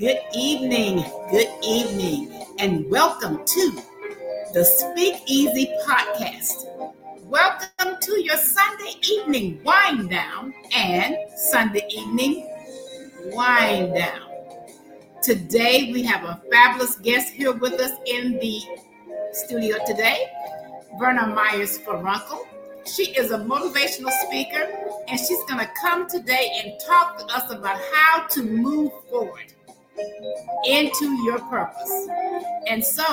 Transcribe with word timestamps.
Good 0.00 0.20
evening, 0.34 1.04
good 1.30 1.50
evening, 1.62 2.32
and 2.58 2.88
welcome 2.88 3.44
to 3.44 3.82
the 4.54 4.64
Speak 4.64 5.16
Easy 5.26 5.70
podcast. 5.86 6.64
Welcome 7.24 7.98
to 8.00 8.24
your 8.24 8.38
Sunday 8.38 8.94
evening 9.02 9.60
wind 9.62 10.08
down 10.08 10.54
and 10.74 11.16
Sunday 11.36 11.86
evening 11.90 12.48
wind 13.26 13.94
down. 13.94 14.22
Today 15.22 15.90
we 15.92 16.02
have 16.04 16.24
a 16.24 16.40
fabulous 16.50 16.96
guest 16.96 17.34
here 17.34 17.52
with 17.52 17.74
us 17.74 17.92
in 18.06 18.38
the 18.38 18.58
studio 19.32 19.76
today, 19.84 20.28
Verna 20.98 21.36
Mayers 21.36 21.78
Farunkle. 21.78 22.46
She 22.86 23.10
is 23.18 23.32
a 23.32 23.38
motivational 23.38 24.12
speaker 24.26 24.66
and 25.08 25.20
she's 25.20 25.44
going 25.44 25.60
to 25.60 25.68
come 25.78 26.08
today 26.08 26.50
and 26.64 26.80
talk 26.86 27.18
to 27.18 27.34
us 27.34 27.52
about 27.52 27.78
how 27.92 28.26
to 28.28 28.42
move 28.42 28.92
forward 29.10 29.52
into 30.66 31.22
your 31.24 31.38
purpose. 31.38 32.08
And 32.68 32.84
so, 32.84 33.04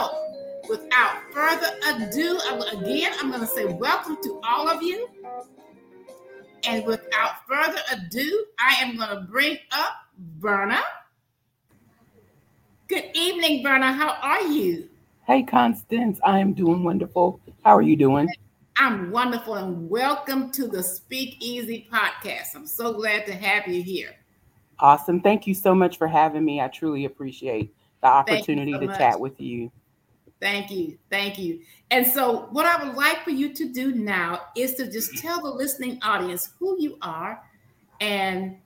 without 0.69 1.21
further 1.31 1.67
ado, 1.87 2.39
again, 2.71 3.13
I'm 3.19 3.29
going 3.29 3.41
to 3.41 3.47
say 3.47 3.65
welcome 3.65 4.17
to 4.23 4.39
all 4.43 4.67
of 4.67 4.81
you. 4.81 5.09
And 6.65 6.85
without 6.85 7.47
further 7.47 7.79
ado, 7.91 8.45
I 8.59 8.75
am 8.83 8.97
going 8.97 9.09
to 9.09 9.21
bring 9.21 9.57
up 9.71 9.93
Verna. 10.39 10.79
Good 12.87 13.05
evening, 13.13 13.63
Verna. 13.63 13.93
How 13.93 14.17
are 14.21 14.43
you? 14.43 14.89
Hey, 15.25 15.43
Constance. 15.43 16.19
I 16.23 16.39
am 16.39 16.53
doing 16.53 16.83
wonderful. 16.83 17.39
How 17.63 17.75
are 17.75 17.81
you 17.81 17.95
doing? 17.95 18.29
I'm 18.77 19.11
wonderful 19.11 19.55
and 19.55 19.89
welcome 19.89 20.51
to 20.51 20.67
the 20.67 20.83
Speak 20.83 21.37
Easy 21.39 21.87
podcast. 21.91 22.55
I'm 22.55 22.67
so 22.67 22.93
glad 22.93 23.25
to 23.25 23.33
have 23.33 23.67
you 23.67 23.81
here. 23.81 24.15
Awesome. 24.79 25.21
Thank 25.21 25.47
you 25.47 25.53
so 25.53 25.73
much 25.73 25.97
for 25.97 26.07
having 26.07 26.45
me. 26.45 26.61
I 26.61 26.67
truly 26.67 27.05
appreciate 27.05 27.73
the 28.01 28.07
opportunity 28.07 28.73
so 28.73 28.79
to 28.79 28.85
much. 28.87 28.97
chat 28.97 29.19
with 29.19 29.39
you. 29.39 29.71
Thank 30.39 30.69
you. 30.69 30.97
Thank 31.09 31.39
you. 31.39 31.61
And 31.89 32.05
so, 32.05 32.47
what 32.51 32.65
I 32.65 32.83
would 32.83 32.95
like 32.95 33.23
for 33.23 33.31
you 33.31 33.53
to 33.53 33.69
do 33.73 33.93
now 33.95 34.41
is 34.55 34.75
to 34.75 34.91
just 34.91 35.17
tell 35.17 35.41
the 35.41 35.49
listening 35.49 35.99
audience 36.03 36.51
who 36.59 36.79
you 36.79 36.97
are 37.01 37.41
and 38.01 38.57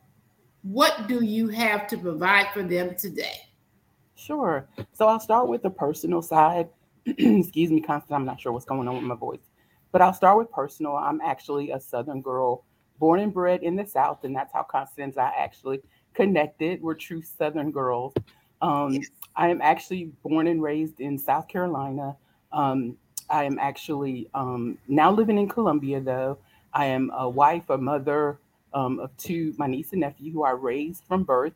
what 0.64 1.08
do 1.08 1.24
you 1.24 1.48
have 1.48 1.88
to 1.88 1.98
provide 1.98 2.48
for 2.54 2.62
them 2.62 2.96
today. 2.96 3.48
Sure. 4.16 4.68
So, 4.92 5.08
I'll 5.08 5.20
start 5.22 5.48
with 5.48 5.64
the 5.64 5.70
personal 5.70 6.22
side. 6.22 6.68
Excuse 7.06 7.72
me, 7.72 7.80
Constance. 7.80 8.12
I'm 8.12 8.26
not 8.26 8.42
sure 8.42 8.52
what's 8.52 8.66
going 8.66 8.88
on 8.90 8.96
with 8.96 9.04
my 9.06 9.16
voice, 9.16 9.50
but 9.94 10.02
I'll 10.02 10.14
start 10.14 10.38
with 10.38 10.52
personal. 10.52 10.98
I'm 10.98 11.22
actually 11.22 11.72
a 11.72 11.80
Southern 11.80 12.22
girl, 12.22 12.66
born 13.00 13.22
and 13.22 13.34
bred 13.34 13.64
in 13.64 13.78
the 13.78 13.86
South, 13.86 14.26
and 14.26 14.36
that's 14.36 14.52
how 14.52 14.64
Constance 14.64 15.18
I 15.18 15.32
actually 15.38 15.80
connected. 16.14 16.82
We're 16.82 16.96
true 16.96 17.22
Southern 17.22 17.72
girls. 17.72 18.14
Um, 18.62 18.94
yes. 18.94 19.08
I 19.36 19.50
am 19.50 19.62
actually 19.62 20.12
born 20.24 20.48
and 20.48 20.62
raised 20.62 21.00
in 21.00 21.18
South 21.18 21.48
Carolina. 21.48 22.16
Um, 22.52 22.98
I 23.30 23.46
am 23.46 23.58
actually 23.60 24.30
um, 24.34 24.78
now 24.88 25.12
living 25.12 25.38
in 25.38 25.48
Columbia, 25.48 26.02
though. 26.02 26.38
I 26.74 26.86
am 26.86 27.12
a 27.14 27.30
wife, 27.30 27.70
a 27.70 27.78
mother 27.78 28.40
um, 28.74 29.00
of 29.00 29.16
two, 29.18 29.54
my 29.58 29.68
niece 29.68 29.92
and 29.92 30.02
nephew, 30.02 30.32
who 30.32 30.44
I 30.44 30.52
raised 30.52 31.04
from 31.08 31.24
birth. 31.24 31.54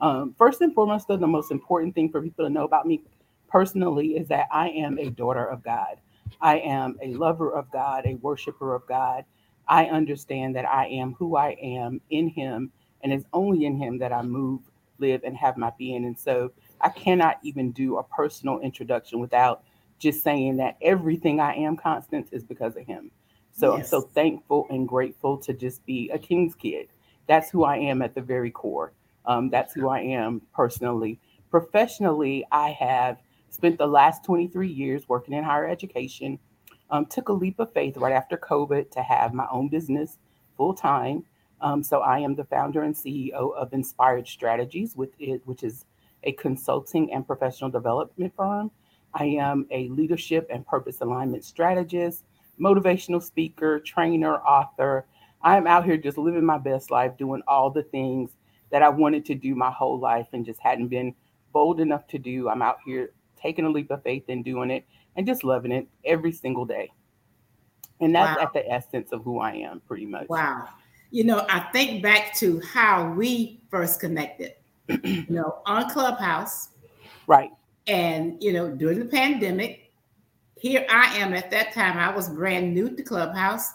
Um, 0.00 0.34
first 0.38 0.60
and 0.60 0.74
foremost, 0.74 1.08
though, 1.08 1.16
the 1.16 1.26
most 1.26 1.50
important 1.50 1.94
thing 1.94 2.10
for 2.10 2.22
people 2.22 2.44
to 2.44 2.50
know 2.50 2.64
about 2.64 2.86
me 2.86 3.02
personally 3.48 4.16
is 4.16 4.28
that 4.28 4.46
I 4.52 4.68
am 4.70 4.98
a 4.98 5.10
daughter 5.10 5.44
of 5.44 5.62
God. 5.62 5.96
I 6.40 6.58
am 6.58 6.96
a 7.02 7.14
lover 7.14 7.52
of 7.52 7.70
God, 7.70 8.04
a 8.06 8.14
worshiper 8.16 8.74
of 8.74 8.86
God. 8.86 9.24
I 9.68 9.86
understand 9.86 10.54
that 10.56 10.66
I 10.66 10.86
am 10.86 11.14
who 11.14 11.36
I 11.36 11.50
am 11.62 12.00
in 12.10 12.28
Him 12.28 12.70
and 13.06 13.12
it's 13.12 13.24
only 13.32 13.66
in 13.66 13.76
him 13.76 13.98
that 13.98 14.12
I 14.12 14.20
move, 14.22 14.62
live, 14.98 15.20
and 15.22 15.36
have 15.36 15.56
my 15.56 15.70
being. 15.78 16.06
And 16.06 16.18
so 16.18 16.50
I 16.80 16.88
cannot 16.88 17.38
even 17.44 17.70
do 17.70 17.98
a 17.98 18.02
personal 18.02 18.58
introduction 18.58 19.20
without 19.20 19.62
just 20.00 20.24
saying 20.24 20.56
that 20.56 20.76
everything 20.82 21.38
I 21.38 21.54
am, 21.54 21.76
Constance, 21.76 22.30
is 22.32 22.42
because 22.42 22.76
of 22.76 22.84
him. 22.84 23.12
So 23.52 23.76
yes. 23.76 23.84
I'm 23.84 23.88
so 23.88 24.00
thankful 24.00 24.66
and 24.70 24.88
grateful 24.88 25.38
to 25.38 25.52
just 25.52 25.86
be 25.86 26.10
a 26.10 26.18
king's 26.18 26.56
kid. 26.56 26.88
That's 27.28 27.48
who 27.48 27.62
I 27.62 27.76
am 27.76 28.02
at 28.02 28.16
the 28.16 28.20
very 28.22 28.50
core. 28.50 28.92
Um, 29.24 29.50
that's 29.50 29.72
who 29.72 29.88
I 29.88 30.00
am 30.00 30.42
personally. 30.52 31.20
Professionally, 31.48 32.44
I 32.50 32.70
have 32.70 33.18
spent 33.50 33.78
the 33.78 33.86
last 33.86 34.24
23 34.24 34.66
years 34.66 35.08
working 35.08 35.32
in 35.32 35.44
higher 35.44 35.68
education. 35.68 36.40
Um, 36.90 37.06
took 37.06 37.28
a 37.28 37.32
leap 37.32 37.60
of 37.60 37.72
faith 37.72 37.96
right 37.98 38.12
after 38.12 38.36
COVID 38.36 38.90
to 38.90 39.02
have 39.02 39.32
my 39.32 39.46
own 39.52 39.68
business 39.68 40.18
full 40.56 40.74
time. 40.74 41.22
Um, 41.60 41.82
so 41.82 42.00
I 42.00 42.18
am 42.18 42.34
the 42.34 42.44
founder 42.44 42.82
and 42.82 42.94
CEO 42.94 43.54
of 43.54 43.72
Inspired 43.72 44.28
Strategies, 44.28 44.94
with 44.94 45.10
it, 45.18 45.40
which 45.46 45.62
is 45.62 45.84
a 46.24 46.32
consulting 46.32 47.12
and 47.12 47.26
professional 47.26 47.70
development 47.70 48.32
firm. 48.36 48.70
I 49.14 49.24
am 49.24 49.66
a 49.70 49.88
leadership 49.88 50.46
and 50.50 50.66
purpose 50.66 51.00
alignment 51.00 51.44
strategist, 51.44 52.24
motivational 52.60 53.22
speaker, 53.22 53.80
trainer, 53.80 54.36
author. 54.36 55.06
I 55.42 55.56
am 55.56 55.66
out 55.66 55.84
here 55.84 55.96
just 55.96 56.18
living 56.18 56.44
my 56.44 56.58
best 56.58 56.90
life, 56.90 57.16
doing 57.16 57.42
all 57.48 57.70
the 57.70 57.84
things 57.84 58.30
that 58.70 58.82
I 58.82 58.88
wanted 58.88 59.24
to 59.26 59.34
do 59.34 59.54
my 59.54 59.70
whole 59.70 59.98
life 59.98 60.26
and 60.32 60.44
just 60.44 60.60
hadn't 60.60 60.88
been 60.88 61.14
bold 61.52 61.80
enough 61.80 62.06
to 62.08 62.18
do. 62.18 62.48
I'm 62.48 62.62
out 62.62 62.78
here 62.84 63.12
taking 63.40 63.64
a 63.64 63.70
leap 63.70 63.90
of 63.90 64.02
faith 64.02 64.24
and 64.28 64.44
doing 64.44 64.70
it 64.70 64.84
and 65.14 65.26
just 65.26 65.44
loving 65.44 65.72
it 65.72 65.86
every 66.04 66.32
single 66.32 66.66
day. 66.66 66.90
And 68.00 68.14
that's 68.14 68.36
wow. 68.36 68.44
at 68.44 68.52
the 68.52 68.68
essence 68.70 69.12
of 69.12 69.22
who 69.22 69.38
I 69.38 69.52
am, 69.52 69.80
pretty 69.80 70.04
much. 70.04 70.28
Wow 70.28 70.68
you 71.10 71.24
know, 71.24 71.46
I 71.48 71.60
think 71.72 72.02
back 72.02 72.34
to 72.36 72.60
how 72.60 73.12
we 73.12 73.60
first 73.70 74.00
connected, 74.00 74.54
you 74.88 75.26
know, 75.28 75.58
on 75.66 75.90
Clubhouse. 75.90 76.68
Right. 77.26 77.50
And, 77.86 78.42
you 78.42 78.52
know, 78.52 78.70
during 78.70 78.98
the 78.98 79.04
pandemic, 79.04 79.92
here 80.56 80.86
I 80.90 81.16
am 81.18 81.34
at 81.34 81.50
that 81.50 81.72
time. 81.72 81.98
I 81.98 82.14
was 82.14 82.28
brand 82.28 82.74
new 82.74 82.94
to 82.96 83.02
Clubhouse, 83.02 83.70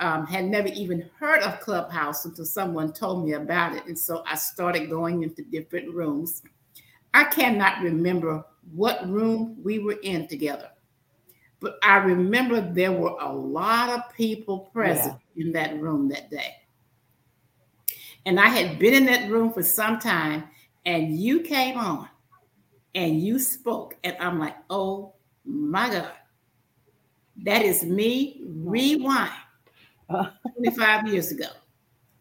um, 0.00 0.26
had 0.26 0.44
never 0.44 0.68
even 0.68 1.08
heard 1.18 1.42
of 1.42 1.60
Clubhouse 1.60 2.24
until 2.24 2.44
someone 2.44 2.92
told 2.92 3.24
me 3.24 3.32
about 3.32 3.74
it. 3.74 3.86
And 3.86 3.98
so 3.98 4.22
I 4.26 4.34
started 4.34 4.90
going 4.90 5.22
into 5.22 5.42
different 5.42 5.92
rooms. 5.94 6.42
I 7.14 7.24
cannot 7.24 7.82
remember 7.82 8.44
what 8.72 9.08
room 9.08 9.56
we 9.62 9.78
were 9.78 9.98
in 10.02 10.26
together, 10.26 10.70
but 11.60 11.78
I 11.82 11.96
remember 11.98 12.60
there 12.60 12.92
were 12.92 13.16
a 13.20 13.32
lot 13.32 13.90
of 13.90 14.12
people 14.14 14.70
present 14.72 15.16
yeah. 15.34 15.44
in 15.44 15.52
that 15.52 15.80
room 15.80 16.08
that 16.08 16.30
day. 16.30 16.54
And 18.26 18.40
I 18.40 18.48
had 18.48 18.78
been 18.78 18.94
in 18.94 19.06
that 19.06 19.30
room 19.30 19.52
for 19.52 19.62
some 19.62 19.98
time, 19.98 20.44
and 20.86 21.18
you 21.18 21.40
came 21.40 21.76
on 21.76 22.08
and 22.94 23.20
you 23.20 23.38
spoke. 23.38 23.96
And 24.04 24.16
I'm 24.18 24.38
like, 24.38 24.56
oh 24.70 25.14
my 25.44 25.90
God, 25.90 26.12
that 27.44 27.62
is 27.62 27.84
me 27.84 28.40
rewind 28.46 29.32
25 30.08 31.08
years 31.08 31.32
ago. 31.32 31.46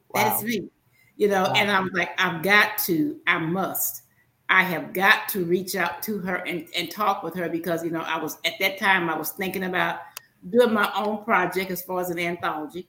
Wow. 0.09 0.24
That 0.24 0.38
is 0.38 0.44
me, 0.44 0.69
you 1.16 1.28
know. 1.28 1.44
Wow. 1.44 1.53
And 1.56 1.72
I'm 1.72 1.90
like, 1.94 2.09
I've 2.18 2.42
got 2.44 2.78
to, 2.80 3.19
I 3.28 3.40
must. 3.40 4.02
I 4.50 4.63
have 4.63 4.94
got 4.94 5.30
to 5.30 5.46
reach 5.46 5.75
out 5.75 6.03
to 6.03 6.19
her 6.19 6.36
and, 6.36 6.68
and 6.78 6.92
talk 6.92 7.24
with 7.24 7.34
her 7.36 7.50
because 7.50 7.84
you 7.84 7.90
know 7.90 8.02
I 8.02 8.22
was 8.22 8.38
at 8.46 8.53
that 8.59 8.78
time 8.78 9.09
I 9.09 9.18
was 9.18 9.31
thinking 9.31 9.63
about 9.63 10.02
doing 10.50 10.74
my 10.74 10.92
own 10.96 11.24
project 11.24 11.72
as 11.72 11.81
far 11.81 12.02
as 12.02 12.09
an 12.09 12.19
anthology 12.19 12.88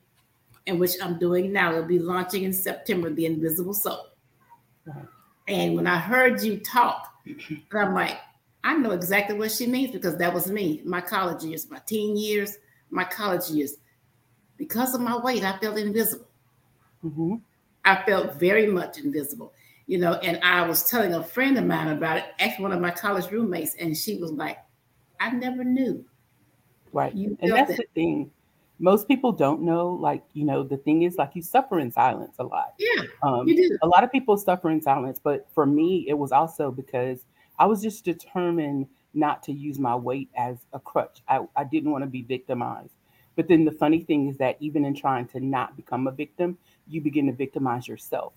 and 0.66 0.80
which 0.80 0.92
I'm 1.02 1.18
doing 1.18 1.52
now. 1.52 1.72
It'll 1.72 1.84
be 1.84 1.98
launching 1.98 2.44
in 2.44 2.52
September, 2.52 3.10
The 3.10 3.26
Invisible 3.26 3.74
Soul. 3.74 4.08
And 5.46 5.76
when 5.76 5.86
I 5.86 5.98
heard 5.98 6.42
you 6.42 6.58
talk, 6.58 7.12
I'm 7.72 7.94
like, 7.94 8.18
I 8.62 8.74
know 8.74 8.92
exactly 8.92 9.36
what 9.36 9.52
she 9.52 9.66
means 9.66 9.92
because 9.92 10.16
that 10.16 10.32
was 10.32 10.50
me, 10.50 10.80
my 10.84 11.00
college 11.00 11.44
years, 11.44 11.70
my 11.70 11.80
teen 11.86 12.16
years, 12.16 12.56
my 12.90 13.04
college 13.04 13.50
years. 13.50 13.74
Because 14.56 14.94
of 14.94 15.00
my 15.00 15.18
weight, 15.18 15.44
I 15.44 15.58
felt 15.58 15.76
invisible. 15.76 16.26
Mm-hmm. 17.04 17.34
I 17.84 18.02
felt 18.04 18.36
very 18.36 18.66
much 18.66 18.98
invisible, 18.98 19.52
you 19.86 19.98
know. 19.98 20.14
And 20.14 20.38
I 20.42 20.66
was 20.66 20.88
telling 20.88 21.12
a 21.12 21.22
friend 21.22 21.58
of 21.58 21.66
mine 21.66 21.88
about 21.88 22.18
it, 22.18 22.24
actually 22.38 22.62
one 22.62 22.72
of 22.72 22.80
my 22.80 22.90
college 22.90 23.30
roommates, 23.30 23.74
and 23.74 23.94
she 23.94 24.16
was 24.16 24.32
like, 24.32 24.58
"I 25.20 25.30
never 25.32 25.64
knew." 25.64 26.04
Right, 26.92 27.14
you 27.14 27.36
and 27.40 27.52
that's 27.52 27.70
that. 27.70 27.76
the 27.76 27.86
thing 27.94 28.30
most 28.78 29.06
people 29.06 29.32
don't 29.32 29.62
know 29.62 29.88
like 29.88 30.22
you 30.32 30.44
know 30.44 30.62
the 30.62 30.76
thing 30.76 31.02
is 31.02 31.16
like 31.16 31.30
you 31.34 31.42
suffer 31.42 31.78
in 31.78 31.90
silence 31.90 32.34
a 32.38 32.44
lot. 32.44 32.74
Yeah 32.78 33.02
um, 33.22 33.46
you 33.46 33.56
do. 33.56 33.78
a 33.82 33.86
lot 33.86 34.04
of 34.04 34.10
people 34.10 34.36
suffer 34.36 34.70
in 34.70 34.82
silence 34.82 35.20
but 35.22 35.46
for 35.54 35.66
me 35.66 36.04
it 36.08 36.14
was 36.14 36.32
also 36.32 36.70
because 36.70 37.24
i 37.58 37.66
was 37.66 37.82
just 37.82 38.04
determined 38.04 38.86
not 39.14 39.42
to 39.44 39.52
use 39.52 39.78
my 39.78 39.94
weight 39.94 40.28
as 40.36 40.58
a 40.72 40.80
crutch. 40.80 41.22
I, 41.28 41.40
I 41.56 41.64
didn't 41.64 41.92
want 41.92 42.02
to 42.02 42.10
be 42.10 42.22
victimized. 42.22 42.92
But 43.36 43.48
then 43.48 43.64
the 43.64 43.72
funny 43.72 44.00
thing 44.00 44.28
is 44.28 44.36
that 44.38 44.56
even 44.60 44.84
in 44.84 44.94
trying 44.94 45.26
to 45.28 45.40
not 45.40 45.76
become 45.76 46.06
a 46.06 46.12
victim 46.12 46.58
you 46.86 47.00
begin 47.00 47.26
to 47.26 47.32
victimize 47.32 47.88
yourself. 47.88 48.34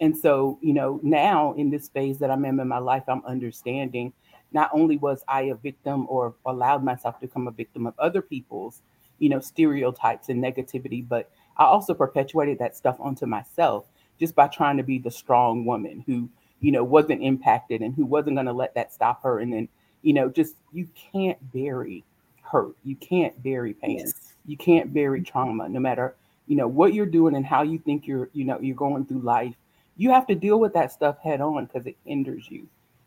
And 0.00 0.16
so 0.16 0.58
you 0.62 0.72
know 0.72 1.00
now 1.02 1.54
in 1.54 1.70
this 1.70 1.88
phase 1.88 2.18
that 2.18 2.30
i'm 2.30 2.44
in 2.44 2.60
in 2.60 2.68
my 2.68 2.78
life 2.78 3.02
i'm 3.08 3.24
understanding 3.24 4.12
not 4.52 4.70
only 4.72 4.96
was 4.96 5.24
i 5.26 5.42
a 5.42 5.56
victim 5.56 6.06
or 6.08 6.36
allowed 6.46 6.84
myself 6.84 7.18
to 7.18 7.26
become 7.26 7.48
a 7.48 7.50
victim 7.50 7.84
of 7.84 7.98
other 7.98 8.22
people's 8.22 8.82
you 9.18 9.28
know, 9.28 9.40
stereotypes 9.40 10.28
and 10.28 10.42
negativity, 10.42 11.06
but 11.06 11.30
I 11.56 11.64
also 11.64 11.94
perpetuated 11.94 12.58
that 12.58 12.76
stuff 12.76 12.96
onto 13.00 13.26
myself 13.26 13.86
just 14.18 14.34
by 14.34 14.48
trying 14.48 14.76
to 14.76 14.82
be 14.82 14.98
the 14.98 15.10
strong 15.10 15.64
woman 15.64 16.04
who 16.06 16.28
you 16.60 16.72
know, 16.72 16.84
wasn't 16.84 17.22
impacted 17.22 17.82
and 17.82 17.94
who 17.94 18.04
wasn't 18.04 18.36
going 18.36 18.46
to 18.46 18.52
let 18.52 18.74
that 18.74 18.92
stop 18.92 19.22
her. 19.22 19.40
And 19.40 19.52
then, 19.52 19.68
you 20.02 20.12
know, 20.12 20.28
just 20.28 20.56
you 20.72 20.88
can't 21.12 21.38
bury 21.52 22.04
hurt. 22.42 22.74
You 22.84 22.96
can't 22.96 23.40
bury 23.42 23.74
pain. 23.74 23.98
Yes. 23.98 24.34
You 24.46 24.56
can't 24.56 24.92
bury 24.92 25.22
trauma, 25.22 25.68
no 25.68 25.80
matter, 25.80 26.16
you 26.46 26.56
know, 26.56 26.66
what 26.66 26.94
you're 26.94 27.06
doing 27.06 27.36
and 27.36 27.44
how 27.44 27.62
you 27.62 27.78
think 27.78 28.06
you're, 28.06 28.30
you 28.32 28.44
know, 28.44 28.58
you're 28.60 28.76
going 28.76 29.04
through 29.06 29.20
life. 29.20 29.54
You 29.96 30.10
have 30.10 30.26
to 30.28 30.34
deal 30.34 30.58
with 30.58 30.72
that 30.74 30.92
stuff 30.92 31.18
head 31.22 31.40
on 31.40 31.66
because 31.66 31.86
it 31.86 31.96
hinders 32.04 32.48
you 32.50 32.66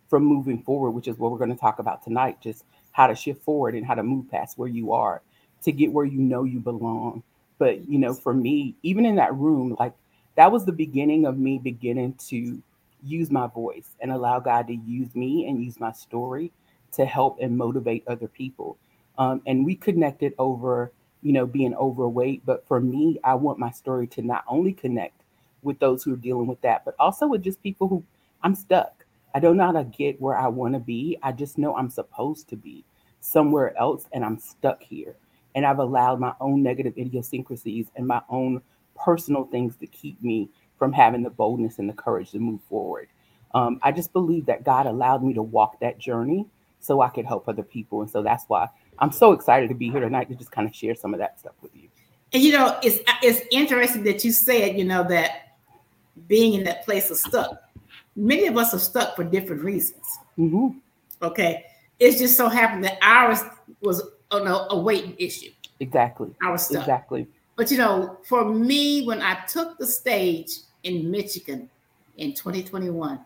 from 0.10 0.24
moving 0.24 0.62
forward, 0.62 0.92
which 0.92 1.08
is 1.08 1.18
what 1.18 1.32
we're 1.32 1.38
going 1.38 1.54
to 1.54 1.60
talk 1.60 1.80
about 1.80 2.04
tonight. 2.04 2.40
Just 2.42 2.66
how 2.92 3.08
to 3.08 3.16
shift 3.16 3.44
forward 3.44 3.76
and 3.76 3.86
how 3.86 3.96
to 3.96 4.04
move 4.04 4.30
past 4.30 4.58
where 4.58 4.68
you 4.68 4.92
are 4.92 5.22
to 5.64 5.72
get 5.72 5.92
where 5.92 6.06
you 6.06 6.20
know 6.20 6.44
you 6.44 6.60
belong. 6.60 7.24
But, 7.58 7.88
you 7.88 8.00
know, 8.00 8.14
for 8.14 8.34
me, 8.34 8.76
even 8.84 9.06
in 9.06 9.16
that 9.16 9.36
room, 9.36 9.76
like 9.80 9.94
that 10.36 10.52
was 10.52 10.66
the 10.66 10.72
beginning 10.72 11.26
of 11.26 11.38
me 11.38 11.60
beginning 11.60 12.16
to 12.30 12.62
use 13.04 13.32
my 13.32 13.48
voice 13.48 13.96
and 14.00 14.12
allow 14.12 14.40
God 14.40 14.68
to 14.68 14.76
use 14.76 15.16
me 15.16 15.48
and 15.48 15.64
use 15.64 15.80
my 15.80 15.92
story 15.92 16.52
to 16.94 17.06
help 17.06 17.38
and 17.42 17.58
motivate 17.58 18.04
other 18.08 18.28
people. 18.28 18.78
Um, 19.18 19.42
and 19.46 19.66
we 19.66 19.76
connected 19.76 20.34
over, 20.40 20.92
you 21.22 21.34
know, 21.34 21.46
being 21.46 21.76
overweight. 21.76 22.46
But 22.46 22.68
for 22.68 22.80
me, 22.80 23.20
I 23.24 23.36
want 23.36 23.60
my 23.60 23.72
story 23.72 24.08
to 24.08 24.22
not 24.22 24.44
only 24.48 24.74
connect 24.74 25.22
with 25.62 25.80
those 25.80 26.04
who 26.04 26.14
are 26.14 26.18
dealing 26.18 26.48
with 26.48 26.62
that, 26.62 26.84
but 26.86 26.96
also 27.00 27.28
with 27.28 27.44
just 27.44 27.62
people 27.62 27.88
who 27.88 28.04
I'm 28.44 28.56
stuck. 28.56 29.06
I 29.34 29.40
don't 29.40 29.58
know 29.58 29.68
how 29.68 29.72
to 29.74 29.84
get 29.84 30.20
where 30.20 30.38
I 30.38 30.48
want 30.48 30.74
to 30.74 30.80
be. 30.80 31.18
I 31.24 31.32
just 31.32 31.58
know 31.58 31.76
I'm 31.76 31.90
supposed 31.90 32.50
to 32.50 32.56
be 32.56 32.84
somewhere 33.20 33.78
else 33.78 34.06
and 34.12 34.26
I'm 34.26 34.40
stuck 34.40 34.82
here. 34.82 35.16
And 35.56 35.66
I've 35.66 35.80
allowed 35.80 36.20
my 36.20 36.34
own 36.40 36.64
negative 36.64 36.98
idiosyncrasies 36.98 37.88
and 37.96 38.08
my 38.08 38.22
own 38.30 38.62
personal 38.96 39.46
things 39.46 39.76
to 39.78 39.88
keep 39.88 40.22
me 40.22 40.50
from 40.78 40.94
having 40.94 41.24
the 41.24 41.30
boldness 41.30 41.80
and 41.80 41.90
the 41.90 41.94
courage 41.94 42.32
to 42.32 42.40
move 42.40 42.62
forward. 42.70 43.08
Um, 43.54 43.80
I 43.84 43.92
just 43.92 44.14
believe 44.14 44.46
that 44.46 44.64
God 44.64 44.86
allowed 44.86 45.24
me 45.24 45.34
to 45.34 45.44
walk 45.44 45.80
that 45.82 46.00
journey 46.00 46.46
so 46.80 47.02
I 47.02 47.10
could 47.10 47.26
help 47.26 47.48
other 47.48 47.64
people. 47.64 48.02
And 48.02 48.10
so 48.10 48.24
that's 48.24 48.46
why 48.48 48.68
I'm 49.00 49.12
so 49.12 49.34
excited 49.34 49.70
to 49.70 49.76
be 49.76 49.90
here 49.90 50.00
tonight 50.00 50.30
to 50.30 50.36
just 50.36 50.52
kind 50.52 50.68
of 50.68 50.76
share 50.76 50.96
some 50.96 51.14
of 51.14 51.20
that 51.20 51.40
stuff 51.40 51.54
with 51.62 51.76
you. 51.76 51.90
And 52.34 52.42
you 52.42 52.54
know, 52.54 52.80
it's 52.82 53.00
it's 53.22 53.42
interesting 53.52 54.04
that 54.04 54.24
you 54.24 54.32
said, 54.32 54.78
you 54.78 54.86
know, 54.86 55.04
that 55.10 55.58
being 56.28 56.54
in 56.54 56.64
that 56.64 56.86
place 56.86 57.12
of 57.12 57.18
stuck. 57.18 57.62
Many 58.16 58.48
of 58.48 58.58
us 58.58 58.74
are 58.74 58.80
stuck 58.80 59.16
for 59.16 59.24
different 59.24 59.64
reasons. 59.64 60.06
Mm-hmm. 60.38 60.78
Okay. 61.22 61.66
It's 62.00 62.20
just 62.20 62.36
so 62.36 62.50
happened 62.50 62.84
that 62.86 62.98
ours 63.02 63.42
was 63.82 64.02
oh 64.32 64.44
no, 64.44 64.68
a 64.70 64.80
weight 64.80 65.16
issue. 65.18 65.52
Exactly. 65.80 66.32
Our 66.44 66.58
stuff. 66.58 66.84
Exactly. 66.84 67.28
But 67.56 67.72
you 67.72 67.78
know, 67.78 68.18
for 68.24 68.46
me, 68.46 69.06
when 69.06 69.22
I 69.22 69.36
took 69.46 69.78
the 69.78 69.88
stage 69.88 70.52
in 70.84 71.12
Michigan 71.12 71.70
in 72.18 72.34
2021, 72.34 73.20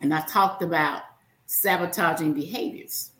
and 0.00 0.14
I 0.14 0.20
talked 0.22 0.62
about 0.62 1.02
sabotaging 1.46 2.34
behaviors. 2.34 3.10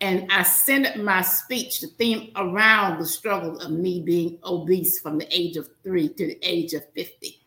And 0.00 0.26
I 0.32 0.42
centered 0.42 1.00
my 1.00 1.22
speech, 1.22 1.80
the 1.80 1.86
theme 1.86 2.32
around 2.34 2.98
the 2.98 3.06
struggle 3.06 3.60
of 3.60 3.70
me 3.70 4.00
being 4.00 4.38
obese 4.42 4.98
from 4.98 5.18
the 5.18 5.28
age 5.30 5.56
of 5.56 5.68
three 5.84 6.08
to 6.08 6.26
the 6.26 6.38
age 6.42 6.74
of 6.74 6.84
50 6.92 7.38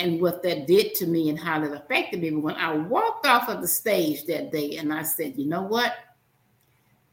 and 0.00 0.20
what 0.20 0.42
that 0.42 0.66
did 0.66 0.94
to 0.96 1.06
me 1.06 1.28
and 1.28 1.38
how 1.38 1.60
that 1.60 1.72
affected 1.72 2.20
me. 2.20 2.30
But 2.30 2.40
when 2.40 2.56
I 2.56 2.76
walked 2.76 3.26
off 3.26 3.48
of 3.48 3.60
the 3.60 3.68
stage 3.68 4.24
that 4.24 4.50
day 4.50 4.78
and 4.78 4.92
I 4.92 5.04
said, 5.04 5.36
you 5.36 5.46
know 5.46 5.62
what? 5.62 5.94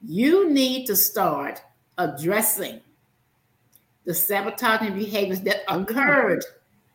You 0.03 0.49
need 0.49 0.85
to 0.87 0.95
start 0.95 1.61
addressing 1.97 2.81
the 4.05 4.13
sabotaging 4.13 4.95
behaviors 4.95 5.41
that 5.41 5.61
occurred 5.67 6.43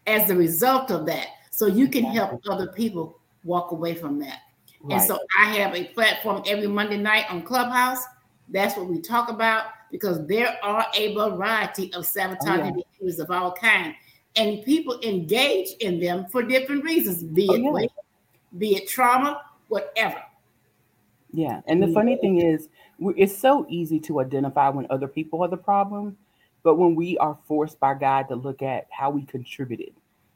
as 0.07 0.31
a 0.31 0.37
result 0.37 0.91
of 0.91 1.07
that 1.07 1.29
so 1.51 1.67
you 1.67 1.89
can 1.89 2.05
help 2.05 2.41
other 2.49 2.69
people 2.69 3.19
walk 3.45 3.71
away 3.71 3.95
from 3.95 4.19
that. 4.21 4.41
Right. 4.83 4.99
And 4.99 5.03
so 5.03 5.19
I 5.41 5.55
have 5.57 5.75
a 5.75 5.85
platform 5.85 6.43
every 6.47 6.67
Monday 6.67 6.99
night 6.99 7.25
on 7.31 7.43
Clubhouse. 7.43 8.03
That's 8.49 8.77
what 8.77 8.87
we 8.87 9.01
talk 9.01 9.31
about 9.31 9.67
because 9.91 10.27
there 10.27 10.57
are 10.63 10.87
a 10.95 11.15
variety 11.15 11.93
of 11.95 12.07
sabotaging 12.07 12.61
oh, 12.61 12.65
yeah. 12.67 12.83
behaviors 12.99 13.19
of 13.19 13.31
all 13.31 13.53
kinds. 13.53 13.95
And 14.37 14.65
people 14.65 15.01
engage 15.03 15.71
in 15.81 15.99
them 15.99 16.27
for 16.31 16.43
different 16.43 16.85
reasons, 16.85 17.23
be 17.23 17.49
oh, 17.51 17.55
it 17.55 17.63
oh, 17.65 17.79
yeah. 17.79 17.89
be 18.59 18.77
it 18.77 18.87
trauma, 18.87 19.43
whatever. 19.69 20.23
Yeah. 21.37 21.61
And 21.67 21.83
the 21.83 21.89
funny 21.89 22.17
thing 22.17 22.41
is, 22.41 22.71
it's 22.99 23.37
so 23.37 23.67
easy 23.69 24.01
to 24.01 24.21
identify 24.21 24.71
when 24.71 24.87
other 24.89 25.07
people 25.07 25.43
are 25.43 25.49
the 25.49 25.57
problem. 25.59 26.17
But 26.63 26.77
when 26.77 26.95
we 26.95 27.19
are 27.19 27.39
forced 27.47 27.79
by 27.79 27.93
God 27.93 28.23
to 28.29 28.37
look 28.37 28.63
at 28.63 28.87
how 28.91 29.11
we 29.11 29.27
contributed 29.27 29.93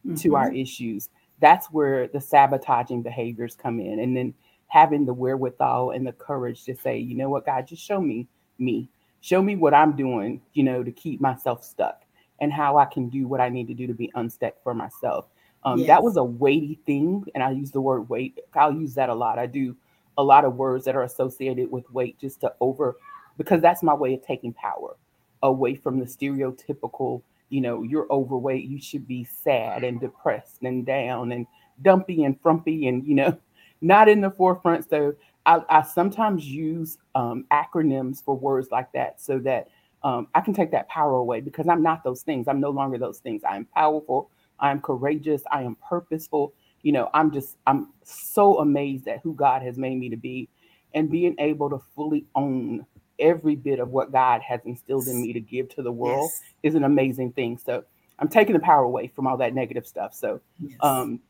mm-hmm. 0.06 0.17
to 0.17 0.37
our 0.37 0.52
issues, 0.52 1.08
that's 1.38 1.69
where 1.69 2.06
the 2.06 2.20
sabotaging 2.20 3.00
behaviors 3.00 3.56
come 3.56 3.81
in. 3.81 4.00
And 4.00 4.14
then 4.14 4.35
having 4.67 5.06
the 5.06 5.14
wherewithal 5.14 5.93
and 5.93 6.06
the 6.06 6.12
courage 6.12 6.64
to 6.64 6.76
say, 6.76 6.99
you 6.99 7.17
know 7.17 7.31
what, 7.31 7.47
God, 7.47 7.67
just 7.67 7.82
show 7.82 7.99
me 7.99 8.29
me. 8.58 8.91
Show 9.23 9.41
me 9.41 9.56
what 9.56 9.73
I'm 9.73 9.97
doing, 9.97 10.43
you 10.52 10.64
know, 10.64 10.85
to 10.85 10.93
keep 10.93 11.19
myself 11.19 11.64
stuck 11.64 12.02
and 12.43 12.52
how 12.52 12.76
I 12.76 12.85
can 12.85 13.08
do 13.08 13.26
what 13.26 13.41
I 13.41 13.49
need 13.49 13.69
to 13.69 13.75
do 13.75 13.87
to 13.87 13.94
be 13.94 14.12
unstuck 14.14 14.62
for 14.62 14.75
myself. 14.75 15.29
Um, 15.64 15.79
yes. 15.79 15.88
That 15.88 16.02
was 16.02 16.19
a 16.19 16.25
weighty 16.25 16.79
thing. 16.85 17.25
And 17.35 17.43
I 17.43 17.52
use 17.52 17.70
the 17.70 17.81
word 17.81 18.11
weight. 18.11 18.38
I'll 18.55 18.75
use 18.75 18.94
that 18.97 19.08
a 19.08 19.14
lot. 19.14 19.38
I 19.38 19.47
do 19.47 19.75
a 20.21 20.23
lot 20.23 20.45
of 20.45 20.57
words 20.57 20.85
that 20.85 20.95
are 20.97 21.03
associated 21.03 21.71
with 21.71 21.91
weight 21.91 22.19
just 22.19 22.41
to 22.43 22.53
over, 22.61 22.97
because 23.39 23.61
that's 23.61 23.83
my 23.83 23.95
way 23.95 24.15
of 24.15 24.25
taking 24.25 24.53
power 24.53 24.97
away 25.43 25.75
from 25.75 25.99
the 25.99 26.05
stereotypical 26.05 27.23
you 27.51 27.61
know, 27.61 27.83
you're 27.83 28.07
overweight, 28.11 28.65
you 28.65 28.81
should 28.81 29.07
be 29.07 29.25
sad 29.25 29.85
and 29.85 30.01
depressed 30.01 30.63
and 30.63 30.87
down 30.87 31.33
and 31.33 31.47
dumpy 31.83 32.25
and 32.25 32.41
frumpy 32.41 32.87
and, 32.89 33.05
you 33.07 33.15
know, 33.15 33.37
not 33.83 34.09
in 34.09 34.21
the 34.21 34.31
forefront. 34.31 34.89
So 34.89 35.15
I, 35.45 35.63
I 35.69 35.83
sometimes 35.83 36.47
use 36.47 36.99
um, 37.15 37.45
acronyms 37.51 38.25
for 38.25 38.37
words 38.37 38.69
like 38.71 38.93
that 38.93 39.21
so 39.21 39.39
that 39.41 39.69
um, 40.03 40.29
I 40.35 40.41
can 40.41 40.55
take 40.55 40.71
that 40.71 40.89
power 40.89 41.15
away 41.15 41.41
because 41.41 41.69
I'm 41.69 41.83
not 41.83 42.05
those 42.05 42.23
things. 42.23 42.49
I'm 42.49 42.61
no 42.61 42.71
longer 42.71 42.97
those 42.97 43.19
things. 43.19 43.43
I 43.45 43.57
am 43.57 43.67
powerful. 43.67 44.31
I 44.61 44.71
am 44.71 44.81
courageous. 44.81 45.43
I 45.51 45.63
am 45.63 45.77
purposeful. 45.87 46.55
You 46.82 46.93
know, 46.93 47.11
I'm 47.12 47.31
just, 47.31 47.56
I'm 47.67 47.88
so 48.03 48.59
amazed 48.59 49.09
at 49.09 49.21
who 49.23 49.35
God 49.35 49.62
has 49.62 49.77
made 49.77 49.99
me 49.99 50.09
to 50.11 50.17
be 50.17 50.49
and 50.94 51.11
being 51.11 51.37
able 51.38 51.71
to 51.71 51.81
fully 51.94 52.27
own 52.35 52.87
every 53.19 53.55
bit 53.55 53.79
of 53.79 53.91
what 53.91 54.12
God 54.12 54.41
has 54.43 54.61
instilled 54.65 55.06
in 55.06 55.21
me 55.21 55.32
to 55.32 55.41
give 55.41 55.69
to 55.75 55.82
the 55.82 55.93
world 55.93 56.31
yes. 56.32 56.41
is 56.62 56.75
an 56.75 56.85
amazing 56.85 57.32
thing. 57.32 57.59
So 57.59 57.85
I'm 58.19 58.29
taking 58.29 58.55
the 58.55 58.61
power 58.61 58.82
away 58.82 59.09
from 59.15 59.27
all 59.27 59.37
that 59.38 59.55
negative 59.55 59.87
stuff. 59.87 60.15
So, 60.15 60.41
yes. 60.59 60.77
um, 60.81 61.21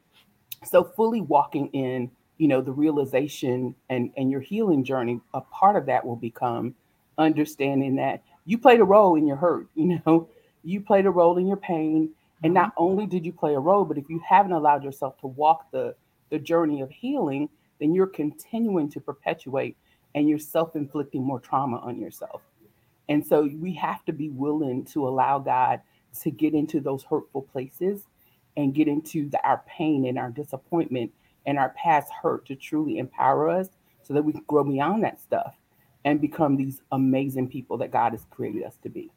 so 0.64 0.84
fully 0.84 1.20
walking 1.20 1.68
in, 1.68 2.10
you 2.38 2.48
know, 2.48 2.60
the 2.60 2.72
realization 2.72 3.74
and 3.88 4.10
and 4.16 4.30
your 4.30 4.40
healing 4.40 4.84
journey. 4.84 5.20
A 5.34 5.40
part 5.40 5.76
of 5.76 5.86
that 5.86 6.04
will 6.04 6.16
become 6.16 6.74
understanding 7.18 7.96
that 7.96 8.22
you 8.46 8.58
played 8.58 8.80
a 8.80 8.84
role 8.84 9.16
in 9.16 9.26
your 9.26 9.36
hurt. 9.36 9.68
You 9.74 10.00
know, 10.06 10.28
you 10.62 10.80
played 10.80 11.06
a 11.06 11.10
role 11.10 11.38
in 11.38 11.46
your 11.46 11.56
pain, 11.56 12.10
and 12.42 12.54
not 12.54 12.70
mm-hmm. 12.70 12.84
only 12.84 13.06
did 13.06 13.24
you 13.24 13.32
play 13.32 13.54
a 13.54 13.60
role, 13.60 13.84
but 13.84 13.98
if 13.98 14.08
you 14.08 14.20
haven't 14.26 14.52
allowed 14.52 14.84
yourself 14.84 15.18
to 15.18 15.26
walk 15.26 15.70
the 15.70 15.94
the 16.30 16.38
journey 16.38 16.80
of 16.80 16.90
healing, 16.90 17.48
then 17.80 17.94
you're 17.94 18.06
continuing 18.06 18.88
to 18.90 19.00
perpetuate 19.00 19.76
and 20.14 20.28
you're 20.28 20.38
self 20.38 20.76
inflicting 20.76 21.22
more 21.22 21.40
trauma 21.40 21.78
on 21.78 21.98
yourself. 21.98 22.42
And 23.08 23.26
so 23.26 23.50
we 23.58 23.74
have 23.74 24.04
to 24.04 24.12
be 24.12 24.28
willing 24.30 24.84
to 24.86 25.06
allow 25.08 25.38
God 25.38 25.80
to 26.22 26.30
get 26.30 26.54
into 26.54 26.80
those 26.80 27.02
hurtful 27.02 27.42
places 27.42 28.06
and 28.56 28.74
get 28.74 28.88
into 28.88 29.28
the, 29.28 29.44
our 29.46 29.62
pain 29.66 30.06
and 30.06 30.18
our 30.18 30.30
disappointment 30.30 31.12
and 31.46 31.58
our 31.58 31.70
past 31.70 32.12
hurt 32.22 32.46
to 32.46 32.54
truly 32.54 32.98
empower 32.98 33.48
us 33.48 33.68
so 34.02 34.14
that 34.14 34.22
we 34.22 34.32
can 34.32 34.44
grow 34.46 34.64
beyond 34.64 35.02
that 35.02 35.20
stuff 35.20 35.56
and 36.04 36.20
become 36.20 36.56
these 36.56 36.82
amazing 36.92 37.48
people 37.48 37.76
that 37.78 37.90
God 37.90 38.12
has 38.12 38.26
created 38.30 38.62
us 38.64 38.76
to 38.82 38.88
be. 38.88 39.10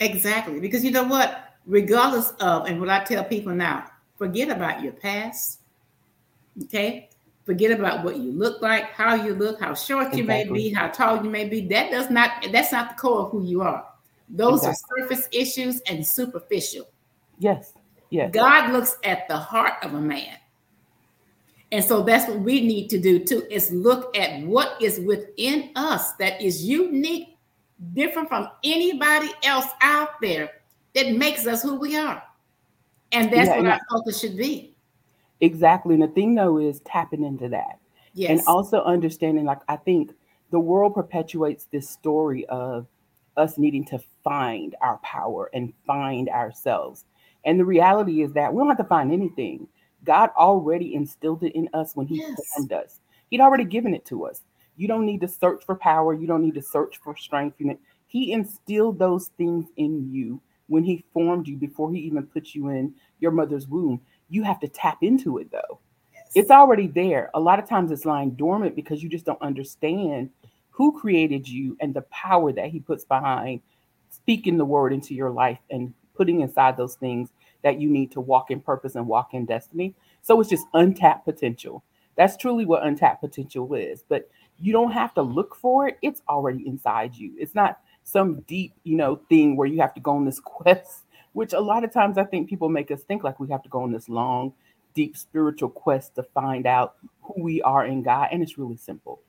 Exactly. 0.00 0.60
Because 0.60 0.84
you 0.84 0.90
know 0.90 1.04
what? 1.04 1.54
Regardless 1.66 2.30
of, 2.40 2.66
and 2.66 2.80
what 2.80 2.88
I 2.88 3.04
tell 3.04 3.24
people 3.24 3.54
now, 3.54 3.86
forget 4.16 4.50
about 4.50 4.82
your 4.82 4.92
past. 4.92 5.60
Okay. 6.64 7.08
Forget 7.44 7.70
about 7.78 8.04
what 8.04 8.16
you 8.16 8.32
look 8.32 8.60
like, 8.60 8.90
how 8.90 9.14
you 9.14 9.34
look, 9.34 9.60
how 9.60 9.74
short 9.74 10.12
you 10.14 10.24
exactly. 10.24 10.52
may 10.52 10.68
be, 10.68 10.74
how 10.74 10.88
tall 10.88 11.22
you 11.22 11.30
may 11.30 11.48
be. 11.48 11.60
That 11.68 11.92
does 11.92 12.10
not 12.10 12.44
that's 12.50 12.72
not 12.72 12.90
the 12.90 12.94
core 13.00 13.20
of 13.20 13.30
who 13.30 13.44
you 13.44 13.62
are. 13.62 13.86
Those 14.28 14.64
exactly. 14.64 15.02
are 15.02 15.08
surface 15.08 15.28
issues 15.30 15.80
and 15.82 16.04
superficial. 16.04 16.88
Yes. 17.38 17.72
Yes. 18.10 18.32
God 18.32 18.72
looks 18.72 18.96
at 19.04 19.28
the 19.28 19.36
heart 19.36 19.74
of 19.82 19.94
a 19.94 20.00
man. 20.00 20.36
And 21.72 21.84
so 21.84 22.02
that's 22.02 22.28
what 22.28 22.40
we 22.40 22.60
need 22.60 22.88
to 22.90 22.98
do 22.98 23.24
too 23.24 23.46
is 23.50 23.70
look 23.72 24.16
at 24.16 24.42
what 24.42 24.80
is 24.80 25.00
within 25.00 25.70
us 25.76 26.12
that 26.14 26.40
is 26.40 26.64
unique, 26.64 27.35
different 27.92 28.28
from 28.28 28.48
anybody 28.64 29.30
else 29.42 29.66
out 29.80 30.20
there 30.20 30.50
that 30.94 31.12
makes 31.12 31.46
us 31.46 31.62
who 31.62 31.76
we 31.76 31.96
are. 31.96 32.22
And 33.12 33.32
that's 33.32 33.48
yeah, 33.48 33.58
what 33.58 33.66
our 33.66 33.80
focus 33.90 34.20
should 34.20 34.36
be. 34.36 34.74
Exactly. 35.40 35.94
And 35.94 36.02
the 36.02 36.08
thing 36.08 36.34
though 36.34 36.58
is 36.58 36.80
tapping 36.80 37.24
into 37.24 37.48
that. 37.50 37.78
Yes. 38.14 38.30
And 38.30 38.40
also 38.46 38.82
understanding, 38.82 39.44
like, 39.44 39.60
I 39.68 39.76
think 39.76 40.12
the 40.50 40.58
world 40.58 40.94
perpetuates 40.94 41.66
this 41.66 41.88
story 41.88 42.46
of 42.46 42.86
us 43.36 43.58
needing 43.58 43.84
to 43.84 44.00
find 44.24 44.74
our 44.80 44.96
power 44.98 45.50
and 45.52 45.74
find 45.86 46.30
ourselves. 46.30 47.04
And 47.44 47.60
the 47.60 47.64
reality 47.64 48.22
is 48.22 48.32
that 48.32 48.52
we 48.52 48.60
don't 48.60 48.68
have 48.68 48.78
to 48.78 48.84
find 48.84 49.12
anything. 49.12 49.68
God 50.04 50.30
already 50.36 50.94
instilled 50.94 51.42
it 51.42 51.54
in 51.54 51.68
us 51.74 51.94
when 51.94 52.06
He 52.06 52.16
Yes. 52.16 52.40
formed 52.54 52.72
us. 52.72 53.00
He'd 53.30 53.40
already 53.40 53.64
given 53.64 53.94
it 53.94 54.06
to 54.06 54.24
us. 54.24 54.42
You 54.76 54.88
don't 54.88 55.06
need 55.06 55.20
to 55.22 55.28
search 55.28 55.64
for 55.64 55.74
power. 55.74 56.14
You 56.14 56.26
don't 56.26 56.42
need 56.42 56.54
to 56.54 56.62
search 56.62 56.98
for 57.02 57.16
strength. 57.16 57.60
He 58.06 58.32
instilled 58.32 58.98
those 58.98 59.28
things 59.36 59.66
in 59.76 60.12
you 60.12 60.40
when 60.68 60.84
He 60.84 61.04
formed 61.12 61.48
you 61.48 61.56
before 61.56 61.92
He 61.92 62.00
even 62.00 62.26
put 62.26 62.54
you 62.54 62.68
in 62.68 62.94
your 63.20 63.30
mother's 63.30 63.66
womb. 63.66 64.00
You 64.28 64.42
have 64.42 64.60
to 64.60 64.68
tap 64.68 64.98
into 65.02 65.38
it 65.38 65.50
though. 65.50 65.80
It's 66.34 66.50
already 66.50 66.86
there. 66.88 67.30
A 67.34 67.40
lot 67.40 67.58
of 67.58 67.68
times 67.68 67.90
it's 67.90 68.04
lying 68.04 68.32
dormant 68.32 68.76
because 68.76 69.02
you 69.02 69.08
just 69.08 69.24
don't 69.24 69.40
understand 69.40 70.30
who 70.70 70.98
created 71.00 71.48
you 71.48 71.76
and 71.80 71.94
the 71.94 72.02
power 72.02 72.52
that 72.52 72.68
He 72.68 72.80
puts 72.80 73.04
behind 73.04 73.60
speaking 74.10 74.56
the 74.56 74.64
word 74.64 74.92
into 74.92 75.14
your 75.14 75.30
life 75.30 75.58
and 75.70 75.92
putting 76.14 76.40
inside 76.40 76.76
those 76.76 76.94
things 76.96 77.30
that 77.62 77.80
you 77.80 77.88
need 77.88 78.10
to 78.12 78.20
walk 78.20 78.50
in 78.50 78.60
purpose 78.60 78.94
and 78.94 79.06
walk 79.06 79.34
in 79.34 79.44
destiny. 79.44 79.94
So 80.22 80.40
it's 80.40 80.50
just 80.50 80.66
untapped 80.74 81.24
potential. 81.24 81.84
That's 82.16 82.36
truly 82.36 82.64
what 82.64 82.84
untapped 82.84 83.20
potential 83.20 83.72
is. 83.74 84.02
But 84.08 84.28
you 84.60 84.72
don't 84.72 84.92
have 84.92 85.14
to 85.14 85.22
look 85.22 85.54
for 85.56 85.88
it. 85.88 85.98
It's 86.02 86.22
already 86.28 86.66
inside 86.66 87.14
you. 87.16 87.32
It's 87.38 87.54
not 87.54 87.80
some 88.04 88.40
deep, 88.42 88.72
you 88.84 88.96
know, 88.96 89.16
thing 89.28 89.56
where 89.56 89.66
you 89.68 89.80
have 89.80 89.94
to 89.94 90.00
go 90.00 90.12
on 90.12 90.24
this 90.24 90.40
quest, 90.44 91.02
which 91.32 91.52
a 91.52 91.60
lot 91.60 91.84
of 91.84 91.92
times 91.92 92.18
I 92.18 92.24
think 92.24 92.48
people 92.48 92.68
make 92.68 92.90
us 92.90 93.02
think 93.02 93.24
like 93.24 93.40
we 93.40 93.48
have 93.50 93.62
to 93.62 93.68
go 93.68 93.82
on 93.82 93.92
this 93.92 94.08
long, 94.08 94.52
deep 94.94 95.16
spiritual 95.16 95.68
quest 95.70 96.14
to 96.16 96.22
find 96.22 96.66
out 96.66 96.96
who 97.22 97.42
we 97.42 97.62
are 97.62 97.84
in 97.84 98.02
God. 98.02 98.28
And 98.32 98.42
it's 98.42 98.58
really 98.58 98.76
simple. 98.76 99.20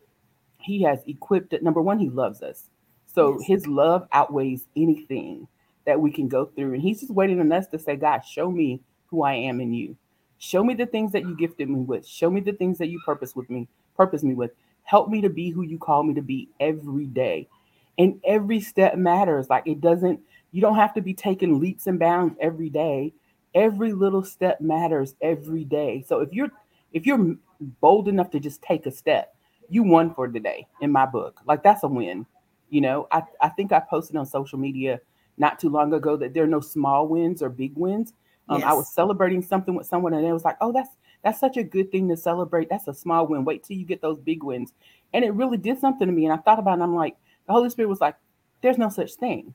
He 0.59 0.81
has 0.83 0.99
equipped 1.07 1.53
it. 1.53 1.63
Number 1.63 1.81
one, 1.81 1.99
he 1.99 2.09
loves 2.09 2.41
us. 2.41 2.69
So 3.05 3.39
Yes. 3.39 3.47
his 3.47 3.67
love 3.67 4.07
outweighs 4.11 4.65
anything 4.75 5.47
that 5.85 5.99
we 5.99 6.11
can 6.11 6.27
go 6.27 6.45
through. 6.45 6.73
And 6.73 6.81
he's 6.81 6.99
just 7.01 7.13
waiting 7.13 7.39
on 7.39 7.51
us 7.51 7.67
to 7.67 7.79
say, 7.79 7.95
God, 7.95 8.19
show 8.19 8.51
me 8.51 8.81
who 9.07 9.23
I 9.23 9.33
am 9.33 9.61
in 9.61 9.73
you. 9.73 9.95
Show 10.37 10.63
me 10.63 10.73
the 10.75 10.85
things 10.85 11.11
that 11.13 11.23
you 11.23 11.35
gifted 11.35 11.69
me 11.69 11.79
with. 11.79 12.05
Show 12.05 12.29
me 12.29 12.41
the 12.41 12.51
things 12.51 12.77
that 12.77 12.87
you 12.89 12.99
purpose 13.05 13.35
with 13.35 13.49
me, 13.49 13.67
purpose 13.95 14.23
me 14.23 14.33
with. 14.35 14.51
Help 14.87 15.09
me 15.09 15.19
to 15.19 15.29
be 15.29 15.49
who 15.49 15.63
you 15.63 15.77
call 15.77 16.01
me 16.01 16.13
to 16.13 16.21
be 16.21 16.49
every 16.61 17.07
day. 17.07 17.49
And 17.97 18.21
every 18.23 18.61
step 18.61 18.95
matters. 18.95 19.49
Like 19.49 19.67
it 19.67 19.81
doesn't, 19.81 20.21
you 20.51 20.61
don't 20.61 20.77
have 20.77 20.93
to 20.93 21.01
be 21.01 21.13
taking 21.13 21.59
leaps 21.59 21.87
and 21.87 21.99
bounds 21.99 22.35
every 22.39 22.69
day. 22.69 23.13
Every 23.53 23.91
little 23.91 24.23
step 24.23 24.61
matters 24.61 25.13
every 25.21 25.65
day. 25.65 26.05
So 26.07 26.21
if 26.21 26.31
you're 26.31 26.51
if 26.93 27.05
you're 27.05 27.35
bold 27.81 28.07
enough 28.07 28.29
to 28.31 28.39
just 28.39 28.61
take 28.61 28.85
a 28.85 28.91
step, 28.91 29.35
you 29.67 29.83
won 29.83 30.13
for 30.13 30.27
today 30.29 30.67
in 30.79 30.89
my 30.89 31.05
book. 31.05 31.41
Like 31.45 31.63
that's 31.63 31.83
a 31.83 31.87
win. 31.87 32.25
You 32.69 32.79
know, 32.79 33.07
I, 33.11 33.23
I 33.41 33.49
think 33.49 33.73
I 33.73 33.81
posted 33.81 34.15
on 34.15 34.25
social 34.25 34.57
media 34.57 35.01
not 35.37 35.59
too 35.59 35.69
long 35.69 35.93
ago 35.93 36.15
that 36.15 36.33
there 36.33 36.43
are 36.43 36.47
no 36.47 36.61
small 36.61 37.07
wins 37.07 37.41
or 37.41 37.49
big 37.49 37.73
wins. 37.75 38.13
Um, 38.47 38.63
I 38.63 38.71
was 38.71 38.93
celebrating 38.93 39.41
something 39.41 39.75
with 39.75 39.85
someone 39.85 40.13
and 40.13 40.25
it 40.25 40.31
was 40.31 40.45
like, 40.45 40.55
oh, 40.61 40.71
that's 40.71 40.95
that's 41.23 41.39
such 41.39 41.57
a 41.57 41.63
good 41.63 41.91
thing 41.91 42.07
to 42.09 42.17
celebrate. 42.17 42.69
That's 42.69 42.87
a 42.87 42.93
small 42.93 43.27
win. 43.27 43.45
Wait 43.45 43.63
till 43.63 43.77
you 43.77 43.85
get 43.85 44.01
those 44.01 44.19
big 44.19 44.43
wins. 44.43 44.73
And 45.13 45.25
it 45.25 45.33
really 45.33 45.57
did 45.57 45.79
something 45.79 46.07
to 46.07 46.13
me. 46.13 46.25
And 46.25 46.33
I 46.33 46.37
thought 46.37 46.59
about 46.59 46.71
it 46.71 46.73
and 46.75 46.83
I'm 46.83 46.95
like, 46.95 47.15
the 47.45 47.53
Holy 47.53 47.69
Spirit 47.69 47.89
was 47.89 48.01
like, 48.01 48.15
there's 48.61 48.77
no 48.77 48.89
such 48.89 49.13
thing. 49.15 49.53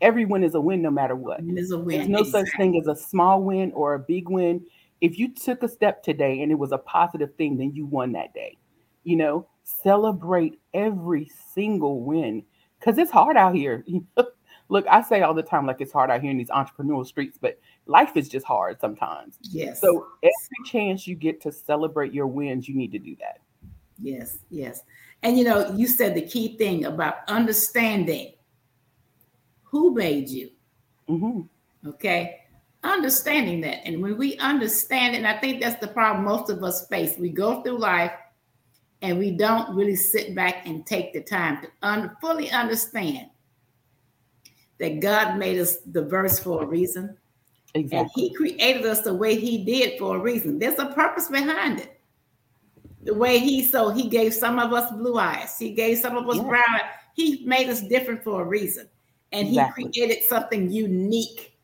Every 0.00 0.24
win 0.24 0.44
is 0.44 0.54
a 0.54 0.60
win 0.60 0.82
no 0.82 0.90
matter 0.90 1.14
what. 1.14 1.40
There's 1.42 1.72
a 1.72 1.76
There's 1.76 1.84
win. 2.06 2.10
no 2.10 2.22
such 2.22 2.48
thing 2.56 2.78
as 2.78 2.86
a 2.86 2.96
small 2.96 3.42
win 3.42 3.70
or 3.72 3.94
a 3.94 3.98
big 3.98 4.28
win. 4.28 4.64
If 5.00 5.18
you 5.18 5.28
took 5.32 5.62
a 5.62 5.68
step 5.68 6.02
today 6.02 6.42
and 6.42 6.50
it 6.50 6.58
was 6.58 6.72
a 6.72 6.78
positive 6.78 7.34
thing, 7.36 7.56
then 7.56 7.74
you 7.74 7.86
won 7.86 8.12
that 8.12 8.32
day. 8.34 8.56
You 9.04 9.16
know, 9.16 9.46
celebrate 9.62 10.58
every 10.74 11.30
single 11.54 12.00
win 12.00 12.44
because 12.78 12.98
it's 12.98 13.10
hard 13.10 13.36
out 13.36 13.54
here. 13.54 13.84
Look, 14.70 14.86
I 14.88 15.02
say 15.02 15.22
all 15.22 15.34
the 15.34 15.42
time, 15.42 15.66
like 15.66 15.80
it's 15.80 15.92
hard 15.92 16.10
out 16.10 16.22
here 16.22 16.30
in 16.30 16.38
these 16.38 16.48
entrepreneurial 16.48 17.04
streets, 17.04 17.36
but 17.38 17.58
life 17.86 18.16
is 18.16 18.28
just 18.28 18.46
hard 18.46 18.80
sometimes. 18.80 19.36
Yes. 19.42 19.80
So 19.80 20.06
every 20.22 20.64
chance 20.70 21.08
you 21.08 21.16
get 21.16 21.40
to 21.42 21.50
celebrate 21.50 22.14
your 22.14 22.28
wins, 22.28 22.68
you 22.68 22.76
need 22.76 22.92
to 22.92 22.98
do 23.00 23.16
that. 23.16 23.40
Yes, 24.00 24.38
yes. 24.48 24.82
And 25.24 25.36
you 25.36 25.44
know, 25.44 25.74
you 25.74 25.88
said 25.88 26.14
the 26.14 26.22
key 26.22 26.56
thing 26.56 26.84
about 26.84 27.16
understanding 27.28 28.34
who 29.64 29.92
made 29.92 30.28
you. 30.28 30.50
Mhm. 31.08 31.48
Okay. 31.84 32.42
Understanding 32.84 33.60
that. 33.62 33.84
And 33.84 34.00
when 34.00 34.16
we 34.16 34.38
understand 34.38 35.14
it, 35.14 35.18
and 35.18 35.26
I 35.26 35.38
think 35.38 35.60
that's 35.60 35.80
the 35.80 35.92
problem 35.92 36.24
most 36.24 36.48
of 36.48 36.62
us 36.62 36.86
face, 36.86 37.18
we 37.18 37.28
go 37.30 37.60
through 37.62 37.78
life 37.78 38.12
and 39.02 39.18
we 39.18 39.32
don't 39.32 39.74
really 39.74 39.96
sit 39.96 40.34
back 40.34 40.66
and 40.66 40.86
take 40.86 41.12
the 41.12 41.20
time 41.20 41.60
to 41.62 41.68
un- 41.82 42.16
fully 42.20 42.50
understand 42.52 43.30
that 44.80 45.00
God 45.00 45.38
made 45.38 45.58
us 45.58 45.76
diverse 45.76 46.38
for 46.40 46.62
a 46.64 46.66
reason. 46.66 47.16
And 47.74 48.10
he 48.14 48.34
created 48.34 48.84
us 48.84 49.02
the 49.02 49.14
way 49.14 49.38
he 49.38 49.64
did 49.64 49.98
for 49.98 50.16
a 50.16 50.18
reason. 50.18 50.58
There's 50.58 50.78
a 50.78 50.86
purpose 50.86 51.28
behind 51.28 51.78
it. 51.80 52.00
The 53.04 53.14
way 53.14 53.38
he 53.38 53.62
so 53.62 53.90
he 53.90 54.08
gave 54.08 54.34
some 54.34 54.58
of 54.58 54.72
us 54.72 54.90
blue 54.90 55.18
eyes, 55.18 55.56
he 55.58 55.72
gave 55.72 55.98
some 55.98 56.16
of 56.16 56.28
us 56.28 56.36
Yeah. 56.36 56.48
brown 56.48 56.64
eyes. 56.74 56.90
He 57.14 57.44
made 57.46 57.68
us 57.68 57.80
different 57.82 58.24
for 58.24 58.42
a 58.42 58.44
reason. 58.44 58.88
And 59.32 59.48
Exactly. 59.48 59.84
he 59.84 59.90
created 59.92 60.24
something 60.24 60.70
unique 60.70 61.56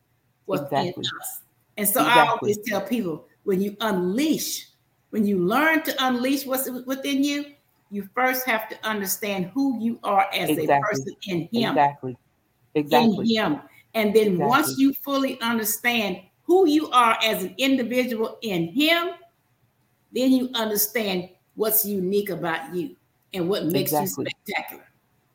within 0.46 0.86
Exactly. 0.88 1.04
us. 1.20 1.42
And 1.76 1.88
so 1.88 2.04
I 2.04 2.26
always 2.28 2.58
tell 2.64 2.80
people 2.80 3.26
when 3.42 3.60
you 3.60 3.76
unleash, 3.80 4.68
when 5.10 5.26
you 5.26 5.38
learn 5.38 5.82
to 5.82 6.06
unleash 6.06 6.46
what's 6.46 6.70
within 6.86 7.24
you, 7.24 7.46
you 7.90 8.08
first 8.14 8.46
have 8.46 8.68
to 8.68 8.86
understand 8.86 9.46
who 9.46 9.78
you 9.80 9.98
are 10.04 10.26
as 10.32 10.50
a 10.50 10.66
person 10.66 11.16
in 11.26 11.48
him 11.52 11.70
Exactly. 11.70 12.16
Exactly. 12.76 13.24
in 13.24 13.36
him. 13.36 13.60
And 13.94 14.14
then 14.14 14.32
Exactly. 14.32 14.48
once 14.48 14.78
you 14.78 14.92
fully 14.92 15.40
understand 15.40 16.20
who 16.44 16.68
you 16.68 16.90
are 16.90 17.18
as 17.24 17.42
an 17.42 17.54
individual 17.58 18.38
in 18.42 18.68
him, 18.68 19.10
then 20.12 20.32
you 20.32 20.50
understand 20.54 21.30
what's 21.56 21.84
unique 21.84 22.30
about 22.30 22.74
you 22.74 22.94
and 23.34 23.48
what 23.48 23.64
makes 23.64 23.90
Exactly. 23.90 24.24
you 24.24 24.30
spectacular 24.30 24.86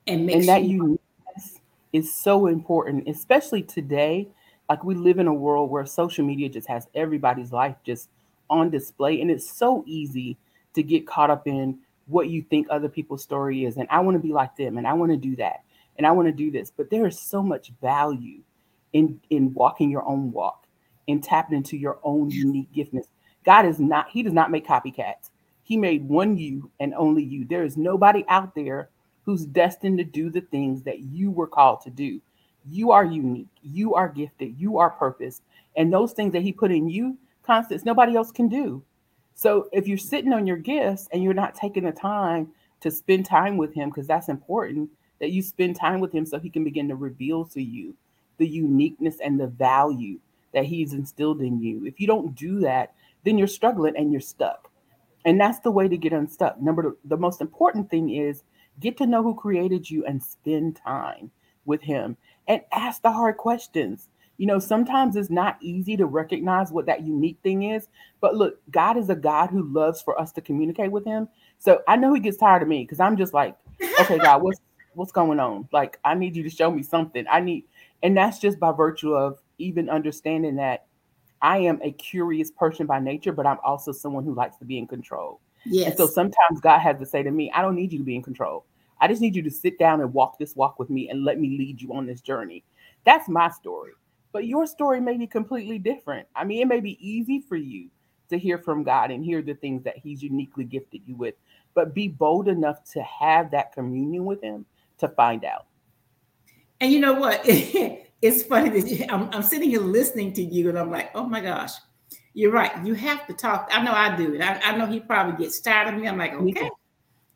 and 0.07 0.25
makes 0.25 0.39
and 0.39 0.50
that 0.50 0.63
you 0.63 1.00
uniqueness 1.27 1.60
is 1.93 2.13
so 2.13 2.48
important, 2.48 3.07
especially 3.07 3.63
today. 3.63 4.27
Like 4.69 4.83
we 4.86 4.95
live 4.95 5.19
in 5.19 5.27
a 5.27 5.33
world 5.33 5.69
where 5.69 5.86
social 5.86 6.24
media 6.24 6.48
just 6.48 6.67
has 6.67 6.88
everybody's 6.95 7.51
life 7.51 7.75
just 7.83 8.10
on 8.50 8.69
display, 8.69 9.19
and 9.21 9.29
it's 9.29 9.50
so 9.50 9.83
easy 9.86 10.38
to 10.74 10.83
get 10.83 11.05
caught 11.05 11.29
up 11.29 11.48
in 11.48 11.79
what 12.07 12.29
you 12.29 12.41
think 12.43 12.67
other 12.69 12.88
people's 12.88 13.24
story 13.24 13.65
is. 13.65 13.77
And 13.77 13.88
I 13.89 14.00
want 14.00 14.15
to 14.15 14.19
be 14.19 14.31
like 14.31 14.55
them, 14.55 14.77
and 14.77 14.88
I 14.88 14.93
want 14.93 15.12
to 15.12 15.17
do 15.17 15.36
that, 15.38 15.63
and 16.01 16.08
I 16.08 16.12
want 16.13 16.27
to 16.27 16.31
do 16.31 16.50
this. 16.50 16.72
But 16.75 16.89
there 16.89 17.05
is 17.05 17.20
so 17.20 17.43
much 17.43 17.72
value 17.79 18.41
in 18.91 19.22
in 19.29 19.53
walking 19.53 19.91
your 19.91 20.03
own 20.03 20.31
walk 20.31 20.65
and 21.08 21.24
tapping 21.24 21.55
into 21.55 21.77
your 21.77 22.00
own 22.01 22.31
unique 22.31 22.74
giftness. 22.74 23.05
God 23.46 23.67
is 23.67 23.79
not, 23.79 24.10
He 24.10 24.24
does 24.24 24.34
not 24.34 24.50
make 24.50 24.65
copycats. 24.65 25.29
He 25.62 25.77
made 25.77 26.08
one 26.08 26.39
you 26.39 26.72
and 26.79 26.96
only 26.96 27.24
you. 27.24 27.46
There 27.46 27.63
is 27.63 27.77
nobody 27.77 28.25
out 28.29 28.55
there 28.55 28.89
who's 29.25 29.46
destined 29.46 30.00
to 30.00 30.03
do 30.03 30.31
the 30.31 30.41
things 30.41 30.81
that 30.81 31.01
you 31.01 31.29
were 31.29 31.46
called 31.46 31.81
to 31.81 31.91
do. 31.91 32.20
You 32.65 32.89
are 32.89 33.05
unique. 33.05 33.48
You 33.62 33.93
are 33.93 34.10
gifted. 34.10 34.60
You 34.60 34.79
are 34.79 34.89
purpose. 34.89 35.43
And 35.75 35.93
those 35.93 36.13
things 36.13 36.34
that 36.34 36.41
he 36.41 36.51
put 36.51 36.72
in 36.72 36.89
you, 36.89 37.15
Constance, 37.43 37.86
nobody 37.86 38.15
else 38.15 38.31
can 38.31 38.50
do. 38.50 38.84
So 39.36 39.70
if 39.72 39.88
you're 39.88 40.00
sitting 40.00 40.34
on 40.34 40.48
your 40.48 40.58
gifts 40.58 41.08
and 41.13 41.24
you're 41.24 41.36
not 41.36 41.53
taking 41.53 41.84
the 41.84 41.91
time 41.91 42.50
to 42.79 42.89
spend 42.89 43.27
time 43.27 43.55
with 43.55 43.72
him, 43.75 43.89
because 43.89 44.08
that's 44.08 44.29
important, 44.29 44.89
that 45.22 45.32
you 45.32 45.42
spend 45.42 45.78
time 45.78 46.01
with 46.01 46.12
him 46.12 46.25
so 46.25 46.40
he 46.40 46.50
can 46.50 46.66
begin 46.66 46.90
to 46.90 46.96
reveal 46.96 47.46
to 47.46 47.62
you 47.62 47.96
the 48.38 48.48
uniqueness 48.48 49.18
and 49.24 49.40
the 49.40 49.48
value 49.48 50.20
that 50.54 50.66
he's 50.66 50.94
instilled 50.94 51.42
in 51.42 51.62
you. 51.62 51.86
If 51.86 52.01
you 52.01 52.08
don't 52.08 52.36
do 52.36 52.60
that, 52.62 52.94
then 53.24 53.38
you're 53.38 53.48
struggling 53.48 53.96
and 53.96 54.12
you're 54.12 54.20
stuck. 54.20 54.70
And 55.24 55.40
that's 55.40 55.60
the 55.60 55.72
way 55.72 55.88
to 55.88 55.96
get 55.96 56.12
unstuck. 56.12 56.60
Number 56.60 56.98
the 57.06 57.18
most 57.18 57.40
important 57.40 57.90
thing 57.90 58.10
is 58.10 58.44
get 58.80 58.98
to 58.98 59.06
know 59.06 59.22
who 59.22 59.36
created 59.36 59.90
you 59.90 60.04
and 60.06 60.22
spend 60.22 60.80
time 60.84 61.30
with 61.66 61.82
him 61.84 62.18
and 62.48 62.62
ask 62.74 63.04
the 63.04 63.12
hard 63.12 63.38
questions. 63.38 64.10
You 64.38 64.48
know, 64.48 64.58
sometimes 64.58 65.16
it's 65.16 65.30
not 65.30 65.58
easy 65.62 65.96
to 65.98 66.08
recognize 66.08 66.72
what 66.72 66.88
that 66.88 67.06
unique 67.06 67.38
thing 67.44 67.62
is, 67.62 67.88
but 68.22 68.36
look, 68.36 68.60
God 68.72 68.98
is 68.98 69.12
a 69.12 69.16
God 69.16 69.51
who 69.51 69.72
loves 69.72 70.01
for 70.01 70.20
us 70.20 70.32
to 70.32 70.42
communicate 70.42 70.92
with 70.92 71.06
him. 71.06 71.30
So 71.60 71.84
I 71.88 71.96
know 71.96 72.12
he 72.12 72.20
gets 72.20 72.38
tired 72.38 72.63
of 72.63 72.68
me 72.68 72.82
because 72.84 73.00
I'm 73.00 73.18
just 73.18 73.36
like, 73.36 73.56
okay, 74.00 74.18
God, 74.18 74.42
what's 74.42 74.60
what's 74.93 75.12
going 75.12 75.39
on? 75.39 75.67
Like, 75.71 76.00
I 76.03 76.15
need 76.15 76.36
you 76.36 76.43
to 76.43 76.50
show 76.50 76.71
me 76.71 76.83
something. 76.83 77.25
I 77.29 77.39
need, 77.39 77.65
and 78.03 78.15
that's 78.15 78.39
just 78.39 78.60
by 78.60 78.71
virtue 78.71 79.13
of 79.13 79.39
even 79.57 79.89
understanding 79.89 80.55
that 80.57 80.86
I 81.41 81.60
am 81.60 81.79
a 81.81 81.91
curious 81.91 82.51
person 82.51 82.86
by 82.86 83.00
nature, 83.00 83.31
but 83.31 83.45
I'm 83.45 83.57
also 83.63 83.91
someone 83.91 84.24
who 84.24 84.36
likes 84.36 84.57
to 84.57 84.65
be 84.65 84.77
in 84.77 84.88
control. 84.88 85.39
Yes. 85.65 85.89
And 85.89 85.98
so 85.98 86.07
sometimes 86.07 86.60
God 86.62 86.79
has 86.79 86.98
to 87.00 87.05
say 87.05 87.24
to 87.24 87.31
me, 87.31 87.51
I 87.53 87.62
don't 87.62 87.75
need 87.75 87.91
you 87.91 88.00
to 88.00 88.05
be 88.05 88.15
in 88.15 88.24
control. 88.24 88.65
I 89.00 89.07
just 89.07 89.21
need 89.21 89.36
you 89.36 89.41
to 89.43 89.51
sit 89.51 89.79
down 89.79 90.01
and 90.01 90.13
walk 90.13 90.38
this 90.38 90.55
walk 90.55 90.77
with 90.77 90.89
me 90.89 91.10
and 91.10 91.24
let 91.24 91.39
me 91.39 91.57
lead 91.57 91.81
you 91.81 91.93
on 91.93 92.05
this 92.05 92.21
journey. 92.21 92.63
That's 93.03 93.27
my 93.27 93.50
story. 93.50 93.93
But 94.31 94.45
your 94.45 94.67
story 94.67 95.01
may 95.01 95.17
be 95.17 95.27
completely 95.27 95.79
different. 95.79 96.27
I 96.36 96.43
mean, 96.43 96.62
it 96.62 96.67
may 96.67 96.79
be 96.79 96.98
easy 97.05 97.39
for 97.39 97.55
you 97.55 97.89
to 98.29 98.38
hear 98.38 98.57
from 98.57 98.83
God 98.83 99.12
and 99.12 99.24
hear 99.24 99.41
the 99.41 99.55
things 99.55 99.83
that 99.83 99.98
He's 99.98 100.24
uniquely 100.24 100.63
gifted 100.63 101.01
you 101.05 101.15
with, 101.15 101.36
but 101.74 101.93
be 101.93 102.07
bold 102.07 102.48
enough 102.48 102.83
to 102.93 103.01
have 103.03 103.51
that 103.51 103.74
communion 103.74 104.24
with 104.24 104.41
Him 104.41 104.65
to 105.01 105.10
find 105.10 105.46
out. 105.46 105.67
And 106.79 106.91
you 106.91 107.00
know 107.00 107.13
what? 107.13 107.41
it's 107.46 108.43
funny 108.43 108.70
that 108.70 108.89
you, 108.89 109.05
I'm, 109.10 109.29
I'm 109.34 109.43
sitting 109.43 109.70
here 109.70 109.81
listening 109.81 110.34
to 110.34 110.43
you, 110.43 110.70
and 110.70 110.79
I'm 110.79 110.89
like, 110.89 111.12
oh 111.13 111.27
my 111.27 111.41
gosh. 111.41 111.74
you're 112.34 112.51
right. 112.51 112.72
You 112.86 112.93
have 112.93 113.27
to 113.27 113.34
talk. 113.34 113.70
I 113.72 113.84
know 113.84 113.91
I 113.91 114.15
do 114.15 114.34
it. 114.34 114.41
I, 114.41 114.60
I 114.62 114.77
know 114.77 114.86
he 114.86 115.00
probably 115.00 115.43
gets 115.43 115.60
tired 115.60 115.93
of 115.93 116.00
me. 116.00 116.08
I'm 116.08 116.17
like, 116.17 116.34
okay, 116.34 116.70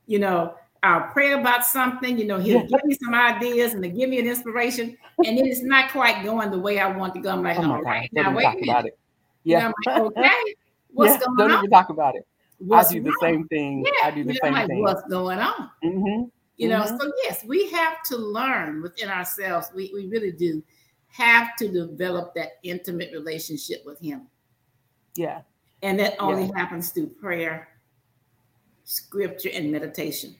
you 0.07 0.19
know, 0.19 0.55
I'll 0.83 1.09
pray 1.11 1.33
about 1.33 1.65
something. 1.65 2.17
You 2.17 2.25
know, 2.25 2.39
he'll 2.39 2.61
yeah. 2.61 2.67
give 2.67 2.85
me 2.85 2.97
some 3.03 3.13
ideas 3.13 3.73
and 3.73 3.83
give 3.83 4.09
me 4.09 4.19
an 4.19 4.27
inspiration, 4.27 4.97
and 5.25 5.37
then 5.37 5.45
it's 5.45 5.63
not 5.63 5.91
quite 5.91 6.23
going 6.23 6.51
the 6.51 6.59
way 6.59 6.79
I 6.79 6.95
want 6.95 7.13
to 7.15 7.19
go. 7.19 7.31
I'm 7.31 7.43
like, 7.43 7.57
oh 7.59 7.71
all 7.71 7.81
right, 7.81 8.09
God. 8.15 8.23
now 8.23 8.35
wait 8.35 8.45
a 8.45 8.65
minute. 8.65 8.85
It. 8.85 8.99
Yeah, 9.43 9.71
like, 9.85 9.97
okay, 9.99 10.29
what's 10.93 11.13
yeah, 11.13 11.19
going 11.19 11.37
don't 11.37 11.41
on? 11.41 11.49
Don't 11.49 11.59
even 11.59 11.69
talk 11.71 11.89
about 11.89 12.15
it. 12.15 12.25
What's 12.59 12.89
I 12.89 12.93
do 12.93 13.03
the 13.03 13.17
same 13.21 13.47
thing. 13.47 13.85
Yeah, 13.85 14.07
I 14.07 14.11
do 14.11 14.23
the 14.23 14.39
same 14.41 14.53
like, 14.53 14.67
thing. 14.67 14.81
What's 14.81 15.03
going 15.09 15.39
on? 15.39 15.69
Mm-hmm. 15.83 16.23
You 16.57 16.69
know, 16.69 16.81
mm-hmm. 16.81 16.97
so 16.97 17.11
yes, 17.23 17.43
we 17.43 17.69
have 17.71 18.01
to 18.03 18.17
learn 18.17 18.81
within 18.81 19.09
ourselves. 19.09 19.69
We 19.75 19.91
we 19.93 20.07
really 20.07 20.31
do 20.31 20.63
have 21.09 21.55
to 21.57 21.67
develop 21.67 22.33
that 22.35 22.59
intimate 22.63 23.11
relationship 23.11 23.83
with 23.85 23.99
Him. 23.99 24.27
Yeah. 25.15 25.41
And 25.81 25.99
that 25.99 26.15
only 26.19 26.45
yeah. 26.45 26.57
happens 26.57 26.89
through 26.89 27.07
prayer, 27.07 27.67
scripture, 28.85 29.49
and 29.53 29.71
meditation. 29.71 30.35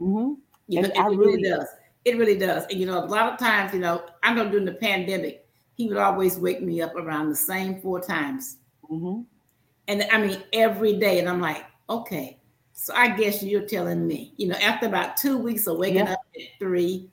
Mm-hmm. 0.00 0.34
You 0.68 0.82
know, 0.82 0.88
it, 0.88 0.98
really, 0.98 1.16
really 1.16 1.42
does. 1.42 1.66
It 2.04 2.16
really 2.18 2.38
does. 2.38 2.64
And 2.70 2.78
you 2.80 2.86
know, 2.86 2.98
a 2.98 3.06
lot 3.06 3.32
of 3.32 3.38
times, 3.38 3.72
you 3.72 3.80
know, 3.80 4.04
I 4.22 4.34
know 4.34 4.48
during 4.48 4.64
the 4.64 4.72
pandemic, 4.72 5.46
he 5.74 5.88
would 5.88 5.96
always 5.96 6.38
wake 6.38 6.62
me 6.62 6.82
up 6.82 6.94
around 6.96 7.28
the 7.28 7.36
same 7.36 7.80
four 7.80 8.00
times. 8.00 8.56
Mm-hmm. 8.90 9.22
And 9.88 10.06
I 10.10 10.18
mean, 10.18 10.42
every 10.52 10.98
day. 10.98 11.18
And 11.18 11.28
I'm 11.28 11.40
like, 11.40 11.64
okay, 11.88 12.38
so 12.72 12.94
I 12.94 13.08
guess 13.16 13.42
you're 13.42 13.66
telling 13.66 14.06
me, 14.06 14.32
you 14.36 14.48
know, 14.48 14.56
after 14.56 14.86
about 14.86 15.16
two 15.16 15.38
weeks 15.38 15.66
of 15.66 15.78
waking 15.78 16.06
yeah. 16.06 16.12
up 16.12 16.20
at 16.34 16.58
three, 16.58 17.10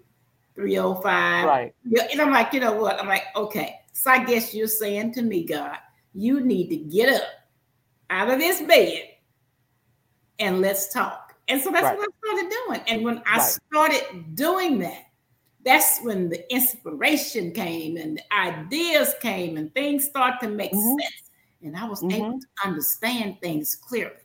305. 0.55 1.45
Right. 1.45 1.73
And 2.11 2.21
I'm 2.21 2.31
like, 2.31 2.53
you 2.53 2.59
know 2.59 2.73
what? 2.73 2.99
I'm 2.99 3.07
like, 3.07 3.23
okay. 3.35 3.75
So 3.93 4.11
I 4.11 4.23
guess 4.23 4.53
you're 4.53 4.67
saying 4.67 5.13
to 5.13 5.21
me, 5.21 5.45
God, 5.45 5.77
you 6.13 6.41
need 6.41 6.69
to 6.69 6.77
get 6.77 7.13
up 7.13 7.27
out 8.09 8.29
of 8.29 8.39
this 8.39 8.61
bed 8.61 9.03
and 10.39 10.61
let's 10.61 10.91
talk. 10.91 11.35
And 11.47 11.61
so 11.61 11.71
that's 11.71 11.83
right. 11.83 11.97
what 11.97 12.07
I 12.07 12.27
started 12.27 12.55
doing. 12.65 12.81
And 12.87 13.03
when 13.03 13.21
I 13.25 13.37
right. 13.37 13.41
started 13.41 14.35
doing 14.35 14.79
that, 14.79 15.03
that's 15.65 15.99
when 16.01 16.29
the 16.29 16.51
inspiration 16.53 17.51
came 17.51 17.97
and 17.97 18.17
the 18.17 18.33
ideas 18.33 19.13
came 19.21 19.57
and 19.57 19.73
things 19.73 20.05
start 20.05 20.39
to 20.41 20.47
make 20.47 20.71
mm-hmm. 20.71 20.99
sense. 20.99 21.31
And 21.61 21.75
I 21.75 21.85
was 21.85 22.01
mm-hmm. 22.01 22.11
able 22.11 22.39
to 22.39 22.47
understand 22.65 23.37
things 23.41 23.75
clearly. 23.75 24.15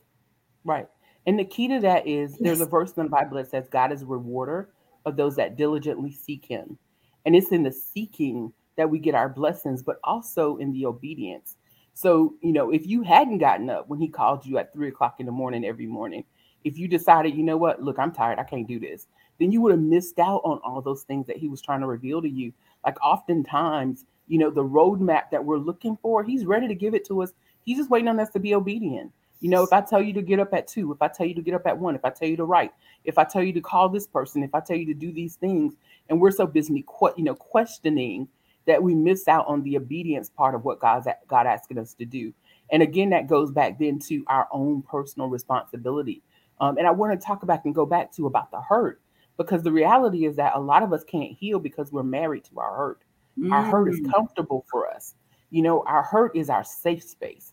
Right. 0.63 0.87
And 1.27 1.39
the 1.39 1.45
key 1.45 1.67
to 1.69 1.79
that 1.79 2.07
is 2.07 2.31
yes. 2.31 2.39
there's 2.41 2.61
a 2.61 2.65
verse 2.65 2.93
in 2.93 3.03
the 3.03 3.09
Bible 3.09 3.37
that 3.37 3.49
says 3.49 3.67
God 3.69 3.91
is 3.91 4.03
a 4.03 4.05
rewarder 4.05 4.69
of 5.05 5.15
those 5.15 5.35
that 5.35 5.57
diligently 5.57 6.11
seek 6.11 6.45
him. 6.45 6.77
And 7.25 7.35
it's 7.35 7.51
in 7.51 7.63
the 7.63 7.71
seeking 7.71 8.53
that 8.77 8.89
we 8.89 8.99
get 8.99 9.15
our 9.15 9.29
blessings, 9.29 9.81
but 9.81 9.99
also 10.03 10.57
in 10.57 10.71
the 10.71 10.85
obedience. 10.85 11.55
So, 11.93 12.35
you 12.41 12.51
know, 12.51 12.71
if 12.71 12.85
you 12.85 13.01
hadn't 13.01 13.37
gotten 13.37 13.69
up 13.69 13.87
when 13.87 13.99
he 13.99 14.07
called 14.07 14.45
you 14.45 14.57
at 14.57 14.73
three 14.73 14.89
o'clock 14.89 15.15
in 15.19 15.25
the 15.25 15.31
morning 15.31 15.65
every 15.65 15.87
morning, 15.87 16.25
if 16.63 16.77
you 16.77 16.87
decided, 16.87 17.35
you 17.35 17.43
know 17.43 17.57
what, 17.57 17.81
look, 17.81 17.97
I'm 17.97 18.11
tired, 18.11 18.37
I 18.37 18.43
can't 18.43 18.67
do 18.67 18.79
this, 18.79 19.07
then 19.39 19.51
you 19.51 19.61
would 19.61 19.71
have 19.71 19.81
missed 19.81 20.19
out 20.19 20.41
on 20.43 20.59
all 20.63 20.81
those 20.81 21.03
things 21.03 21.25
that 21.27 21.37
he 21.37 21.47
was 21.47 21.61
trying 21.61 21.81
to 21.81 21.87
reveal 21.87 22.21
to 22.21 22.29
you. 22.29 22.51
Like 22.83 23.01
oftentimes, 23.01 24.05
you 24.27 24.39
know, 24.39 24.49
the 24.49 24.63
roadmap 24.63 25.29
that 25.31 25.43
we're 25.43 25.57
looking 25.57 25.97
for, 26.01 26.23
he's 26.23 26.45
ready 26.45 26.67
to 26.67 26.75
give 26.75 26.93
it 26.93 27.05
to 27.07 27.21
us. 27.21 27.31
He's 27.63 27.77
just 27.77 27.89
waiting 27.89 28.07
on 28.07 28.19
us 28.19 28.29
to 28.31 28.39
be 28.39 28.55
obedient. 28.55 29.11
You 29.45 29.51
know, 29.51 29.61
if 29.61 29.71
I 29.71 29.81
tell 29.81 30.01
you 30.01 30.11
to 30.13 30.23
get 30.23 30.39
up 30.39 30.55
at 30.55 30.67
two, 30.67 30.91
if 30.91 31.03
I 31.03 31.07
tell 31.07 31.27
you 31.27 31.35
to 31.35 31.41
get 31.43 31.53
up 31.53 31.67
at 31.67 31.77
one, 31.77 31.93
if 31.93 32.03
I 32.03 32.09
tell 32.09 32.27
you 32.27 32.35
to 32.37 32.45
write, 32.45 32.71
if 33.03 33.19
I 33.19 33.23
tell 33.23 33.43
you 33.43 33.53
to 33.53 33.61
call 33.61 33.89
this 33.89 34.07
person, 34.07 34.41
if 34.41 34.55
I 34.55 34.59
tell 34.59 34.75
you 34.75 34.87
to 34.87 34.93
do 34.95 35.11
these 35.11 35.35
things, 35.35 35.75
and 36.09 36.19
we're 36.19 36.31
so 36.31 36.47
busy, 36.47 36.83
you 37.15 37.23
know, 37.23 37.35
questioning 37.35 38.27
that 38.65 38.81
we 38.81 38.95
miss 38.95 39.27
out 39.27 39.45
on 39.45 39.61
the 39.61 39.77
obedience 39.77 40.31
part 40.31 40.55
of 40.55 40.65
what 40.65 40.79
God's 40.79 41.07
God 41.27 41.45
asking 41.45 41.77
us 41.77 41.93
to 41.93 42.05
do. 42.05 42.33
And 42.71 42.81
again, 42.81 43.11
that 43.11 43.27
goes 43.27 43.51
back 43.51 43.77
then 43.77 43.99
to 44.07 44.23
our 44.25 44.47
own 44.51 44.81
personal 44.81 45.29
responsibility. 45.29 46.23
Um, 46.59 46.79
and 46.79 46.87
I 46.87 46.91
want 46.91 47.13
to 47.13 47.23
talk 47.23 47.43
about 47.43 47.63
and 47.65 47.75
go 47.75 47.85
back 47.85 48.11
to 48.13 48.25
about 48.25 48.49
the 48.49 48.61
hurt, 48.61 48.99
because 49.37 49.61
the 49.61 49.71
reality 49.71 50.25
is 50.25 50.37
that 50.37 50.55
a 50.55 50.59
lot 50.59 50.81
of 50.81 50.91
us 50.91 51.03
can't 51.03 51.37
heal 51.37 51.59
because 51.59 51.91
we're 51.91 52.01
married 52.01 52.45
to 52.45 52.59
our 52.59 52.75
hurt. 52.75 53.03
Mm. 53.37 53.51
Our 53.51 53.61
hurt 53.61 53.89
is 53.89 53.99
mm. 53.99 54.11
comfortable 54.11 54.65
for 54.71 54.89
us. 54.89 55.13
You 55.51 55.61
know, 55.61 55.83
our 55.85 56.01
hurt 56.01 56.35
is 56.35 56.49
our 56.49 56.63
safe 56.63 57.03
space. 57.03 57.51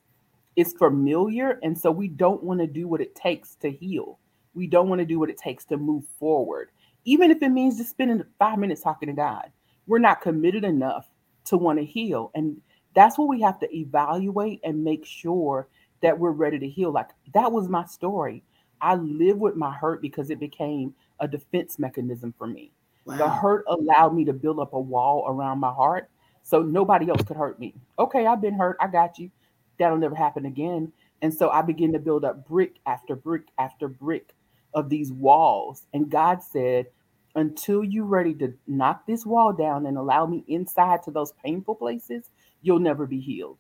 It's 0.57 0.73
familiar, 0.73 1.59
and 1.63 1.77
so 1.77 1.91
we 1.91 2.09
don't 2.09 2.43
want 2.43 2.61
to 2.61 2.67
do 2.67 2.89
what 2.89 3.01
it 3.01 3.15
takes 3.15 3.55
to 3.57 3.71
heal. 3.71 4.19
We 4.55 4.67
don't 4.67 4.89
want 4.89 4.99
to 4.99 5.07
do 5.07 5.19
what 5.19 5.31
it 5.31 5.39
takes 5.39 5.65
to 5.67 5.77
move 5.79 6.05
forward, 6.19 6.71
even 7.05 7.31
if 7.31 7.43
it 7.43 7.49
means 7.49 7.79
just 7.79 7.91
spending 7.91 8.23
five 8.39 8.59
minutes 8.59 8.83
talking 8.83 9.09
to 9.09 9.15
God 9.15 9.51
we're 9.87 9.99
not 9.99 10.21
committed 10.21 10.65
enough 10.65 11.09
to 11.45 11.57
want 11.57 11.79
to 11.79 11.85
heal. 11.85 12.31
And 12.35 12.61
that's 12.95 13.19
what 13.19 13.29
we 13.29 13.41
have 13.43 13.59
to 13.61 13.77
evaluate 13.77 14.61
and 14.65 14.85
make 14.85 15.05
sure 15.05 15.69
that 16.03 16.19
we're 16.19 16.31
ready 16.31 16.59
to 16.59 16.69
heal. 16.69 16.93
Like 16.93 17.11
that 17.35 17.51
was 17.51 17.69
my 17.69 17.85
story. 17.87 18.43
I 18.81 18.97
live 18.97 19.39
with 19.39 19.57
my 19.57 19.73
hurt 19.73 20.03
because 20.03 20.31
it 20.31 20.41
became 20.41 20.95
a 21.21 21.29
defense 21.29 21.79
mechanism 21.79 22.35
for 22.37 22.47
me. 22.47 22.73
Wow. 23.05 23.17
The 23.17 23.29
hurt 23.29 23.65
allowed 23.69 24.15
me 24.15 24.25
to 24.25 24.33
build 24.33 24.59
up 24.59 24.73
a 24.73 24.81
wall 24.81 25.25
around 25.29 25.59
my 25.59 25.73
heart 25.73 26.09
so 26.43 26.63
nobody 26.63 27.09
else 27.09 27.23
could 27.23 27.37
hurt 27.37 27.59
me. 27.59 27.75
Okay, 27.99 28.27
I've 28.27 28.41
been 28.41 28.55
hurt. 28.55 28.77
I 28.81 28.89
got 28.89 29.19
you. 29.19 29.31
That'll 29.79 29.99
never 29.99 30.15
happen 30.15 30.47
again. 30.47 30.93
And 31.23 31.33
so 31.33 31.51
I 31.51 31.63
began 31.63 31.93
to 31.93 31.99
build 31.99 32.25
up 32.25 32.47
brick 32.47 32.77
after 32.87 33.15
brick 33.15 33.45
after 33.59 33.89
brick 33.89 34.35
of 34.75 34.89
these 34.89 35.13
walls. 35.13 35.87
And 35.93 36.11
God 36.11 36.43
said, 36.43 36.87
until 37.35 37.83
you're 37.83 38.05
ready 38.05 38.35
to 38.35 38.53
knock 38.67 39.07
this 39.07 39.25
wall 39.25 39.53
down 39.53 39.87
and 39.87 39.97
allow 39.97 40.27
me 40.27 40.45
inside 40.49 41.03
to 41.05 41.11
those 41.11 41.33
painful 41.45 41.75
places, 41.75 42.31
you'll 42.61 42.79
never 42.79 43.07
be 43.07 43.21
healed. 43.21 43.59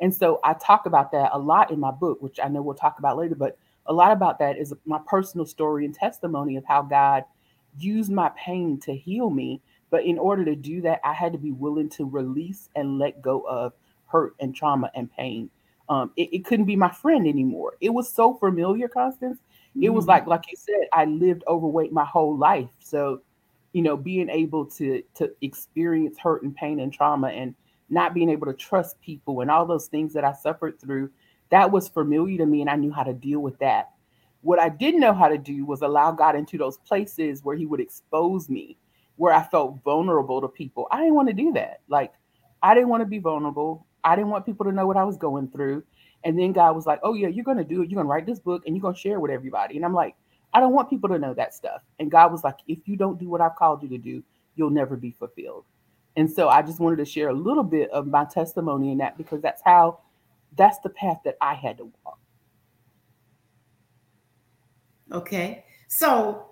And 0.00 0.14
so 0.14 0.40
I 0.44 0.54
talk 0.54 0.86
about 0.86 1.12
that 1.12 1.30
a 1.32 1.38
lot 1.38 1.70
in 1.70 1.80
my 1.80 1.90
book, 1.90 2.20
which 2.20 2.38
I 2.42 2.48
know 2.48 2.62
we'll 2.62 2.74
talk 2.74 2.98
about 2.98 3.16
later, 3.16 3.34
but 3.34 3.56
a 3.86 3.92
lot 3.92 4.12
about 4.12 4.38
that 4.40 4.58
is 4.58 4.74
my 4.84 4.98
personal 5.06 5.46
story 5.46 5.84
and 5.84 5.94
testimony 5.94 6.56
of 6.56 6.64
how 6.64 6.82
God 6.82 7.24
used 7.78 8.10
my 8.10 8.30
pain 8.36 8.78
to 8.80 8.94
heal 8.94 9.30
me. 9.30 9.60
But 9.90 10.04
in 10.04 10.18
order 10.18 10.44
to 10.44 10.56
do 10.56 10.80
that, 10.82 11.00
I 11.04 11.12
had 11.12 11.32
to 11.32 11.38
be 11.38 11.52
willing 11.52 11.88
to 11.90 12.04
release 12.04 12.68
and 12.74 12.98
let 12.98 13.22
go 13.22 13.42
of 13.42 13.72
hurt 14.14 14.34
and 14.40 14.54
trauma 14.54 14.90
and 14.94 15.12
pain. 15.12 15.50
Um, 15.88 16.12
it, 16.16 16.30
it 16.32 16.44
couldn't 16.44 16.64
be 16.64 16.76
my 16.76 16.90
friend 16.90 17.26
anymore. 17.26 17.74
It 17.80 17.90
was 17.90 18.10
so 18.10 18.34
familiar, 18.34 18.88
Constance, 18.88 19.38
it 19.80 19.90
was 19.90 20.04
mm-hmm. 20.04 20.10
like 20.10 20.26
like 20.26 20.44
you 20.50 20.56
said 20.56 20.88
i 20.92 21.04
lived 21.04 21.42
overweight 21.48 21.92
my 21.92 22.04
whole 22.04 22.36
life 22.36 22.70
so 22.78 23.20
you 23.72 23.82
know 23.82 23.96
being 23.96 24.28
able 24.28 24.64
to 24.64 25.02
to 25.14 25.30
experience 25.40 26.18
hurt 26.18 26.42
and 26.42 26.54
pain 26.54 26.80
and 26.80 26.92
trauma 26.92 27.28
and 27.28 27.54
not 27.90 28.14
being 28.14 28.30
able 28.30 28.46
to 28.46 28.54
trust 28.54 29.00
people 29.00 29.40
and 29.40 29.50
all 29.50 29.66
those 29.66 29.86
things 29.86 30.12
that 30.12 30.24
i 30.24 30.32
suffered 30.32 30.80
through 30.80 31.10
that 31.50 31.70
was 31.70 31.88
familiar 31.88 32.38
to 32.38 32.46
me 32.46 32.60
and 32.60 32.70
i 32.70 32.76
knew 32.76 32.92
how 32.92 33.02
to 33.02 33.12
deal 33.12 33.40
with 33.40 33.58
that 33.58 33.90
what 34.42 34.58
i 34.58 34.68
didn't 34.68 35.00
know 35.00 35.14
how 35.14 35.28
to 35.28 35.38
do 35.38 35.64
was 35.64 35.82
allow 35.82 36.12
god 36.12 36.36
into 36.36 36.56
those 36.56 36.78
places 36.78 37.42
where 37.42 37.56
he 37.56 37.66
would 37.66 37.80
expose 37.80 38.48
me 38.48 38.76
where 39.16 39.34
i 39.34 39.42
felt 39.42 39.82
vulnerable 39.84 40.40
to 40.40 40.48
people 40.48 40.86
i 40.90 40.98
didn't 40.98 41.14
want 41.14 41.28
to 41.28 41.34
do 41.34 41.52
that 41.52 41.80
like 41.88 42.12
i 42.62 42.74
didn't 42.74 42.88
want 42.88 43.00
to 43.00 43.06
be 43.06 43.18
vulnerable 43.18 43.86
i 44.04 44.14
didn't 44.14 44.30
want 44.30 44.46
people 44.46 44.64
to 44.64 44.72
know 44.72 44.86
what 44.86 44.96
i 44.96 45.04
was 45.04 45.16
going 45.16 45.48
through 45.48 45.82
and 46.24 46.38
then 46.38 46.52
God 46.52 46.74
was 46.74 46.86
like, 46.86 47.00
Oh, 47.02 47.14
yeah, 47.14 47.28
you're 47.28 47.44
going 47.44 47.58
to 47.58 47.64
do 47.64 47.82
it. 47.82 47.90
You're 47.90 47.96
going 47.96 48.06
to 48.06 48.10
write 48.10 48.26
this 48.26 48.40
book 48.40 48.62
and 48.66 48.74
you're 48.74 48.82
going 48.82 48.94
to 48.94 49.00
share 49.00 49.20
with 49.20 49.30
everybody. 49.30 49.76
And 49.76 49.84
I'm 49.84 49.94
like, 49.94 50.16
I 50.52 50.60
don't 50.60 50.72
want 50.72 50.88
people 50.88 51.08
to 51.10 51.18
know 51.18 51.34
that 51.34 51.54
stuff. 51.54 51.82
And 51.98 52.10
God 52.10 52.32
was 52.32 52.42
like, 52.42 52.56
If 52.66 52.88
you 52.88 52.96
don't 52.96 53.18
do 53.18 53.28
what 53.28 53.40
I've 53.40 53.56
called 53.56 53.82
you 53.82 53.88
to 53.90 53.98
do, 53.98 54.22
you'll 54.56 54.70
never 54.70 54.96
be 54.96 55.10
fulfilled. 55.10 55.64
And 56.16 56.30
so 56.30 56.48
I 56.48 56.62
just 56.62 56.80
wanted 56.80 56.96
to 56.96 57.04
share 57.04 57.28
a 57.28 57.34
little 57.34 57.64
bit 57.64 57.90
of 57.90 58.06
my 58.06 58.24
testimony 58.24 58.92
in 58.92 58.98
that 58.98 59.18
because 59.18 59.42
that's 59.42 59.60
how, 59.64 59.98
that's 60.56 60.78
the 60.78 60.90
path 60.90 61.18
that 61.24 61.36
I 61.40 61.54
had 61.54 61.78
to 61.78 61.90
walk. 62.04 62.18
Okay. 65.10 65.64
So 65.88 66.46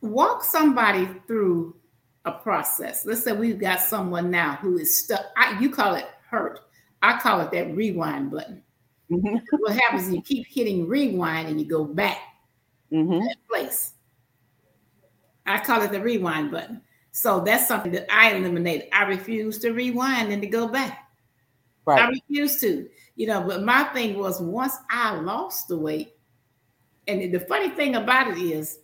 walk 0.00 0.42
somebody 0.42 1.08
through 1.26 1.76
a 2.24 2.32
process. 2.32 3.04
Let's 3.04 3.22
say 3.22 3.32
we've 3.32 3.60
got 3.60 3.80
someone 3.80 4.30
now 4.30 4.56
who 4.56 4.78
is 4.78 5.04
stuck. 5.04 5.26
I, 5.36 5.60
you 5.60 5.68
call 5.70 5.94
it 5.94 6.06
hurt. 6.30 6.65
I 7.06 7.20
call 7.20 7.40
it 7.40 7.52
that 7.52 7.74
rewind 7.74 8.32
button. 8.32 8.62
Mm-hmm. 9.10 9.36
what 9.60 9.76
happens 9.76 10.08
is 10.08 10.14
you 10.14 10.22
keep 10.22 10.46
hitting 10.48 10.88
rewind 10.88 11.48
and 11.48 11.60
you 11.60 11.66
go 11.66 11.84
back 11.84 12.18
mm-hmm. 12.92 13.24
that 13.24 13.36
place. 13.48 13.92
I 15.46 15.60
call 15.60 15.82
it 15.82 15.92
the 15.92 16.00
rewind 16.00 16.50
button. 16.50 16.82
So 17.12 17.40
that's 17.40 17.68
something 17.68 17.92
that 17.92 18.12
I 18.12 18.32
eliminated. 18.32 18.88
I 18.92 19.04
refuse 19.04 19.58
to 19.60 19.70
rewind 19.70 20.32
and 20.32 20.42
to 20.42 20.48
go 20.48 20.66
back. 20.66 21.08
Right. 21.84 22.02
I 22.02 22.08
refuse 22.08 22.60
to. 22.60 22.88
You 23.14 23.28
know, 23.28 23.40
but 23.40 23.62
my 23.62 23.84
thing 23.84 24.18
was 24.18 24.40
once 24.40 24.74
I 24.90 25.14
lost 25.14 25.68
the 25.68 25.78
weight, 25.78 26.16
and 27.06 27.32
the 27.32 27.40
funny 27.40 27.70
thing 27.70 27.94
about 27.94 28.36
it 28.36 28.38
is, 28.38 28.80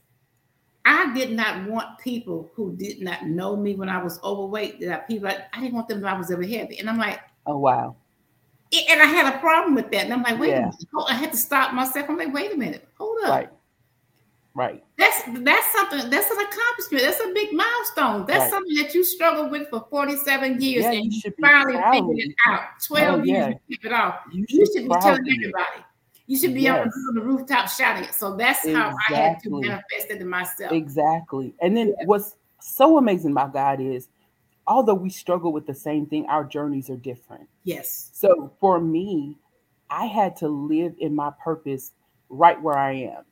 I 0.84 1.12
did 1.12 1.32
not 1.32 1.68
want 1.68 1.98
people 1.98 2.50
who 2.54 2.76
did 2.76 3.02
not 3.02 3.26
know 3.26 3.56
me 3.56 3.74
when 3.74 3.88
I 3.88 4.02
was 4.02 4.20
overweight. 4.22 4.80
That 4.80 5.08
people, 5.08 5.28
I 5.28 5.60
didn't 5.60 5.74
want 5.74 5.88
them 5.88 5.98
to 5.98 6.04
know 6.04 6.12
I 6.12 6.16
was 6.16 6.30
ever 6.30 6.44
heavy. 6.44 6.78
And 6.78 6.88
I'm 6.88 6.98
like, 6.98 7.20
oh 7.46 7.58
wow 7.58 7.96
and 8.72 9.02
I 9.02 9.06
had 9.06 9.34
a 9.34 9.38
problem 9.38 9.74
with 9.74 9.90
that. 9.90 10.04
And 10.04 10.12
I'm 10.12 10.22
like, 10.22 10.38
wait 10.38 10.50
yeah. 10.50 10.58
a 10.58 10.60
minute. 10.62 10.86
I 11.08 11.14
had 11.14 11.32
to 11.32 11.38
stop 11.38 11.74
myself. 11.74 12.08
I'm 12.08 12.16
like, 12.16 12.32
wait 12.32 12.52
a 12.52 12.56
minute. 12.56 12.88
Hold 12.98 13.18
up. 13.24 13.30
Right. 13.30 13.50
Right. 14.54 14.84
That's 14.98 15.22
that's 15.26 15.72
something 15.72 16.10
that's 16.10 16.30
an 16.30 16.36
accomplishment. 16.38 17.04
That's 17.04 17.20
a 17.20 17.32
big 17.32 17.54
milestone. 17.54 18.26
That's 18.26 18.40
right. 18.40 18.50
something 18.50 18.74
that 18.76 18.94
you 18.94 19.02
struggled 19.02 19.50
with 19.50 19.68
for 19.70 19.86
47 19.88 20.60
years 20.60 20.84
yeah, 20.84 20.92
and 20.92 21.12
you, 21.12 21.20
you 21.24 21.32
finally 21.40 21.78
figured 21.90 22.28
it 22.30 22.34
out. 22.46 22.60
12 22.86 23.20
oh, 23.20 23.22
years 23.22 23.38
yeah. 23.38 23.48
you 23.48 23.76
figured 23.76 23.92
it 23.92 23.96
out. 23.96 24.20
You 24.30 24.46
should, 24.48 24.58
you 24.58 24.66
should 24.66 24.88
be 24.88 24.94
telling 25.00 25.20
everybody. 25.20 25.84
You 26.26 26.38
should 26.38 26.54
be 26.54 26.62
yes. 26.62 26.86
on 27.08 27.14
the 27.14 27.20
rooftop 27.22 27.68
shouting 27.68 28.04
it. 28.04 28.14
So 28.14 28.36
that's 28.36 28.64
exactly. 28.64 28.74
how 28.74 29.14
I 29.14 29.28
had 29.28 29.42
to 29.42 29.50
manifest 29.50 30.10
it 30.10 30.18
to 30.18 30.24
myself. 30.24 30.72
Exactly. 30.72 31.54
And 31.60 31.76
then 31.76 31.88
yeah. 31.88 32.06
what's 32.06 32.36
so 32.60 32.98
amazing 32.98 33.32
about 33.32 33.52
God 33.54 33.80
is 33.80 34.08
although 34.66 34.94
we 34.94 35.10
struggle 35.10 35.52
with 35.52 35.66
the 35.66 35.74
same 35.74 36.06
thing, 36.06 36.26
our 36.26 36.44
journeys 36.44 36.90
are 36.90 36.96
different. 36.96 37.48
Yes. 37.64 38.10
So 38.12 38.52
for 38.60 38.80
me, 38.80 39.36
I 39.90 40.06
had 40.06 40.36
to 40.36 40.48
live 40.48 40.94
in 40.98 41.14
my 41.14 41.30
purpose 41.42 41.92
right 42.28 42.60
where 42.60 42.78
I 42.78 42.92
am. 42.92 43.24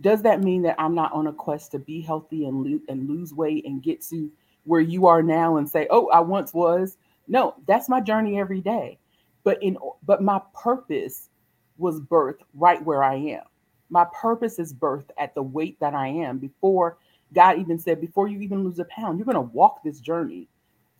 Does 0.00 0.22
that 0.22 0.40
mean 0.40 0.62
that 0.62 0.76
I'm 0.78 0.94
not 0.94 1.12
on 1.12 1.26
a 1.26 1.32
quest 1.32 1.72
to 1.72 1.78
be 1.78 2.00
healthy 2.00 2.46
and, 2.46 2.64
lo- 2.64 2.80
and 2.88 3.08
lose 3.08 3.34
weight 3.34 3.64
and 3.66 3.82
get 3.82 4.02
to 4.02 4.30
where 4.64 4.80
you 4.80 5.06
are 5.06 5.22
now 5.22 5.56
and 5.56 5.68
say, 5.68 5.88
"Oh, 5.90 6.08
I 6.10 6.20
once 6.20 6.54
was"? 6.54 6.96
No, 7.26 7.54
that's 7.66 7.88
my 7.88 8.00
journey 8.00 8.38
every 8.38 8.60
day. 8.60 8.98
But 9.42 9.60
in 9.62 9.76
but 10.06 10.22
my 10.22 10.40
purpose 10.54 11.28
was 11.76 12.00
birthed 12.00 12.42
right 12.54 12.84
where 12.84 13.02
I 13.02 13.16
am. 13.16 13.42
My 13.88 14.06
purpose 14.14 14.60
is 14.60 14.72
birthed 14.72 15.10
at 15.18 15.34
the 15.34 15.42
weight 15.42 15.80
that 15.80 15.94
I 15.94 16.06
am 16.06 16.38
before 16.38 16.98
God 17.34 17.58
even 17.58 17.78
said, 17.78 18.00
before 18.00 18.28
you 18.28 18.40
even 18.40 18.64
lose 18.64 18.78
a 18.78 18.84
pound, 18.84 19.18
you're 19.18 19.24
going 19.24 19.34
to 19.34 19.40
walk 19.40 19.82
this 19.82 20.00
journey 20.00 20.48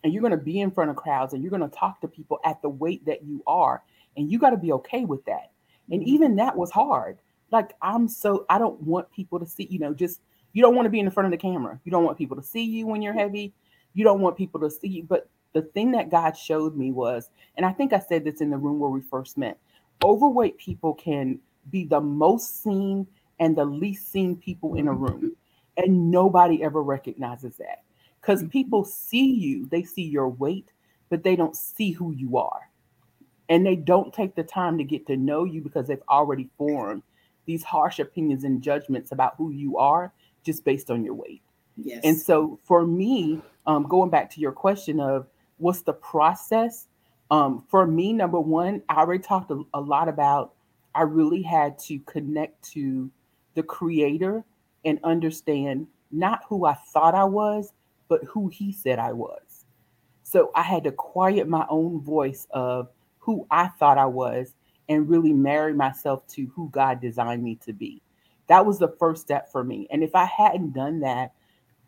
and 0.03 0.13
you're 0.13 0.23
going 0.23 0.31
to 0.31 0.37
be 0.37 0.61
in 0.61 0.71
front 0.71 0.91
of 0.91 0.97
crowds 0.97 1.35
and 1.35 1.43
you're 1.43 1.51
going 1.51 1.69
to 1.69 1.77
talk 1.77 2.01
to 2.01 2.09
people 2.09 2.41
at 2.45 2.63
the 2.63 2.69
weight 2.69 3.05
that 3.07 3.25
you 3.25 3.43
are. 3.47 3.83
And 4.17 4.31
you 4.31 4.39
got 4.39 4.51
to 4.51 4.57
be 4.57 4.73
okay 4.73 5.05
with 5.05 5.25
that. 5.27 5.51
And 5.91 6.01
mm-hmm. 6.01 6.09
even 6.09 6.37
that 6.37 6.57
was 6.57 6.71
hard. 6.71 7.19
Like, 7.51 7.75
I'm 7.83 8.09
so, 8.09 8.47
I 8.49 8.59
don't 8.59 8.81
want 8.83 9.11
people 9.11 9.41
to 9.41 9.47
see, 9.47 9.67
you 9.71 9.79
know, 9.79 9.93
just, 9.93 10.21
you 10.53 10.63
don't 10.63 10.75
want 10.75 10.87
to 10.87 10.91
be 10.91 11.01
in 11.01 11.05
the 11.05 11.11
front 11.11 11.27
of 11.27 11.33
the 11.33 11.37
camera. 11.37 11.81
You 11.85 11.93
don't 11.93 12.05
want 12.05 12.19
people 12.19 12.37
to 12.37 12.43
see 12.43 12.63
you 12.63 12.87
when 12.87 13.03
you're 13.03 13.13
heavy. 13.13 13.53
You 13.95 14.05
don't 14.05 14.21
want 14.21 14.37
people 14.37 14.61
to 14.61 14.71
see 14.71 14.89
you. 14.89 15.03
But 15.03 15.29
the 15.53 15.63
thing 15.63 15.91
that 15.93 16.11
God 16.11 16.37
showed 16.37 16.77
me 16.77 16.93
was, 16.93 17.31
and 17.57 17.67
I 17.67 17.73
think 17.73 17.93
I 17.93 17.99
said 17.99 18.25
this 18.25 18.41
in 18.41 18.51
the 18.51 18.57
room 18.57 18.79
where 18.79 18.91
we 18.91 19.01
first 19.01 19.37
met 19.37 19.59
overweight 20.03 20.59
people 20.59 20.95
can 20.95 21.39
be 21.71 21.85
the 21.85 22.01
most 22.01 22.63
seen 22.63 23.07
and 23.39 23.57
the 23.57 23.65
least 23.65 24.11
seen 24.11 24.37
people 24.37 24.75
in 24.75 24.89
a 24.89 24.93
room. 24.93 25.37
And 25.77 26.11
nobody 26.11 26.63
ever 26.63 26.83
recognizes 26.83 27.57
that 27.57 27.83
because 28.21 28.41
mm-hmm. 28.41 28.51
people 28.51 28.85
see 28.85 29.33
you, 29.33 29.67
they 29.67 29.83
see 29.83 30.03
your 30.03 30.29
weight, 30.29 30.73
but 31.09 31.23
they 31.23 31.37
don't 31.37 31.57
see 31.57 31.93
who 31.93 32.13
you 32.13 32.37
are. 32.37 32.71
And 33.49 33.67
they 33.67 33.77
don't 33.77 34.13
take 34.13 34.37
the 34.37 34.45
time 34.45 34.79
to 34.79 34.85
get 34.85 35.07
to 35.09 35.17
know 35.17 35.45
you 35.45 35.61
because 35.61 35.89
they've 35.89 36.03
already 36.09 36.49
formed 36.57 37.03
these 37.47 37.65
harsh 37.65 37.99
opinions 37.99 38.45
and 38.45 38.63
judgments 38.63 39.11
about 39.11 39.35
who 39.37 39.51
you 39.51 39.77
are 39.79 40.13
just 40.45 40.65
based 40.65 40.91
on 40.91 41.05
your 41.05 41.15
weight. 41.15 41.43
Yes. 41.77 42.01
And 42.05 42.17
so 42.17 42.61
for 42.65 42.87
me, 42.87 43.41
um, 43.67 43.85
going 43.89 44.11
back 44.11 44.31
to 44.31 44.41
your 44.41 44.53
question 44.53 45.01
of 45.01 45.27
what's 45.59 45.83
the 45.83 45.93
process, 45.93 46.87
um, 47.31 47.65
for 47.69 47.87
me, 47.87 48.13
number 48.13 48.41
one, 48.41 48.83
I 48.89 48.97
already 48.97 49.23
talked 49.23 49.51
a, 49.51 49.63
a 49.75 49.81
lot 49.81 50.09
about 50.09 50.55
I 50.95 51.03
really 51.03 51.43
had 51.43 51.79
to 51.81 51.99
connect 52.01 52.63
to 52.73 53.11
the 53.55 53.63
creator 53.63 54.45
and 54.85 54.99
understand 55.05 55.87
not 56.11 56.43
who 56.49 56.65
I 56.65 56.75
thought 56.75 57.15
I 57.15 57.25
was, 57.25 57.73
but 58.09 58.25
who 58.25 58.49
he 58.49 58.73
said 58.73 58.99
I 58.99 59.13
was. 59.13 59.65
So 60.23 60.51
I 60.55 60.63
had 60.63 60.85
to 60.85 60.93
quiet 60.93 61.49
my 61.49 61.67
own 61.69 62.01
voice 62.01 62.47
of 62.51 62.89
who 63.19 63.47
I 63.51 63.69
thought 63.69 63.99
I 63.99 64.07
was 64.07 64.55
and 64.89 65.09
really 65.09 65.33
marry 65.33 65.73
myself 65.73 66.27
to 66.29 66.47
who 66.55 66.69
God 66.71 67.01
designed 67.01 67.43
me 67.43 67.57
to 67.65 67.73
be. 67.73 68.03
That 68.49 68.67
was 68.67 68.79
the 68.79 68.95
first 68.99 69.23
step 69.23 69.51
for 69.53 69.63
me. 69.63 69.87
And 69.91 70.03
if 70.03 70.15
I 70.15 70.25
hadn't 70.25 70.73
done 70.73 71.01
that, 71.01 71.33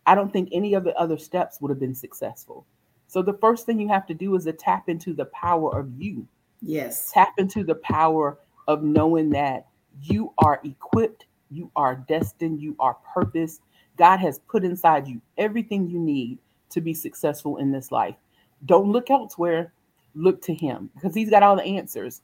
I 0.06 0.14
don't 0.14 0.32
think 0.32 0.48
any 0.52 0.74
of 0.74 0.84
the 0.84 0.94
other 0.96 1.18
steps 1.18 1.60
would 1.60 1.70
have 1.70 1.80
been 1.80 1.94
successful. 1.94 2.66
So 3.08 3.22
the 3.22 3.34
first 3.34 3.66
thing 3.66 3.80
you 3.80 3.88
have 3.88 4.06
to 4.06 4.14
do 4.14 4.34
is 4.36 4.44
to 4.44 4.52
tap 4.52 4.88
into 4.88 5.12
the 5.12 5.26
power 5.26 5.78
of 5.78 6.00
you. 6.00 6.26
Yes. 6.60 7.10
Tap 7.12 7.32
into 7.38 7.64
the 7.64 7.74
power 7.74 8.38
of 8.68 8.82
knowing 8.82 9.30
that 9.30 9.66
you 10.00 10.32
are 10.38 10.60
equipped 10.64 11.26
you 11.52 11.70
are 11.76 11.96
destined, 12.08 12.60
you 12.60 12.76
are 12.78 12.96
purposed. 13.14 13.60
God 13.96 14.18
has 14.18 14.38
put 14.40 14.64
inside 14.64 15.06
you 15.06 15.20
everything 15.36 15.88
you 15.88 15.98
need 15.98 16.38
to 16.70 16.80
be 16.80 16.94
successful 16.94 17.58
in 17.58 17.70
this 17.70 17.92
life. 17.92 18.16
Don't 18.64 18.90
look 18.90 19.10
elsewhere, 19.10 19.72
look 20.14 20.40
to 20.42 20.54
Him 20.54 20.90
because 20.94 21.14
He's 21.14 21.30
got 21.30 21.42
all 21.42 21.56
the 21.56 21.62
answers. 21.62 22.22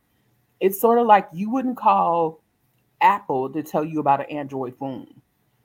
It's 0.61 0.81
sort 0.81 0.99
of 0.99 1.07
like 1.07 1.29
you 1.33 1.51
wouldn't 1.51 1.77
call 1.77 2.41
Apple 3.01 3.51
to 3.51 3.63
tell 3.63 3.85
you 3.85 4.01
about 4.01 4.21
an 4.21 4.37
Android 4.37 4.77
phone, 4.77 5.09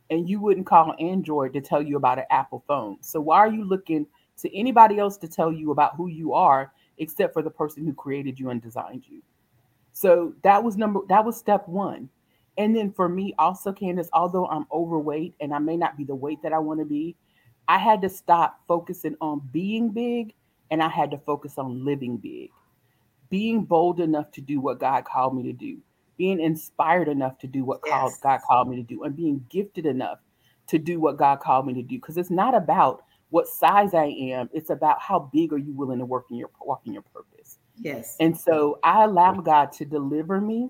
and 0.09 0.29
you 0.29 0.39
wouldn't 0.39 0.67
call 0.67 0.93
Android 0.99 1.53
to 1.53 1.61
tell 1.61 1.81
you 1.81 1.97
about 1.97 2.19
an 2.19 2.25
Apple 2.29 2.63
phone. 2.67 2.97
So, 3.01 3.19
why 3.21 3.37
are 3.39 3.51
you 3.51 3.63
looking 3.63 4.05
to 4.39 4.55
anybody 4.55 4.99
else 4.99 5.17
to 5.17 5.27
tell 5.27 5.51
you 5.51 5.71
about 5.71 5.95
who 5.95 6.07
you 6.07 6.33
are 6.33 6.71
except 6.97 7.33
for 7.33 7.41
the 7.41 7.49
person 7.49 7.85
who 7.85 7.93
created 7.93 8.39
you 8.39 8.49
and 8.49 8.61
designed 8.61 9.05
you? 9.07 9.21
So, 9.93 10.33
that 10.43 10.63
was 10.63 10.77
number 10.77 11.01
that 11.09 11.25
was 11.25 11.37
step 11.37 11.67
one 11.67 12.09
and 12.57 12.75
then 12.75 12.91
for 12.91 13.09
me, 13.09 13.33
also, 13.39 13.71
Candace, 13.73 14.09
although 14.13 14.47
I'm 14.47 14.65
overweight 14.71 15.35
and 15.39 15.53
I 15.53 15.59
may 15.59 15.77
not 15.77 15.97
be 15.97 16.03
the 16.03 16.15
weight 16.15 16.41
that 16.43 16.53
I 16.53 16.59
want 16.59 16.79
to 16.79 16.85
be, 16.85 17.15
I 17.67 17.77
had 17.77 18.01
to 18.01 18.09
stop 18.09 18.59
focusing 18.67 19.15
on 19.21 19.41
being 19.51 19.89
big 19.89 20.33
and 20.69 20.81
I 20.81 20.89
had 20.89 21.11
to 21.11 21.17
focus 21.17 21.57
on 21.57 21.83
living 21.83 22.17
big. 22.17 22.49
Being 23.29 23.63
bold 23.63 23.99
enough 23.99 24.31
to 24.33 24.41
do 24.41 24.59
what 24.59 24.79
God 24.79 25.05
called 25.05 25.35
me 25.35 25.43
to 25.43 25.53
do, 25.53 25.79
being 26.17 26.39
inspired 26.39 27.07
enough 27.07 27.39
to 27.39 27.47
do 27.47 27.63
what 27.63 27.79
yes. 27.85 27.93
called, 27.93 28.13
God 28.21 28.41
called 28.47 28.69
me 28.69 28.75
to 28.75 28.83
do, 28.83 29.03
and 29.03 29.15
being 29.15 29.43
gifted 29.49 29.87
enough 29.87 30.19
to 30.67 30.77
do 30.77 30.99
what 30.99 31.17
God 31.17 31.39
called 31.39 31.65
me 31.65 31.73
to 31.73 31.81
do. 31.81 31.95
Because 31.95 32.17
it's 32.17 32.29
not 32.29 32.53
about 32.53 33.03
what 33.31 33.47
size 33.47 33.95
I 33.95 34.05
am, 34.05 34.49
it's 34.53 34.69
about 34.69 35.01
how 35.01 35.31
big 35.33 35.51
are 35.53 35.57
you 35.57 35.73
willing 35.73 35.97
to 35.97 36.05
work 36.05 36.25
in 36.29 36.37
your 36.37 36.51
walk 36.61 36.81
in 36.85 36.93
your 36.93 37.01
purpose. 37.01 37.57
Yes. 37.79 38.15
And 38.19 38.37
so 38.37 38.79
I 38.83 39.05
allow 39.05 39.33
God 39.33 39.71
to 39.73 39.85
deliver 39.85 40.39
me 40.39 40.69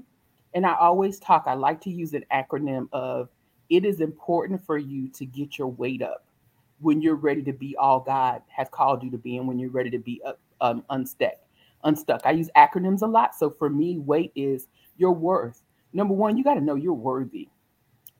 and 0.53 0.65
I 0.65 0.75
always 0.75 1.19
talk, 1.19 1.43
I 1.47 1.53
like 1.53 1.81
to 1.81 1.89
use 1.89 2.13
an 2.13 2.25
acronym 2.31 2.87
of 2.91 3.29
it 3.69 3.85
is 3.85 4.01
important 4.01 4.63
for 4.65 4.77
you 4.77 5.07
to 5.09 5.25
get 5.25 5.57
your 5.57 5.67
weight 5.67 6.01
up 6.01 6.25
when 6.79 7.01
you're 7.01 7.15
ready 7.15 7.41
to 7.43 7.53
be 7.53 7.75
all 7.77 7.99
God 7.99 8.41
has 8.49 8.67
called 8.69 9.03
you 9.03 9.11
to 9.11 9.17
be 9.17 9.37
and 9.37 9.47
when 9.47 9.57
you're 9.57 9.71
ready 9.71 9.89
to 9.89 9.99
be 9.99 10.21
up, 10.25 10.39
um, 10.61 10.83
unstuck. 10.89 11.35
Unstuck. 11.83 12.21
I 12.25 12.31
use 12.31 12.49
acronyms 12.55 13.01
a 13.01 13.07
lot. 13.07 13.35
So 13.35 13.49
for 13.49 13.69
me, 13.69 13.97
weight 13.99 14.31
is 14.35 14.67
your 14.97 15.11
worth. 15.11 15.61
Number 15.93 16.13
one, 16.13 16.37
you 16.37 16.43
got 16.43 16.55
to 16.55 16.61
know 16.61 16.75
you're 16.75 16.93
worthy. 16.93 17.49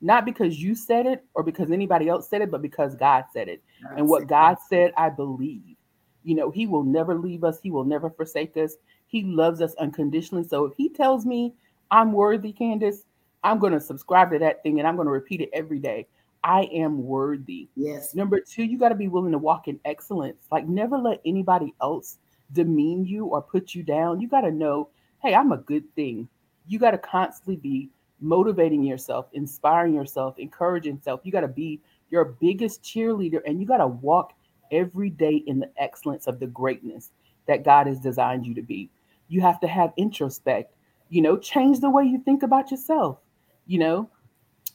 Not 0.02 0.26
because 0.26 0.62
you 0.62 0.76
said 0.76 1.06
it 1.06 1.24
or 1.34 1.44
because 1.44 1.72
anybody 1.72 2.10
else 2.10 2.30
said 2.30 2.42
it, 2.42 2.52
but 2.52 2.62
because 2.62 2.96
God 2.96 3.26
said 3.32 3.48
it. 3.48 3.64
That's 3.82 4.00
and 4.00 4.10
what 4.10 4.28
God 4.28 4.58
said, 4.70 4.92
I 4.98 5.10
believe. 5.10 5.78
You 6.24 6.36
know, 6.36 6.52
He 6.52 6.68
will 6.68 6.84
never 6.84 7.16
leave 7.16 7.44
us, 7.44 7.60
He 7.62 7.72
will 7.72 7.86
never 7.86 8.10
forsake 8.10 8.58
us. 8.58 8.76
He 9.08 9.24
loves 9.24 9.62
us 9.62 9.74
unconditionally. 9.76 10.46
So 10.46 10.66
if 10.66 10.74
He 10.76 10.90
tells 10.90 11.26
me 11.26 11.54
I'm 11.92 12.12
worthy, 12.12 12.52
Candace, 12.52 13.06
I'm 13.44 13.60
going 13.60 13.74
to 13.74 13.82
subscribe 13.82 14.32
to 14.32 14.40
that 14.40 14.64
thing 14.64 14.80
and 14.80 14.88
I'm 14.88 14.96
going 14.96 15.08
to 15.08 15.12
repeat 15.12 15.42
it 15.42 15.50
every 15.54 15.80
day. 15.80 16.08
I 16.44 16.64
am 16.74 17.04
worthy. 17.06 17.70
Yes. 17.76 18.14
Number 18.16 18.40
two, 18.40 18.64
you 18.64 18.78
got 18.78 18.90
to 18.90 18.96
be 18.96 19.08
willing 19.08 19.32
to 19.32 19.38
walk 19.38 19.68
in 19.68 19.80
excellence. 19.86 20.46
Like, 20.52 20.68
never 20.68 20.98
let 20.98 21.22
anybody 21.26 21.74
else 21.82 22.18
demean 22.52 23.06
you 23.06 23.26
or 23.26 23.42
put 23.42 23.74
you 23.74 23.84
down. 23.84 24.20
You 24.20 24.28
got 24.28 24.42
to 24.42 24.52
know, 24.52 24.90
hey, 25.22 25.36
I'm 25.36 25.52
a 25.52 25.58
good 25.58 25.84
thing. 25.96 26.28
You 26.68 26.80
got 26.80 26.92
to 26.92 26.98
constantly 26.98 27.56
be 27.56 27.90
motivating 28.20 28.84
yourself, 28.84 29.28
inspiring 29.34 29.94
yourself, 29.94 30.38
encouraging 30.38 30.96
yourself. 30.96 31.22
You 31.24 31.32
got 31.32 31.42
to 31.42 31.48
be 31.48 31.82
your 32.10 32.26
biggest 32.26 32.84
cheerleader 32.84 33.42
and 33.46 33.60
you 33.60 33.66
got 33.66 33.78
to 33.78 33.88
walk 33.88 34.34
every 34.72 35.10
day 35.10 35.44
in 35.48 35.60
the 35.60 35.70
excellence 35.78 36.28
of 36.28 36.40
the 36.40 36.48
greatness 36.48 37.12
that 37.48 37.64
God 37.64 37.88
has 37.88 38.00
designed 38.00 38.46
you 38.46 38.54
to 38.56 38.62
be. 38.62 38.90
You 39.28 39.42
have 39.42 39.60
to 39.62 39.68
have 39.68 39.94
introspect 39.98 40.66
you 41.14 41.22
know 41.22 41.38
change 41.38 41.80
the 41.80 41.90
way 41.90 42.04
you 42.04 42.20
think 42.20 42.44
about 42.44 42.72
yourself 42.72 43.20
you 43.66 43.80
know? 43.80 44.10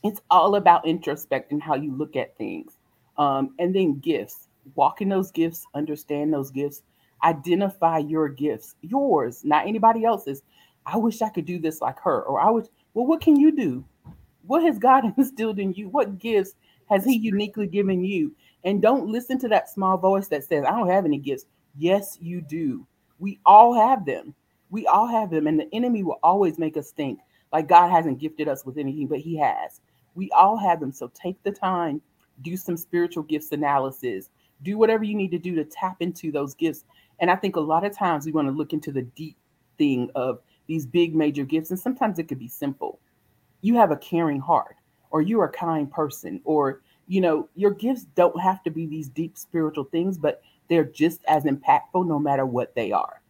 It's 0.05 0.21
all 0.31 0.55
about 0.55 0.85
introspecting 0.85 1.61
how 1.61 1.75
you 1.75 1.95
look 1.95 2.15
at 2.15 2.37
things 2.37 2.79
um, 3.17 3.55
and 3.59 3.75
then 3.75 3.99
gifts. 3.99 4.49
Walk 4.75 5.01
in 5.01 5.09
those 5.09 5.31
gifts 5.31 5.65
understand 5.75 6.33
those 6.33 6.51
gifts 6.51 6.83
identify 7.25 7.99
your 7.99 8.29
gifts 8.29 8.77
yours 8.83 9.45
not 9.45 9.67
anybody 9.67 10.05
else's. 10.05 10.43
I 10.87 10.97
wish 10.99 11.21
i 11.21 11.29
could 11.29 11.47
do 11.47 11.59
this 11.59 11.81
like 11.81 11.99
her 12.01 12.23
or 12.23 12.41
i 12.41 12.49
would 12.49 12.69
well 12.95 13.07
what 13.07 13.21
can 13.21 13.35
you 13.37 13.51
do? 13.51 13.85
What 14.47 14.63
has 14.63 14.79
god 14.79 15.05
instilled 15.17 15.59
in 15.59 15.73
you? 15.73 15.89
What 15.89 16.19
gifts 16.19 16.55
has 16.89 17.05
he 17.05 17.17
uniquely 17.17 17.67
given 17.67 18.05
you? 18.05 18.35
And 18.63 18.83
don't 18.83 19.09
listen 19.09 19.39
to 19.41 19.49
that 19.49 19.71
small 19.71 19.97
voice 19.97 20.29
that 20.29 20.45
says 20.45 20.65
i 20.65 20.71
don't 20.71 20.91
have 20.91 21.07
any 21.07 21.19
gifts. 21.19 21.47
Yes 21.77 22.19
you 22.21 22.41
do. 22.43 22.87
We 23.19 23.41
all 23.45 23.75
have 23.75 24.05
them 24.05 24.35
we 24.71 24.87
all 24.87 25.07
have 25.07 25.31
them, 25.31 25.47
and 25.47 25.59
the 25.59 25.69
enemy 25.75 26.03
will 26.03 26.19
always 26.23 26.59
make 26.59 26.77
us 26.77 26.91
think 26.91 27.21
like 27.53 27.69
God 27.69 27.91
hasn't 27.91 28.19
gifted 28.19 28.49
us 28.49 28.67
with 28.67 28.77
anything, 28.79 29.07
but 29.07 29.19
He 29.21 29.37
has. 29.39 29.81
We 30.15 30.31
all 30.33 30.57
have 30.57 30.81
them. 30.81 30.93
So 30.93 31.11
take 31.15 31.43
the 31.43 31.53
time, 31.53 32.03
do 32.43 32.57
some 32.57 32.77
spiritual 32.77 33.23
gifts 33.23 33.53
analysis, 33.53 34.31
do 34.63 34.77
whatever 34.77 35.05
you 35.05 35.15
need 35.15 35.31
to 35.31 35.39
do 35.39 35.55
to 35.55 35.65
tap 35.65 35.97
into 36.01 36.31
those 36.31 36.55
gifts. 36.55 36.85
And 37.21 37.31
I 37.31 37.37
think 37.37 37.57
a 37.57 37.61
lot 37.61 37.85
of 37.85 37.97
times 37.97 38.27
we 38.27 38.33
want 38.33 38.49
to 38.49 38.53
look 38.53 38.73
into 38.73 38.93
the 38.93 39.03
deep 39.03 39.37
thing 39.79 40.11
of 40.15 40.41
these 40.67 40.87
big 40.87 41.15
major 41.15 41.45
gifts, 41.45 41.71
and 41.71 41.81
sometimes 41.81 42.19
it 42.19 42.29
could 42.29 42.39
be 42.39 42.49
simple. 42.49 42.99
You 43.63 43.77
have 43.77 43.91
a 43.91 43.97
caring 43.97 44.41
heart. 44.41 44.77
or 45.11 45.23
you're 45.23 45.45
a 45.45 45.53
kind 45.53 45.91
person, 45.91 46.41
or 46.45 46.83
you 47.07 47.21
know, 47.21 47.49
your 47.55 47.71
gifts 47.71 48.05
don't 48.15 48.39
have 48.41 48.63
to 48.65 48.71
be 48.71 48.87
these 48.87 49.09
deep 49.09 49.39
spiritual 49.39 49.85
things, 49.85 50.19
but 50.19 50.43
they're 50.69 50.85
just 50.85 51.25
as 51.27 51.45
impactful 51.45 52.07
no 52.07 52.19
matter 52.19 52.45
what 52.45 52.75
they 52.75 52.93
are. 52.93 53.23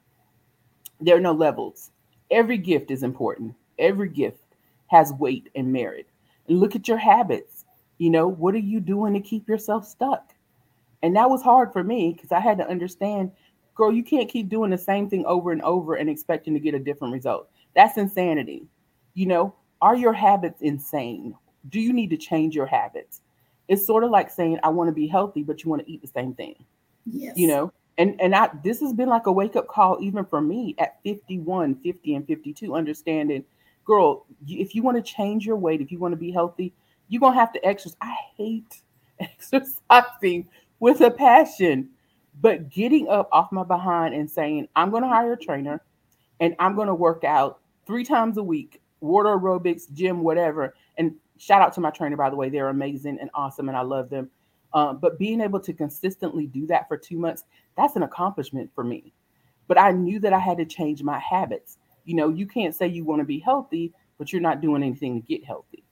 There 1.00 1.16
are 1.16 1.20
no 1.20 1.32
levels. 1.32 1.90
Every 2.30 2.58
gift 2.58 2.90
is 2.90 3.02
important. 3.02 3.54
Every 3.78 4.08
gift 4.08 4.42
has 4.88 5.12
weight 5.12 5.48
and 5.54 5.72
merit. 5.72 6.08
And 6.48 6.60
look 6.60 6.74
at 6.74 6.88
your 6.88 6.98
habits. 6.98 7.64
You 7.98 8.10
know, 8.10 8.28
what 8.28 8.54
are 8.54 8.58
you 8.58 8.80
doing 8.80 9.14
to 9.14 9.20
keep 9.20 9.48
yourself 9.48 9.86
stuck? 9.86 10.34
And 11.02 11.14
that 11.16 11.30
was 11.30 11.42
hard 11.42 11.72
for 11.72 11.84
me 11.84 12.12
because 12.12 12.32
I 12.32 12.40
had 12.40 12.58
to 12.58 12.68
understand, 12.68 13.30
girl, 13.74 13.92
you 13.92 14.02
can't 14.02 14.28
keep 14.28 14.48
doing 14.48 14.70
the 14.70 14.78
same 14.78 15.08
thing 15.08 15.24
over 15.26 15.52
and 15.52 15.62
over 15.62 15.94
and 15.94 16.10
expecting 16.10 16.54
to 16.54 16.60
get 16.60 16.74
a 16.74 16.78
different 16.78 17.14
result. 17.14 17.48
That's 17.74 17.98
insanity. 17.98 18.66
You 19.14 19.26
know, 19.26 19.54
are 19.80 19.96
your 19.96 20.12
habits 20.12 20.60
insane? 20.62 21.34
Do 21.68 21.80
you 21.80 21.92
need 21.92 22.10
to 22.10 22.16
change 22.16 22.54
your 22.54 22.66
habits? 22.66 23.20
It's 23.68 23.86
sort 23.86 24.02
of 24.02 24.10
like 24.10 24.30
saying, 24.30 24.58
I 24.62 24.70
want 24.70 24.88
to 24.88 24.94
be 24.94 25.06
healthy, 25.06 25.42
but 25.42 25.62
you 25.62 25.70
want 25.70 25.84
to 25.84 25.90
eat 25.90 26.02
the 26.02 26.08
same 26.08 26.34
thing. 26.34 26.56
Yes. 27.06 27.36
You 27.36 27.48
know, 27.48 27.72
and 27.98 28.20
and 28.20 28.34
I 28.34 28.50
this 28.64 28.80
has 28.80 28.92
been 28.94 29.08
like 29.08 29.26
a 29.26 29.32
wake 29.32 29.56
up 29.56 29.68
call 29.68 29.98
even 30.00 30.24
for 30.24 30.40
me 30.40 30.74
at 30.78 30.98
51, 31.04 31.76
50, 31.76 32.14
and 32.14 32.26
52, 32.26 32.74
understanding, 32.74 33.44
girl, 33.84 34.26
if 34.46 34.74
you 34.74 34.82
want 34.82 34.96
to 34.96 35.02
change 35.02 35.46
your 35.46 35.56
weight, 35.56 35.80
if 35.80 35.92
you 35.92 35.98
want 35.98 36.12
to 36.12 36.16
be 36.16 36.30
healthy, 36.30 36.72
you're 37.08 37.20
gonna 37.20 37.38
have 37.38 37.52
to 37.52 37.66
exercise. 37.66 37.96
I 38.00 38.16
hate 38.36 38.82
exercising 39.20 40.48
with 40.80 41.00
a 41.00 41.10
passion, 41.10 41.90
but 42.40 42.70
getting 42.70 43.08
up 43.08 43.28
off 43.32 43.52
my 43.52 43.64
behind 43.64 44.14
and 44.14 44.30
saying, 44.30 44.68
I'm 44.76 44.90
gonna 44.90 45.08
hire 45.08 45.34
a 45.34 45.38
trainer 45.38 45.82
and 46.40 46.54
I'm 46.58 46.76
gonna 46.76 46.94
work 46.94 47.24
out 47.24 47.60
three 47.86 48.04
times 48.04 48.38
a 48.38 48.42
week, 48.42 48.80
water 49.00 49.30
aerobics, 49.30 49.92
gym, 49.92 50.22
whatever. 50.22 50.74
And 50.98 51.14
shout 51.38 51.62
out 51.62 51.72
to 51.74 51.80
my 51.80 51.90
trainer, 51.90 52.16
by 52.16 52.30
the 52.30 52.36
way, 52.36 52.48
they're 52.48 52.68
amazing 52.68 53.18
and 53.20 53.30
awesome, 53.34 53.68
and 53.68 53.76
I 53.76 53.82
love 53.82 54.10
them. 54.10 54.30
Um, 54.74 54.98
but 54.98 55.18
being 55.18 55.40
able 55.40 55.60
to 55.60 55.72
consistently 55.72 56.46
do 56.46 56.66
that 56.66 56.88
for 56.88 56.96
two 56.96 57.18
months, 57.18 57.44
that's 57.76 57.96
an 57.96 58.02
accomplishment 58.02 58.70
for 58.74 58.84
me. 58.84 59.12
But 59.66 59.78
I 59.78 59.92
knew 59.92 60.18
that 60.20 60.32
I 60.32 60.38
had 60.38 60.58
to 60.58 60.64
change 60.64 61.02
my 61.02 61.18
habits. 61.18 61.78
You 62.04 62.14
know, 62.14 62.28
you 62.28 62.46
can't 62.46 62.74
say 62.74 62.88
you 62.88 63.04
want 63.04 63.20
to 63.20 63.24
be 63.24 63.38
healthy, 63.38 63.92
but 64.18 64.32
you're 64.32 64.42
not 64.42 64.60
doing 64.60 64.82
anything 64.82 65.20
to 65.20 65.26
get 65.26 65.44
healthy. 65.44 65.84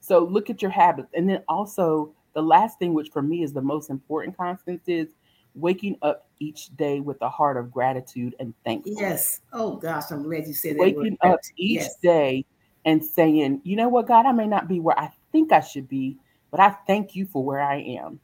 So 0.00 0.20
look 0.20 0.50
at 0.50 0.62
your 0.62 0.70
habits. 0.70 1.10
And 1.14 1.28
then 1.28 1.42
also, 1.48 2.14
the 2.34 2.42
last 2.42 2.78
thing, 2.78 2.94
which 2.94 3.10
for 3.10 3.22
me 3.22 3.42
is 3.42 3.52
the 3.52 3.62
most 3.62 3.90
important 3.90 4.36
Constance, 4.36 4.82
is 4.86 5.08
waking 5.54 5.96
up 6.02 6.28
each 6.40 6.74
day 6.76 7.00
with 7.00 7.20
a 7.22 7.28
heart 7.28 7.56
of 7.56 7.70
gratitude 7.70 8.34
and 8.40 8.54
thankfulness. 8.64 9.00
Yes. 9.00 9.40
Oh 9.52 9.76
gosh, 9.76 10.10
I'm 10.10 10.22
glad 10.22 10.46
you 10.46 10.54
said 10.54 10.76
that. 10.76 10.80
Waking 10.80 11.18
up 11.20 11.40
each 11.56 11.80
yes. 11.80 11.96
day 11.96 12.44
and 12.84 13.04
saying, 13.04 13.60
you 13.64 13.76
know 13.76 13.88
what, 13.88 14.08
God, 14.08 14.26
I 14.26 14.32
may 14.32 14.46
not 14.46 14.66
be 14.66 14.80
where 14.80 14.98
I 14.98 15.10
think 15.30 15.52
I 15.52 15.60
should 15.60 15.88
be, 15.88 16.16
but 16.52 16.60
I 16.60 16.76
thank 16.86 17.16
you 17.16 17.26
for 17.26 17.42
where 17.42 17.60
I 17.60 17.78
am. 17.78 18.20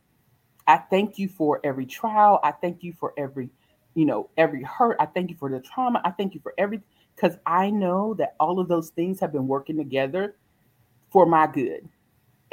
I 0.68 0.76
thank 0.76 1.18
you 1.18 1.28
for 1.28 1.60
every 1.64 1.86
trial. 1.86 2.38
I 2.44 2.52
thank 2.52 2.84
you 2.84 2.92
for 2.92 3.14
every, 3.16 3.48
you 3.94 4.04
know, 4.04 4.28
every 4.36 4.62
hurt. 4.62 4.98
I 5.00 5.06
thank 5.06 5.30
you 5.30 5.36
for 5.36 5.50
the 5.50 5.60
trauma. 5.60 6.00
I 6.04 6.10
thank 6.10 6.34
you 6.34 6.40
for 6.40 6.52
every 6.58 6.80
because 7.16 7.38
I 7.46 7.70
know 7.70 8.14
that 8.14 8.36
all 8.38 8.60
of 8.60 8.68
those 8.68 8.90
things 8.90 9.18
have 9.18 9.32
been 9.32 9.48
working 9.48 9.78
together 9.78 10.36
for 11.10 11.24
my 11.24 11.46
good. 11.46 11.88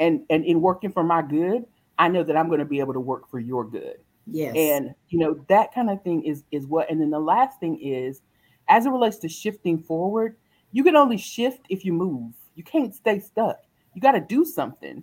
And 0.00 0.22
and 0.30 0.44
in 0.46 0.62
working 0.62 0.90
for 0.90 1.04
my 1.04 1.20
good, 1.20 1.66
I 1.98 2.08
know 2.08 2.22
that 2.22 2.36
I'm 2.36 2.48
going 2.48 2.58
to 2.58 2.64
be 2.64 2.80
able 2.80 2.94
to 2.94 3.00
work 3.00 3.30
for 3.30 3.38
your 3.38 3.64
good. 3.64 3.98
Yes. 4.26 4.56
And 4.56 4.94
you 5.10 5.18
know, 5.18 5.44
that 5.48 5.74
kind 5.74 5.90
of 5.90 6.02
thing 6.02 6.24
is 6.24 6.42
is 6.50 6.66
what 6.66 6.90
and 6.90 7.00
then 7.00 7.10
the 7.10 7.20
last 7.20 7.60
thing 7.60 7.78
is 7.80 8.22
as 8.68 8.86
it 8.86 8.90
relates 8.90 9.18
to 9.18 9.28
shifting 9.28 9.78
forward, 9.78 10.36
you 10.72 10.82
can 10.82 10.96
only 10.96 11.18
shift 11.18 11.66
if 11.68 11.84
you 11.84 11.92
move. 11.92 12.32
You 12.54 12.64
can't 12.64 12.94
stay 12.94 13.20
stuck. 13.20 13.58
You 13.94 14.00
got 14.00 14.12
to 14.12 14.20
do 14.20 14.44
something. 14.44 15.02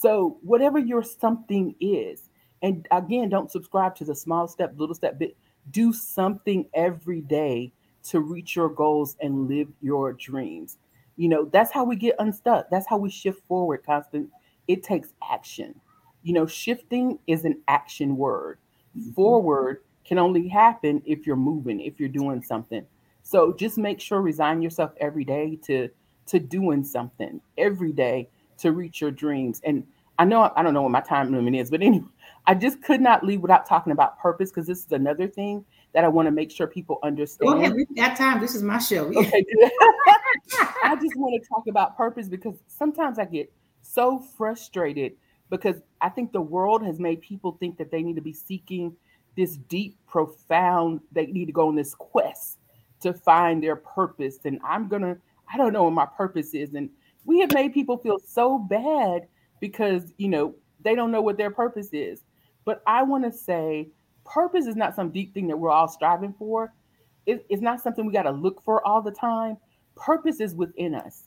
So, 0.00 0.38
whatever 0.42 0.78
your 0.78 1.02
something 1.02 1.74
is, 1.80 2.30
and 2.62 2.86
again, 2.92 3.30
don't 3.30 3.50
subscribe 3.50 3.96
to 3.96 4.04
the 4.04 4.14
small 4.14 4.46
step, 4.46 4.74
little 4.76 4.94
step 4.94 5.18
bit. 5.18 5.36
Do 5.72 5.92
something 5.92 6.66
every 6.72 7.20
day 7.20 7.72
to 8.04 8.20
reach 8.20 8.54
your 8.54 8.68
goals 8.68 9.16
and 9.20 9.48
live 9.48 9.66
your 9.82 10.12
dreams. 10.12 10.78
You 11.16 11.28
know, 11.28 11.46
that's 11.46 11.72
how 11.72 11.82
we 11.82 11.96
get 11.96 12.14
unstuck. 12.20 12.68
That's 12.70 12.86
how 12.86 12.96
we 12.96 13.10
shift 13.10 13.42
forward, 13.48 13.82
Constance. 13.84 14.30
It 14.68 14.84
takes 14.84 15.14
action. 15.28 15.74
You 16.22 16.32
know, 16.32 16.46
shifting 16.46 17.18
is 17.26 17.44
an 17.44 17.60
action 17.66 18.16
word. 18.16 18.58
Mm-hmm. 18.96 19.10
Forward 19.14 19.82
can 20.04 20.18
only 20.18 20.46
happen 20.46 21.02
if 21.06 21.26
you're 21.26 21.34
moving, 21.34 21.80
if 21.80 21.98
you're 21.98 22.08
doing 22.08 22.40
something. 22.40 22.86
So 23.24 23.52
just 23.52 23.78
make 23.78 24.00
sure 24.00 24.22
resign 24.22 24.62
yourself 24.62 24.92
every 25.00 25.24
day 25.24 25.58
to 25.64 25.88
to 26.26 26.38
doing 26.38 26.84
something 26.84 27.40
every 27.56 27.90
day 27.90 28.28
to 28.58 28.72
reach 28.72 29.00
your 29.00 29.10
dreams. 29.10 29.60
And 29.64 29.86
I 30.18 30.24
know 30.24 30.52
I 30.56 30.62
don't 30.62 30.74
know 30.74 30.82
what 30.82 30.90
my 30.90 31.00
time 31.00 31.32
limit 31.32 31.54
is, 31.54 31.70
but 31.70 31.82
anyway, 31.82 32.06
I 32.46 32.54
just 32.54 32.82
could 32.82 33.00
not 33.00 33.24
leave 33.24 33.40
without 33.40 33.66
talking 33.66 33.92
about 33.92 34.18
purpose 34.18 34.50
because 34.50 34.66
this 34.66 34.84
is 34.84 34.92
another 34.92 35.28
thing 35.28 35.64
that 35.94 36.04
I 36.04 36.08
want 36.08 36.26
to 36.26 36.32
make 36.32 36.50
sure 36.50 36.66
people 36.66 36.98
oh, 37.02 37.06
understand. 37.06 37.50
Go 37.50 37.58
ahead, 37.58 37.74
got 37.96 38.16
time. 38.16 38.40
This 38.40 38.54
is 38.54 38.62
my 38.62 38.78
show. 38.78 39.06
Okay, 39.06 39.44
I 40.84 40.96
just 41.00 41.16
want 41.16 41.40
to 41.40 41.48
talk 41.48 41.66
about 41.68 41.96
purpose 41.96 42.28
because 42.28 42.54
sometimes 42.66 43.18
I 43.18 43.24
get 43.24 43.52
so 43.82 44.18
frustrated 44.18 45.12
because 45.50 45.76
I 46.00 46.08
think 46.08 46.32
the 46.32 46.40
world 46.40 46.84
has 46.84 46.98
made 46.98 47.20
people 47.20 47.56
think 47.58 47.78
that 47.78 47.90
they 47.90 48.02
need 48.02 48.16
to 48.16 48.22
be 48.22 48.32
seeking 48.32 48.94
this 49.36 49.56
deep, 49.56 49.96
profound, 50.08 51.00
they 51.12 51.26
need 51.26 51.46
to 51.46 51.52
go 51.52 51.68
on 51.68 51.76
this 51.76 51.94
quest 51.94 52.58
to 53.00 53.12
find 53.12 53.62
their 53.62 53.76
purpose. 53.76 54.38
And 54.44 54.58
I'm 54.64 54.88
to, 54.90 55.16
I 55.52 55.56
don't 55.56 55.72
know 55.72 55.84
what 55.84 55.92
my 55.92 56.06
purpose 56.06 56.54
is. 56.54 56.74
And 56.74 56.90
we 57.28 57.40
have 57.40 57.52
made 57.52 57.74
people 57.74 57.98
feel 57.98 58.18
so 58.18 58.58
bad 58.58 59.28
because, 59.60 60.14
you 60.16 60.28
know, 60.28 60.54
they 60.82 60.94
don't 60.94 61.12
know 61.12 61.20
what 61.20 61.36
their 61.36 61.50
purpose 61.50 61.90
is. 61.92 62.22
But 62.64 62.82
I 62.86 63.02
want 63.02 63.24
to 63.24 63.30
say 63.30 63.90
purpose 64.24 64.64
is 64.66 64.76
not 64.76 64.96
some 64.96 65.10
deep 65.10 65.34
thing 65.34 65.46
that 65.48 65.58
we're 65.58 65.70
all 65.70 65.88
striving 65.88 66.34
for. 66.38 66.72
It, 67.26 67.44
it's 67.50 67.60
not 67.60 67.82
something 67.82 68.06
we 68.06 68.14
got 68.14 68.22
to 68.22 68.30
look 68.30 68.62
for 68.64 68.84
all 68.86 69.02
the 69.02 69.10
time. 69.10 69.58
Purpose 69.94 70.40
is 70.40 70.54
within 70.54 70.94
us. 70.94 71.24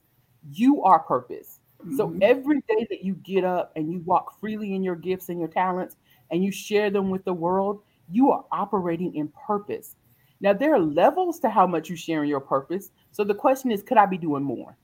You 0.51 0.81
are 0.81 0.97
purpose. 0.97 1.59
Mm-hmm. 1.83 1.97
So 1.97 2.17
every 2.19 2.61
day 2.61 2.87
that 2.89 3.03
you 3.03 3.13
get 3.23 3.43
up 3.43 3.71
and 3.75 3.91
you 3.91 3.99
walk 3.99 4.39
freely 4.39 4.73
in 4.73 4.81
your 4.81 4.95
gifts 4.95 5.29
and 5.29 5.37
your 5.37 5.49
talents 5.49 5.97
and 6.31 6.43
you 6.43 6.51
share 6.51 6.89
them 6.89 7.11
with 7.11 7.23
the 7.25 7.33
world, 7.33 7.83
you 8.09 8.31
are 8.31 8.43
operating 8.51 9.13
in 9.13 9.31
purpose. 9.45 9.95
Now, 10.39 10.53
there 10.53 10.73
are 10.73 10.79
levels 10.79 11.39
to 11.41 11.49
how 11.51 11.67
much 11.67 11.91
you 11.91 11.95
share 11.95 12.23
in 12.23 12.29
your 12.29 12.39
purpose. 12.39 12.89
So 13.11 13.23
the 13.23 13.35
question 13.35 13.69
is, 13.69 13.83
could 13.83 13.97
I 13.97 14.07
be 14.07 14.17
doing 14.17 14.41
more? 14.41 14.75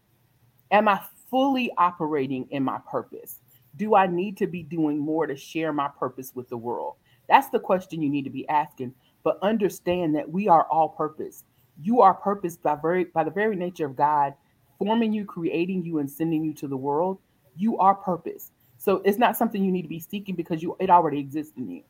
Am 0.71 0.87
I 0.87 1.01
fully 1.29 1.71
operating 1.77 2.47
in 2.51 2.63
my 2.63 2.79
purpose? 2.89 3.39
Do 3.75 3.95
I 3.95 4.07
need 4.07 4.37
to 4.37 4.47
be 4.47 4.63
doing 4.63 4.97
more 4.97 5.27
to 5.27 5.35
share 5.35 5.71
my 5.71 5.87
purpose 5.87 6.31
with 6.35 6.49
the 6.49 6.57
world? 6.57 6.95
That's 7.29 7.49
the 7.49 7.59
question 7.59 8.01
you 8.01 8.09
need 8.09 8.23
to 8.23 8.29
be 8.29 8.47
asking. 8.49 8.93
But 9.23 9.39
understand 9.41 10.15
that 10.15 10.29
we 10.29 10.47
are 10.47 10.65
all 10.71 10.89
purpose. 10.89 11.43
You 11.81 12.01
are 12.01 12.13
purpose 12.13 12.57
by 12.57 12.75
very 12.75 13.05
by 13.05 13.23
the 13.23 13.31
very 13.31 13.55
nature 13.55 13.85
of 13.85 13.95
God 13.95 14.33
forming 14.79 15.13
you, 15.13 15.25
creating 15.25 15.83
you, 15.83 15.99
and 15.99 16.09
sending 16.09 16.43
you 16.43 16.53
to 16.55 16.67
the 16.67 16.77
world. 16.77 17.19
You 17.55 17.77
are 17.77 17.95
purpose. 17.95 18.51
So 18.77 19.01
it's 19.05 19.17
not 19.17 19.35
something 19.35 19.63
you 19.63 19.71
need 19.71 19.81
to 19.83 19.87
be 19.87 19.99
seeking 19.99 20.35
because 20.35 20.61
you 20.61 20.75
it 20.79 20.89
already 20.89 21.19
exists 21.19 21.53
in 21.57 21.69
you. 21.69 21.83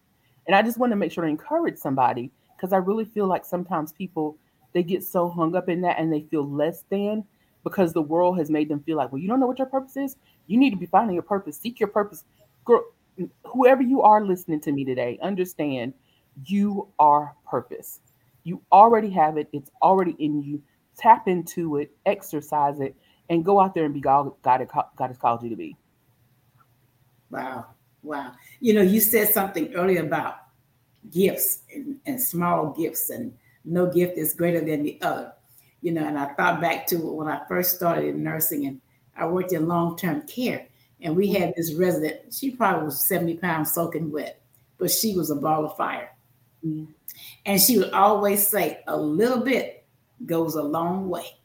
And 0.47 0.55
I 0.55 0.61
just 0.61 0.77
want 0.77 0.91
to 0.91 0.95
make 0.95 1.11
sure 1.11 1.23
to 1.23 1.29
encourage 1.29 1.77
somebody 1.77 2.31
because 2.55 2.73
I 2.73 2.77
really 2.77 3.05
feel 3.05 3.27
like 3.27 3.45
sometimes 3.45 3.91
people 3.91 4.37
they 4.73 4.83
get 4.83 5.03
so 5.03 5.29
hung 5.29 5.55
up 5.55 5.69
in 5.69 5.81
that 5.81 5.99
and 5.99 6.11
they 6.11 6.21
feel 6.21 6.49
less 6.49 6.83
than 6.89 7.23
because 7.67 7.91
the 7.91 8.01
world 8.01 8.37
has 8.37 8.49
made 8.49 8.69
them 8.69 8.79
feel 8.79 8.95
like, 8.95 9.11
well, 9.11 9.21
you 9.21 9.27
don't 9.27 9.41
know 9.41 9.47
what 9.47 9.59
your 9.59 9.67
purpose 9.67 9.97
is. 9.97 10.15
You 10.47 10.57
need 10.57 10.69
to 10.69 10.77
be 10.77 10.85
finding 10.85 11.15
your 11.15 11.23
purpose. 11.23 11.57
Seek 11.57 11.81
your 11.81 11.89
purpose. 11.89 12.23
Girl, 12.63 12.81
whoever 13.43 13.81
you 13.81 14.01
are 14.03 14.25
listening 14.25 14.61
to 14.61 14.71
me 14.71 14.85
today, 14.85 15.19
understand 15.21 15.93
you 16.45 16.87
are 16.97 17.35
purpose. 17.45 17.99
You 18.45 18.61
already 18.71 19.09
have 19.09 19.35
it. 19.35 19.49
It's 19.51 19.69
already 19.81 20.15
in 20.17 20.41
you. 20.41 20.63
Tap 20.97 21.27
into 21.27 21.75
it, 21.77 21.91
exercise 22.05 22.79
it, 22.79 22.95
and 23.29 23.43
go 23.43 23.59
out 23.59 23.75
there 23.75 23.83
and 23.83 23.93
be 23.93 23.99
God. 23.99 24.31
God, 24.41 24.65
God 24.95 25.07
has 25.07 25.17
called 25.17 25.43
you 25.43 25.49
to 25.49 25.55
be. 25.57 25.75
Wow, 27.29 27.65
wow. 28.01 28.31
You 28.61 28.75
know, 28.75 28.81
you 28.81 29.01
said 29.01 29.27
something 29.27 29.73
earlier 29.75 30.03
about 30.03 30.37
gifts 31.11 31.63
and, 31.73 31.99
and 32.05 32.21
small 32.21 32.71
gifts, 32.71 33.09
and 33.09 33.33
no 33.65 33.91
gift 33.91 34.17
is 34.17 34.33
greater 34.33 34.61
than 34.61 34.83
the 34.83 34.97
other. 35.01 35.33
You 35.81 35.91
know, 35.91 36.03
and 36.05 36.17
I 36.17 36.33
thought 36.33 36.59
back 36.59 36.87
to 36.87 36.97
when 36.97 37.27
I 37.27 37.41
first 37.47 37.75
started 37.75 38.05
in 38.15 38.23
nursing, 38.23 38.65
and 38.65 38.81
I 39.15 39.27
worked 39.27 39.53
in 39.53 39.67
long 39.67 39.97
term 39.97 40.23
care, 40.23 40.67
and 41.01 41.15
we 41.15 41.31
had 41.33 41.53
this 41.55 41.73
resident. 41.73 42.33
She 42.33 42.51
probably 42.51 42.85
was 42.85 43.07
seventy 43.07 43.35
pounds 43.35 43.73
soaking 43.73 44.11
wet, 44.11 44.41
but 44.77 44.91
she 44.91 45.15
was 45.15 45.29
a 45.29 45.35
ball 45.35 45.65
of 45.65 45.77
fire. 45.77 46.11
Mm-hmm. 46.65 46.91
And 47.45 47.61
she 47.61 47.77
would 47.77 47.91
always 47.91 48.45
say, 48.47 48.79
"A 48.87 48.97
little 48.97 49.39
bit 49.39 49.85
goes 50.25 50.55
a 50.55 50.63
long 50.63 51.09
way." 51.09 51.37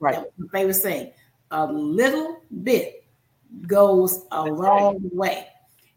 Right. 0.00 0.14
That 0.14 0.22
was 0.22 0.32
my 0.38 0.58
favorite 0.58 0.74
saying. 0.74 1.12
A 1.50 1.66
little 1.66 2.42
bit 2.62 3.04
goes 3.66 4.24
a 4.30 4.44
That's 4.44 4.50
long 4.50 4.94
right. 5.02 5.14
way. 5.14 5.46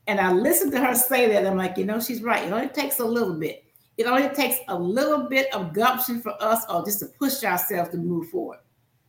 And 0.08 0.19
I 0.19 0.32
listened 0.32 0.71
to 0.71 0.80
her 0.80 0.95
say 0.95 1.32
that. 1.32 1.45
I'm 1.45 1.58
like, 1.58 1.77
you 1.77 1.86
know, 1.86 1.99
she's 1.99 2.21
right. 2.21 2.45
It 2.45 2.51
only 2.51 2.69
takes 2.69 2.99
a 2.99 3.06
little 3.06 3.34
bit. 3.34 3.63
It 3.97 4.06
only 4.06 4.30
takes 4.30 4.58
a 4.67 4.77
little 4.77 5.30
bit 5.30 5.54
of 5.54 5.73
gumption 5.73 6.21
for 6.21 6.34
us 6.41 6.63
or 6.69 6.84
just 6.86 6.99
to 6.99 7.08
push 7.08 7.43
ourselves 7.43 7.89
to 7.91 7.97
move 7.97 8.30
forward. 8.30 8.60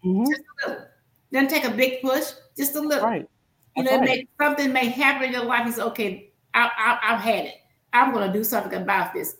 Mm-hmm. 0.05 0.25
Just 0.31 0.43
a 0.43 0.69
little. 0.69 0.85
Doesn't 1.33 1.49
take 1.49 1.65
a 1.65 1.71
big 1.71 2.03
push, 2.03 2.25
just 2.57 2.77
a 2.77 2.81
little. 2.81 3.05
Right. 3.05 3.29
You 3.77 3.85
know, 3.85 3.99
right. 3.99 4.05
may, 4.05 4.29
something 4.41 4.73
may 4.73 4.89
happen 4.89 5.29
in 5.29 5.33
your 5.33 5.45
life. 5.45 5.67
It's 5.67 5.79
okay. 5.79 6.33
I, 6.53 6.71
I, 6.77 7.15
I've 7.15 7.21
had 7.21 7.47
it. 7.47 7.55
I'm 7.93 8.13
going 8.13 8.27
to 8.27 8.33
do 8.33 8.45
something 8.45 8.81
about 8.81 9.15
this, 9.15 9.37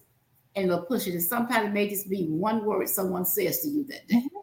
and 0.57 0.67
it'll 0.67 0.83
push 0.83 1.07
it. 1.07 1.13
And 1.13 1.23
sometimes 1.23 1.69
it 1.69 1.73
may 1.73 1.89
just 1.89 2.09
be 2.09 2.27
one 2.29 2.65
word 2.65 2.89
someone 2.89 3.27
says 3.27 3.61
to 3.61 3.69
you 3.69 3.85
that 3.85 4.09
day. 4.09 4.17
Mm-hmm. 4.17 4.39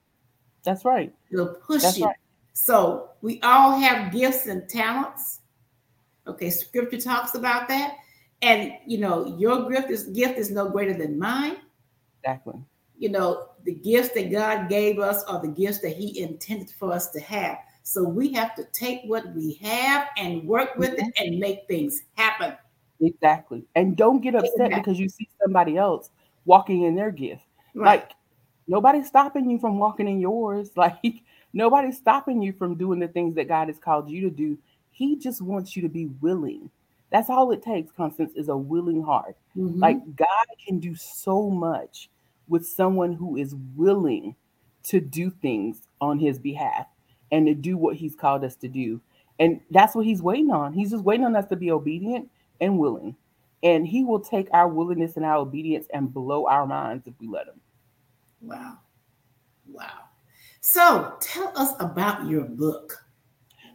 That's 0.64 0.86
right. 0.86 1.12
It'll 1.32 1.56
push 1.56 1.82
That's 1.82 1.98
you. 1.98 2.06
Right. 2.06 2.16
So 2.54 3.12
we 3.22 3.40
all 3.42 3.80
have 3.80 4.12
gifts 4.12 4.46
and 4.46 4.68
talents. 4.70 5.40
Okay, 6.28 6.50
scripture 6.50 7.00
talks 7.00 7.34
about 7.34 7.68
that. 7.70 7.96
And 8.42 8.74
you 8.86 8.98
know, 9.00 9.36
your 9.38 9.70
gift 9.70 9.90
is 9.90 10.04
gift 10.06 10.38
is 10.38 10.52
no 10.52 10.70
greater 10.70 10.94
than 10.94 11.20
mine. 11.20 11.58
Exactly. 12.24 12.56
You 12.98 13.10
know, 13.10 13.50
the 13.64 13.74
gifts 13.74 14.10
that 14.14 14.32
God 14.32 14.70
gave 14.70 15.00
us 15.00 15.24
are 15.24 15.42
the 15.42 15.48
gifts 15.48 15.80
that 15.80 15.96
He 15.96 16.22
intended 16.22 16.70
for 16.70 16.92
us 16.92 17.12
to 17.12 17.20
have. 17.22 17.58
So 17.84 18.04
we 18.04 18.32
have 18.34 18.56
to 18.56 18.66
take 18.66 19.02
what 19.06 19.34
we 19.34 19.54
have 19.64 20.10
and 20.18 20.44
work 20.44 20.76
with 20.78 20.92
mm-hmm. 20.92 21.08
it 21.08 21.14
and 21.18 21.40
make 21.40 21.68
things 21.68 22.04
happen. 22.16 22.56
Exactly. 23.02 23.66
And 23.76 23.96
don't 23.96 24.22
get 24.22 24.36
upset 24.36 24.52
exactly. 24.54 24.80
because 24.80 25.00
you 25.00 25.10
see 25.10 25.28
somebody 25.42 25.78
else 25.78 26.10
walking 26.46 26.84
in 26.84 26.96
their 26.96 27.12
gift. 27.12 27.42
Right. 27.74 28.02
Like 28.02 28.12
nobody's 28.68 29.08
stopping 29.08 29.50
you 29.50 29.58
from 29.60 29.80
walking 29.80 30.08
in 30.08 30.20
yours. 30.20 30.72
Like 30.76 31.24
nobody's 31.54 31.98
stopping 31.98 32.42
you 32.42 32.54
from 32.54 32.76
doing 32.76 33.00
the 33.00 33.08
things 33.08 33.36
that 33.36 33.48
God 33.48 33.70
has 33.70 33.80
called 33.80 34.10
you 34.10 34.22
to 34.22 34.30
do. 34.30 34.58
He 34.92 35.16
just 35.16 35.42
wants 35.42 35.76
you 35.76 35.82
to 35.82 35.90
be 35.90 36.08
willing. 36.22 36.70
That's 37.12 37.30
all 37.30 37.52
it 37.52 37.64
takes, 37.64 37.92
Constance, 37.92 38.34
is 38.36 38.50
a 38.50 38.58
willing 38.58 39.02
heart. 39.02 39.36
Mm-hmm. 39.58 39.80
Like 39.80 40.16
God 40.16 40.46
can 40.66 40.80
do 40.80 40.96
so 40.96 41.50
much 41.50 42.10
with 42.48 42.68
someone 42.68 43.14
who 43.14 43.38
is 43.38 43.56
willing 43.76 44.36
to 44.84 45.00
do 45.00 45.30
things 45.30 45.82
on 46.02 46.20
his 46.20 46.40
behalf 46.40 46.88
and 47.32 47.46
to 47.48 47.54
do 47.54 47.78
what 47.78 47.96
he's 47.96 48.16
called 48.16 48.44
us 48.44 48.56
to 48.58 48.68
do. 48.68 49.02
And 49.40 49.62
that's 49.72 49.96
what 49.96 50.06
he's 50.06 50.22
waiting 50.22 50.52
on. 50.52 50.74
He's 50.74 50.92
just 50.92 51.04
waiting 51.04 51.26
on 51.26 51.36
us 51.36 51.48
to 51.48 51.56
be 51.56 51.72
obedient 51.72 52.30
and 52.60 52.78
willing. 52.78 53.16
And 53.64 53.88
he 53.88 54.04
will 54.04 54.20
take 54.20 54.48
our 54.54 54.68
willingness 54.68 55.16
and 55.16 55.26
our 55.26 55.38
obedience 55.38 55.88
and 55.94 56.14
blow 56.14 56.48
our 56.48 56.66
minds 56.66 57.08
if 57.08 57.14
we 57.20 57.28
let 57.28 57.48
him. 57.48 57.60
Wow. 58.42 58.78
Wow. 59.68 59.86
So 60.62 61.14
tell 61.22 61.52
us 61.56 61.74
about 61.80 62.28
your 62.28 62.46
book. 62.46 63.04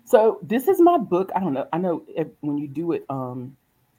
So 0.05 0.39
this 0.43 0.69
is 0.69 0.81
my 0.81 0.99
book. 0.99 1.31
I 1.35 1.41
don't 1.41 1.55
know. 1.55 1.67
I 1.73 1.79
know 1.79 2.05
if, 2.09 2.29
when 2.41 2.59
you 2.59 2.69
do 2.69 2.93
it, 2.93 3.05
um 3.09 3.57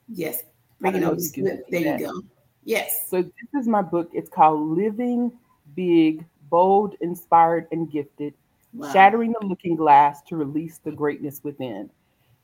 yes. 0.08 0.42
I 0.84 0.90
don't 0.90 1.18
you 1.18 1.30
can 1.30 1.62
there 1.70 1.98
you 1.98 1.98
go. 1.98 2.22
Yes. 2.64 3.08
So 3.08 3.22
this 3.22 3.60
is 3.60 3.68
my 3.68 3.82
book. 3.82 4.10
It's 4.12 4.28
called 4.28 4.76
Living 4.76 5.32
Big, 5.74 6.24
Bold, 6.50 6.94
Inspired, 7.00 7.66
and 7.72 7.90
Gifted 7.90 8.34
wow. 8.76 8.92
shattering 8.92 9.34
the 9.38 9.46
looking 9.46 9.76
glass 9.76 10.22
to 10.24 10.36
release 10.36 10.78
the 10.78 10.92
greatness 10.92 11.42
within. 11.42 11.90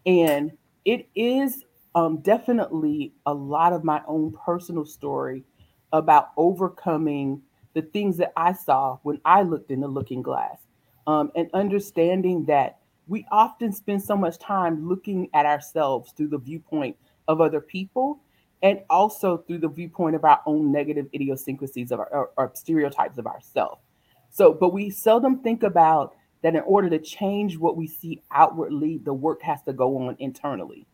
And 0.06 0.52
it 0.84 1.08
is 1.14 1.64
um, 1.94 2.18
definitely 2.18 3.12
a 3.26 3.34
lot 3.34 3.72
of 3.72 3.84
my 3.84 4.02
own 4.06 4.32
personal 4.44 4.84
story 4.84 5.44
about 5.92 6.30
overcoming 6.36 7.42
the 7.74 7.82
things 7.82 8.16
that 8.16 8.32
I 8.36 8.52
saw 8.52 8.98
when 9.02 9.20
I 9.24 9.42
looked 9.42 9.70
in 9.70 9.80
the 9.80 9.88
looking 9.88 10.22
glass 10.22 10.58
um, 11.06 11.30
and 11.36 11.48
understanding 11.52 12.44
that 12.46 12.78
we 13.06 13.26
often 13.30 13.72
spend 13.72 14.02
so 14.02 14.16
much 14.16 14.38
time 14.38 14.88
looking 14.88 15.28
at 15.34 15.46
ourselves 15.46 16.12
through 16.16 16.28
the 16.28 16.38
viewpoint 16.38 16.96
of 17.28 17.40
other 17.40 17.60
people 17.60 18.20
and 18.62 18.80
also 18.88 19.38
through 19.38 19.58
the 19.58 19.68
viewpoint 19.68 20.14
of 20.14 20.24
our 20.24 20.40
own 20.46 20.70
negative 20.70 21.06
idiosyncrasies 21.12 21.90
of 21.90 22.00
our, 22.00 22.08
or, 22.08 22.30
or 22.36 22.52
stereotypes 22.54 23.18
of 23.18 23.26
ourselves. 23.26 23.82
So, 24.30 24.52
but 24.52 24.72
we 24.72 24.88
seldom 24.88 25.40
think 25.40 25.62
about 25.62 26.14
that 26.42 26.54
in 26.54 26.62
order 26.62 26.88
to 26.90 26.98
change 26.98 27.58
what 27.58 27.76
we 27.76 27.86
see 27.86 28.22
outwardly, 28.30 28.98
the 28.98 29.14
work 29.14 29.42
has 29.42 29.62
to 29.64 29.72
go 29.72 29.96
on 29.98 30.16
internally. 30.18 30.86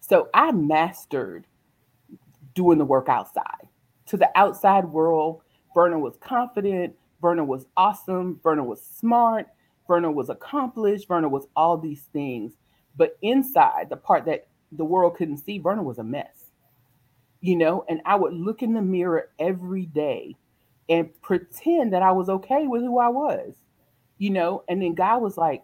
So 0.00 0.28
I 0.34 0.52
mastered 0.52 1.46
doing 2.54 2.78
the 2.78 2.84
work 2.84 3.08
outside. 3.08 3.68
To 4.06 4.16
the 4.16 4.30
outside 4.36 4.84
world, 4.84 5.42
Verna 5.74 5.98
was 5.98 6.16
confident, 6.20 6.94
Verna 7.20 7.44
was 7.44 7.66
awesome, 7.76 8.40
Verna 8.42 8.64
was 8.64 8.82
smart, 8.84 9.46
Verna 9.90 10.10
was 10.10 10.30
accomplished, 10.30 11.08
Verna 11.08 11.28
was 11.28 11.48
all 11.56 11.76
these 11.76 12.02
things. 12.12 12.52
But 12.96 13.18
inside, 13.22 13.88
the 13.90 13.96
part 13.96 14.24
that 14.26 14.46
the 14.72 14.84
world 14.84 15.16
couldn't 15.16 15.38
see, 15.38 15.58
Verna 15.58 15.82
was 15.82 15.98
a 15.98 16.04
mess. 16.04 16.50
You 17.40 17.56
know, 17.56 17.84
and 17.88 18.00
I 18.04 18.14
would 18.14 18.34
look 18.34 18.62
in 18.62 18.74
the 18.74 18.82
mirror 18.82 19.30
every 19.38 19.86
day 19.86 20.36
and 20.88 21.08
pretend 21.22 21.92
that 21.92 22.02
I 22.02 22.12
was 22.12 22.28
okay 22.28 22.66
with 22.66 22.82
who 22.82 22.98
I 22.98 23.08
was 23.08 23.54
you 24.20 24.28
know, 24.28 24.62
and 24.68 24.80
then 24.80 24.94
God 24.94 25.22
was 25.22 25.38
like, 25.38 25.62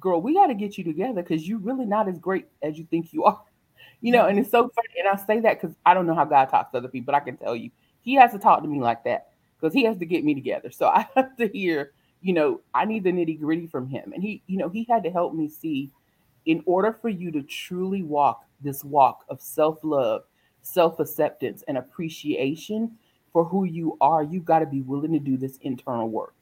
girl, 0.00 0.20
we 0.20 0.32
got 0.32 0.46
to 0.46 0.54
get 0.54 0.78
you 0.78 0.82
together 0.82 1.22
because 1.22 1.46
you're 1.46 1.58
really 1.58 1.84
not 1.84 2.08
as 2.08 2.18
great 2.18 2.46
as 2.62 2.78
you 2.78 2.86
think 2.90 3.12
you 3.12 3.24
are. 3.24 3.40
You 4.00 4.12
know, 4.12 4.26
and 4.26 4.38
it's 4.38 4.50
so 4.50 4.62
funny. 4.62 4.88
And 4.98 5.08
I 5.08 5.16
say 5.24 5.40
that 5.40 5.60
because 5.60 5.76
I 5.84 5.92
don't 5.92 6.06
know 6.06 6.14
how 6.14 6.24
God 6.24 6.46
talks 6.46 6.72
to 6.72 6.78
other 6.78 6.88
people, 6.88 7.12
but 7.12 7.14
I 7.14 7.20
can 7.20 7.36
tell 7.36 7.54
you, 7.54 7.70
He 8.00 8.14
has 8.14 8.32
to 8.32 8.38
talk 8.38 8.62
to 8.62 8.68
me 8.68 8.80
like 8.80 9.04
that 9.04 9.28
because 9.60 9.74
He 9.74 9.84
has 9.84 9.98
to 9.98 10.06
get 10.06 10.24
me 10.24 10.34
together. 10.34 10.70
So 10.70 10.86
I 10.94 11.06
have 11.14 11.36
to 11.36 11.48
hear, 11.48 11.92
you 12.20 12.32
know, 12.32 12.60
I 12.74 12.84
need 12.84 13.04
the 13.04 13.12
nitty 13.12 13.40
gritty 13.40 13.66
from 13.66 13.88
Him. 13.88 14.12
And 14.12 14.22
He, 14.22 14.42
you 14.46 14.58
know, 14.58 14.68
He 14.68 14.86
had 14.88 15.04
to 15.04 15.10
help 15.10 15.34
me 15.34 15.48
see 15.48 15.90
in 16.46 16.62
order 16.66 16.92
for 16.92 17.08
you 17.08 17.30
to 17.32 17.42
truly 17.42 18.02
walk 18.02 18.44
this 18.60 18.84
walk 18.84 19.24
of 19.28 19.40
self 19.40 19.78
love, 19.82 20.22
self 20.62 20.98
acceptance, 21.00 21.62
and 21.68 21.78
appreciation 21.78 22.96
for 23.32 23.44
who 23.44 23.64
you 23.64 23.96
are, 24.00 24.22
you've 24.22 24.44
got 24.44 24.60
to 24.60 24.66
be 24.66 24.80
willing 24.80 25.12
to 25.12 25.18
do 25.18 25.36
this 25.36 25.58
internal 25.58 26.08
work. 26.08 26.34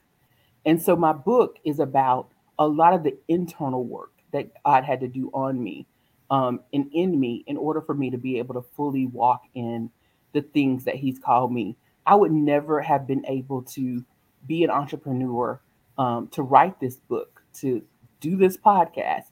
And 0.65 0.81
so 0.81 0.95
my 0.95 1.13
book 1.13 1.57
is 1.65 1.79
about 1.79 2.31
a 2.59 2.67
lot 2.67 2.93
of 2.93 3.03
the 3.03 3.17
internal 3.27 3.83
work 3.83 4.11
that 4.31 4.49
God 4.65 4.83
had 4.83 4.99
to 5.01 5.07
do 5.07 5.29
on 5.33 5.61
me 5.61 5.85
um, 6.29 6.61
and 6.73 6.89
in 6.93 7.19
me 7.19 7.43
in 7.47 7.57
order 7.57 7.81
for 7.81 7.93
me 7.93 8.09
to 8.09 8.17
be 8.17 8.37
able 8.39 8.55
to 8.55 8.61
fully 8.75 9.05
walk 9.07 9.43
in 9.53 9.89
the 10.33 10.41
things 10.41 10.83
that 10.85 10.95
He's 10.95 11.19
called 11.19 11.51
me. 11.51 11.77
I 12.05 12.15
would 12.15 12.31
never 12.31 12.81
have 12.81 13.05
been 13.05 13.25
able 13.27 13.61
to 13.63 14.03
be 14.45 14.63
an 14.63 14.69
entrepreneur, 14.69 15.61
um, 15.97 16.27
to 16.29 16.43
write 16.43 16.79
this 16.79 16.97
book, 16.97 17.43
to 17.55 17.81
do 18.19 18.35
this 18.35 18.57
podcast, 18.57 19.25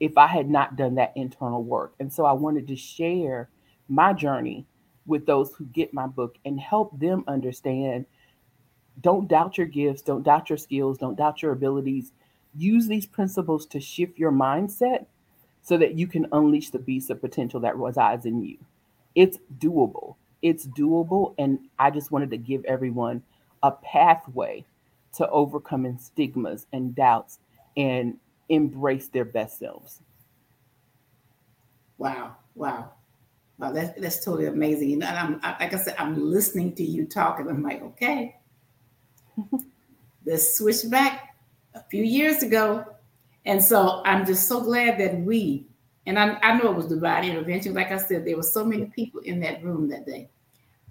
if 0.00 0.16
I 0.16 0.26
had 0.26 0.48
not 0.48 0.76
done 0.76 0.94
that 0.96 1.12
internal 1.14 1.62
work. 1.62 1.94
And 2.00 2.12
so 2.12 2.24
I 2.24 2.32
wanted 2.32 2.66
to 2.68 2.76
share 2.76 3.50
my 3.88 4.12
journey 4.12 4.66
with 5.06 5.26
those 5.26 5.52
who 5.54 5.64
get 5.66 5.92
my 5.92 6.06
book 6.06 6.36
and 6.44 6.58
help 6.58 6.98
them 6.98 7.24
understand 7.26 8.06
don't 9.00 9.28
doubt 9.28 9.56
your 9.56 9.66
gifts, 9.66 10.02
don't 10.02 10.22
doubt 10.22 10.50
your 10.50 10.58
skills, 10.58 10.98
don't 10.98 11.16
doubt 11.16 11.42
your 11.42 11.52
abilities. 11.52 12.12
Use 12.54 12.86
these 12.86 13.06
principles 13.06 13.64
to 13.66 13.80
shift 13.80 14.18
your 14.18 14.32
mindset 14.32 15.06
so 15.62 15.78
that 15.78 15.94
you 15.94 16.06
can 16.06 16.26
unleash 16.32 16.70
the 16.70 16.78
beast 16.78 17.10
of 17.10 17.20
potential 17.20 17.60
that 17.60 17.76
resides 17.76 18.26
in 18.26 18.42
you. 18.42 18.58
It's 19.14 19.38
doable. 19.58 20.16
It's 20.42 20.66
doable. 20.66 21.34
And 21.38 21.60
I 21.78 21.90
just 21.90 22.10
wanted 22.10 22.30
to 22.30 22.36
give 22.36 22.64
everyone 22.64 23.22
a 23.62 23.70
pathway 23.70 24.64
to 25.14 25.28
overcoming 25.30 25.98
stigmas 25.98 26.66
and 26.72 26.94
doubts 26.94 27.38
and 27.76 28.18
embrace 28.48 29.08
their 29.08 29.24
best 29.24 29.58
selves. 29.58 30.00
Wow. 31.98 32.36
Wow. 32.54 32.92
Wow, 33.60 33.72
that's, 33.72 34.00
that's 34.00 34.24
totally 34.24 34.46
amazing. 34.46 34.94
And 34.94 35.04
I'm 35.04 35.32
like 35.42 35.74
I 35.74 35.76
said, 35.76 35.94
I'm 35.98 36.18
listening 36.18 36.74
to 36.76 36.82
you 36.82 37.04
talk, 37.04 37.40
and 37.40 37.50
I'm 37.50 37.62
like, 37.62 37.82
okay, 37.82 38.36
this 40.24 40.56
switched 40.56 40.90
back 40.90 41.34
a 41.74 41.82
few 41.90 42.02
years 42.02 42.42
ago. 42.42 42.86
And 43.44 43.62
so 43.62 44.02
I'm 44.06 44.24
just 44.24 44.48
so 44.48 44.62
glad 44.62 44.98
that 44.98 45.20
we, 45.20 45.66
and 46.06 46.18
I, 46.18 46.38
I 46.42 46.56
know 46.56 46.70
it 46.70 46.76
was 46.76 46.86
divine 46.86 47.24
intervention. 47.24 47.74
Like 47.74 47.92
I 47.92 47.98
said, 47.98 48.24
there 48.24 48.36
were 48.36 48.42
so 48.42 48.64
many 48.64 48.86
people 48.86 49.20
in 49.20 49.40
that 49.40 49.62
room 49.62 49.88
that 49.90 50.06
day. 50.06 50.30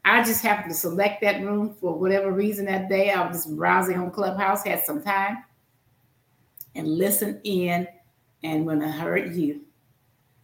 I 0.06 0.24
just 0.24 0.42
happened 0.42 0.72
to 0.72 0.78
select 0.78 1.22
that 1.22 1.42
room 1.42 1.76
for 1.80 1.94
whatever 1.94 2.32
reason 2.32 2.66
that 2.66 2.90
day. 2.90 3.12
I 3.12 3.28
was 3.28 3.38
just 3.38 3.56
browsing 3.56 3.98
on 3.98 4.12
Clubhouse, 4.12 4.64
had 4.64 4.84
some 4.84 5.04
time, 5.04 5.44
and 6.76 6.88
listened 6.88 7.42
in. 7.44 7.88
And 8.44 8.66
when 8.66 8.82
I 8.82 8.90
heard 8.90 9.36
you, 9.36 9.62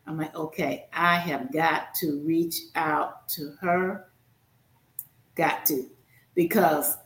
I'm 0.05 0.17
like, 0.17 0.35
okay, 0.35 0.87
I 0.93 1.17
have 1.17 1.51
got 1.51 1.95
to 1.95 2.21
reach 2.25 2.55
out 2.75 3.27
to 3.29 3.55
her. 3.61 4.07
Got 5.35 5.65
to, 5.67 5.85
because 6.35 6.97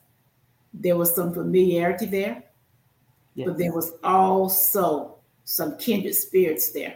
there 0.74 0.97
was 0.97 1.16
some 1.16 1.34
familiarity 1.34 2.06
there, 2.06 2.43
yes. 3.34 3.47
but 3.47 3.58
there 3.58 3.74
was 3.74 3.93
also 4.04 5.16
some 5.45 5.78
kindred 5.78 6.14
spirits 6.14 6.72
there. 6.72 6.95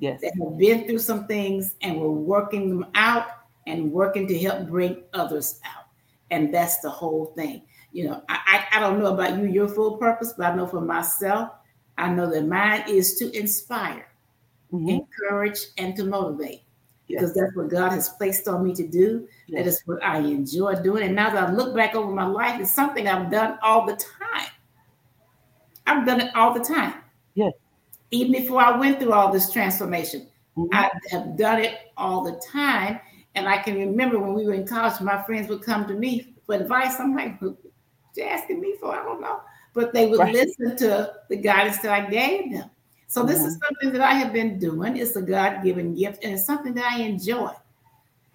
Yes. 0.00 0.20
That 0.22 0.32
have 0.42 0.58
been 0.58 0.86
through 0.86 0.98
some 0.98 1.26
things 1.26 1.74
and 1.82 2.00
were 2.00 2.10
working 2.10 2.70
them 2.70 2.86
out 2.94 3.26
and 3.70 3.92
working 3.92 4.26
to 4.28 4.38
help 4.38 4.68
bring 4.68 5.02
others 5.12 5.60
out. 5.64 5.84
And 6.30 6.52
that's 6.52 6.80
the 6.80 6.90
whole 6.90 7.32
thing. 7.36 7.62
You 7.92 8.08
know, 8.08 8.22
I, 8.28 8.66
I, 8.72 8.78
I 8.78 8.80
don't 8.80 8.98
know 8.98 9.14
about 9.14 9.38
you, 9.38 9.46
your 9.46 9.68
full 9.68 9.96
purpose, 9.96 10.34
but 10.36 10.46
I 10.46 10.54
know 10.54 10.66
for 10.66 10.80
myself, 10.80 11.50
I 11.98 12.10
know 12.12 12.30
that 12.30 12.46
mine 12.46 12.84
is 12.88 13.16
to 13.16 13.36
inspire, 13.36 14.08
mm-hmm. 14.72 14.88
encourage, 14.88 15.58
and 15.76 15.96
to 15.96 16.04
motivate 16.04 16.62
because 17.10 17.34
that's 17.34 17.54
what 17.56 17.68
God 17.68 17.90
has 17.90 18.08
placed 18.10 18.46
on 18.46 18.62
me 18.62 18.72
to 18.74 18.86
do. 18.86 19.26
Yes. 19.48 19.58
That 19.58 19.68
is 19.68 19.82
what 19.86 20.02
I 20.02 20.18
enjoy 20.18 20.76
doing. 20.76 21.02
And 21.04 21.16
now 21.16 21.30
that 21.30 21.48
I 21.48 21.52
look 21.52 21.74
back 21.74 21.94
over 21.94 22.12
my 22.12 22.26
life, 22.26 22.60
it's 22.60 22.72
something 22.72 23.08
I've 23.08 23.30
done 23.30 23.58
all 23.62 23.84
the 23.84 23.96
time. 23.96 24.48
I've 25.86 26.06
done 26.06 26.20
it 26.20 26.34
all 26.36 26.54
the 26.54 26.64
time. 26.64 26.94
Yes. 27.34 27.52
even 28.10 28.32
before 28.32 28.60
I 28.60 28.76
went 28.76 28.98
through 28.98 29.12
all 29.12 29.32
this 29.32 29.52
transformation. 29.52 30.26
Mm-hmm. 30.56 30.74
I 30.74 30.90
have 31.10 31.36
done 31.36 31.60
it 31.60 31.78
all 31.96 32.24
the 32.24 32.40
time. 32.52 33.00
And 33.34 33.48
I 33.48 33.58
can 33.58 33.76
remember 33.78 34.18
when 34.18 34.34
we 34.34 34.44
were 34.44 34.54
in 34.54 34.66
college, 34.66 35.00
my 35.00 35.22
friends 35.22 35.48
would 35.48 35.62
come 35.62 35.86
to 35.86 35.94
me 35.94 36.34
for 36.44 36.56
advice. 36.56 36.98
I'm 36.98 37.14
like, 37.14 37.40
what 37.40 37.56
you 38.16 38.24
asking 38.24 38.60
me 38.60 38.74
for? 38.80 38.92
I 38.92 39.04
don't 39.04 39.20
know. 39.20 39.40
But 39.72 39.92
they 39.92 40.08
would 40.08 40.18
right. 40.18 40.34
listen 40.34 40.76
to 40.78 41.12
the 41.28 41.36
guidance 41.36 41.78
that 41.78 41.92
I 41.92 42.10
gave 42.10 42.52
them. 42.52 42.70
So 43.06 43.24
this 43.24 43.38
mm-hmm. 43.38 43.48
is 43.48 43.58
something 43.66 43.92
that 43.92 44.00
I 44.00 44.14
have 44.14 44.32
been 44.32 44.58
doing. 44.58 44.96
It's 44.96 45.16
a 45.16 45.22
God-given 45.22 45.94
gift, 45.94 46.24
and 46.24 46.32
it's 46.34 46.44
something 46.44 46.74
that 46.74 46.92
I 46.92 47.02
enjoy. 47.02 47.52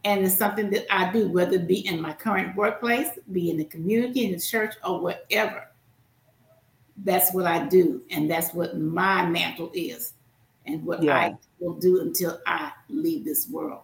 And 0.04 0.24
it's 0.24 0.36
something 0.36 0.70
that 0.70 0.86
I 0.94 1.12
do, 1.12 1.30
whether 1.30 1.56
it 1.56 1.68
be 1.68 1.88
in 1.88 2.00
my 2.00 2.14
current 2.14 2.56
workplace, 2.56 3.10
be 3.32 3.50
in 3.50 3.58
the 3.58 3.66
community, 3.66 4.26
in 4.26 4.34
the 4.34 4.40
church, 4.40 4.76
or 4.86 5.00
whatever. 5.02 5.68
That's 7.04 7.34
what 7.34 7.46
I 7.46 7.68
do, 7.68 8.04
and 8.12 8.30
that's 8.30 8.54
what 8.54 8.78
my 8.78 9.26
mantle 9.26 9.72
is, 9.74 10.14
and 10.66 10.86
what 10.86 11.02
yeah. 11.02 11.18
I 11.18 11.38
will 11.60 11.74
do 11.74 12.02
until 12.02 12.40
I 12.46 12.72
leave 12.88 13.26
this 13.26 13.50
world. 13.50 13.82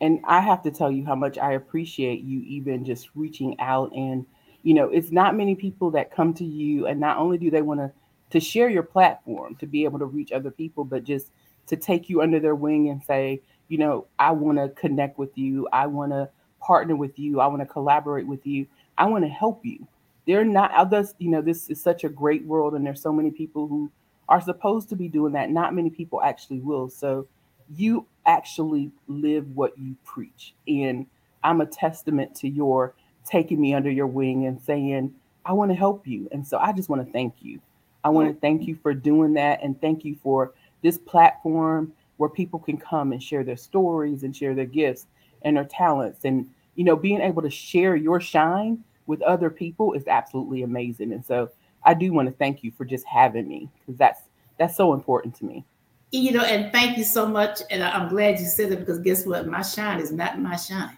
And 0.00 0.20
I 0.24 0.40
have 0.40 0.62
to 0.62 0.70
tell 0.70 0.90
you 0.90 1.04
how 1.04 1.14
much 1.14 1.36
I 1.38 1.52
appreciate 1.52 2.22
you 2.22 2.40
even 2.40 2.84
just 2.84 3.10
reaching 3.14 3.58
out 3.60 3.92
and 3.94 4.26
you 4.62 4.74
know, 4.74 4.90
it's 4.90 5.10
not 5.10 5.36
many 5.36 5.54
people 5.54 5.90
that 5.92 6.14
come 6.14 6.34
to 6.34 6.44
you 6.44 6.86
and 6.86 7.00
not 7.00 7.16
only 7.16 7.38
do 7.38 7.50
they 7.50 7.62
want 7.62 7.80
to 7.80 7.90
to 8.30 8.40
share 8.40 8.68
your 8.68 8.82
platform 8.82 9.56
to 9.56 9.66
be 9.66 9.84
able 9.84 9.98
to 9.98 10.04
reach 10.04 10.30
other 10.32 10.50
people, 10.50 10.84
but 10.84 11.02
just 11.02 11.32
to 11.66 11.76
take 11.76 12.08
you 12.08 12.22
under 12.22 12.38
their 12.38 12.54
wing 12.54 12.88
and 12.88 13.02
say, 13.02 13.40
you 13.68 13.78
know, 13.78 14.06
I 14.18 14.30
want 14.30 14.58
to 14.58 14.68
connect 14.80 15.18
with 15.18 15.36
you. 15.36 15.68
I 15.72 15.86
want 15.86 16.12
to 16.12 16.28
partner 16.60 16.94
with 16.94 17.18
you. 17.18 17.40
I 17.40 17.48
want 17.48 17.60
to 17.60 17.66
collaborate 17.66 18.26
with 18.26 18.46
you. 18.46 18.66
I 18.98 19.06
want 19.06 19.24
to 19.24 19.30
help 19.30 19.64
you. 19.64 19.86
They're 20.26 20.44
not 20.44 20.72
others, 20.74 21.14
you 21.18 21.30
know, 21.30 21.42
this 21.42 21.70
is 21.70 21.80
such 21.80 22.04
a 22.04 22.08
great 22.08 22.44
world 22.44 22.74
and 22.74 22.86
there's 22.86 23.02
so 23.02 23.12
many 23.12 23.30
people 23.30 23.66
who 23.66 23.90
are 24.28 24.40
supposed 24.40 24.88
to 24.90 24.96
be 24.96 25.08
doing 25.08 25.32
that. 25.32 25.50
Not 25.50 25.74
many 25.74 25.90
people 25.90 26.22
actually 26.22 26.60
will. 26.60 26.88
So 26.88 27.26
you 27.74 28.06
actually 28.26 28.90
live 29.08 29.56
what 29.56 29.76
you 29.78 29.96
preach. 30.04 30.54
And 30.68 31.06
I'm 31.42 31.60
a 31.60 31.66
testament 31.66 32.34
to 32.36 32.48
your 32.48 32.94
taking 33.24 33.60
me 33.60 33.74
under 33.74 33.90
your 33.90 34.06
wing 34.06 34.46
and 34.46 34.60
saying, 34.60 35.14
I 35.44 35.52
want 35.52 35.70
to 35.70 35.76
help 35.76 36.06
you. 36.06 36.28
And 36.32 36.46
so 36.46 36.58
I 36.58 36.72
just 36.72 36.88
want 36.88 37.04
to 37.04 37.12
thank 37.12 37.34
you. 37.40 37.60
I 38.04 38.08
want 38.08 38.32
to 38.32 38.40
thank 38.40 38.66
you 38.66 38.76
for 38.76 38.94
doing 38.94 39.34
that 39.34 39.62
and 39.62 39.80
thank 39.80 40.04
you 40.04 40.16
for 40.22 40.54
this 40.82 40.98
platform 40.98 41.92
where 42.16 42.30
people 42.30 42.58
can 42.58 42.76
come 42.76 43.12
and 43.12 43.22
share 43.22 43.44
their 43.44 43.56
stories 43.56 44.22
and 44.22 44.34
share 44.34 44.54
their 44.54 44.66
gifts 44.66 45.06
and 45.42 45.56
their 45.56 45.64
talents 45.64 46.24
and 46.24 46.48
you 46.74 46.84
know 46.84 46.96
being 46.96 47.20
able 47.20 47.42
to 47.42 47.50
share 47.50 47.96
your 47.96 48.20
shine 48.20 48.82
with 49.06 49.20
other 49.22 49.50
people 49.50 49.92
is 49.92 50.06
absolutely 50.06 50.62
amazing 50.62 51.12
and 51.12 51.24
so 51.24 51.50
I 51.84 51.94
do 51.94 52.12
want 52.12 52.28
to 52.28 52.34
thank 52.34 52.62
you 52.62 52.70
for 52.70 52.84
just 52.84 53.06
having 53.06 53.48
me 53.48 53.68
because 53.80 53.98
that's 53.98 54.20
that's 54.58 54.76
so 54.76 54.92
important 54.92 55.34
to 55.36 55.44
me. 55.44 55.64
You 56.12 56.32
know, 56.32 56.44
and 56.44 56.72
thank 56.72 56.98
you 56.98 57.04
so 57.04 57.26
much. 57.26 57.60
And 57.70 57.82
I'm 57.82 58.08
glad 58.08 58.40
you 58.40 58.46
said 58.46 58.72
it 58.72 58.80
because 58.80 58.98
guess 58.98 59.24
what? 59.24 59.46
My 59.46 59.62
shine 59.62 60.00
is 60.00 60.10
not 60.10 60.40
my 60.40 60.56
shine. 60.56 60.96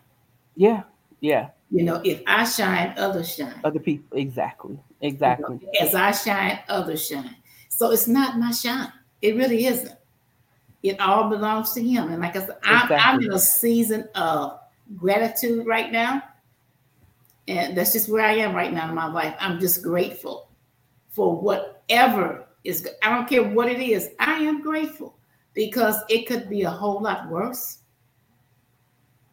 Yeah, 0.56 0.84
yeah. 1.20 1.50
You 1.70 1.84
know, 1.84 2.00
if 2.04 2.22
I 2.26 2.44
shine, 2.44 2.94
others 2.96 3.34
shine. 3.34 3.60
Other 3.64 3.80
people, 3.80 4.18
exactly, 4.18 4.78
exactly. 5.00 5.58
You 5.60 5.66
know, 5.66 5.86
as 5.86 5.94
I 5.94 6.12
shine, 6.12 6.58
others 6.68 7.06
shine. 7.06 7.36
So 7.68 7.90
it's 7.90 8.06
not 8.06 8.38
my 8.38 8.50
shine. 8.52 8.92
It 9.22 9.36
really 9.36 9.66
isn't. 9.66 9.96
It 10.82 11.00
all 11.00 11.30
belongs 11.30 11.72
to 11.72 11.82
Him. 11.82 12.10
And 12.12 12.20
like 12.20 12.36
I 12.36 12.40
said, 12.40 12.56
exactly. 12.62 12.96
I'm, 12.96 13.18
I'm 13.18 13.22
in 13.22 13.32
a 13.32 13.38
season 13.38 14.08
of 14.14 14.60
gratitude 14.96 15.66
right 15.66 15.90
now. 15.90 16.22
And 17.48 17.76
that's 17.76 17.92
just 17.92 18.08
where 18.08 18.24
I 18.24 18.34
am 18.34 18.54
right 18.54 18.72
now 18.72 18.88
in 18.88 18.94
my 18.94 19.06
life. 19.06 19.34
I'm 19.40 19.58
just 19.58 19.82
grateful 19.82 20.48
for 21.08 21.40
whatever 21.40 22.46
is. 22.64 22.88
I 23.02 23.10
don't 23.10 23.28
care 23.28 23.42
what 23.42 23.68
it 23.68 23.80
is. 23.80 24.10
I 24.18 24.34
am 24.34 24.62
grateful 24.62 25.14
because 25.54 25.96
it 26.08 26.26
could 26.26 26.48
be 26.48 26.62
a 26.62 26.70
whole 26.70 27.00
lot 27.00 27.28
worse 27.28 27.82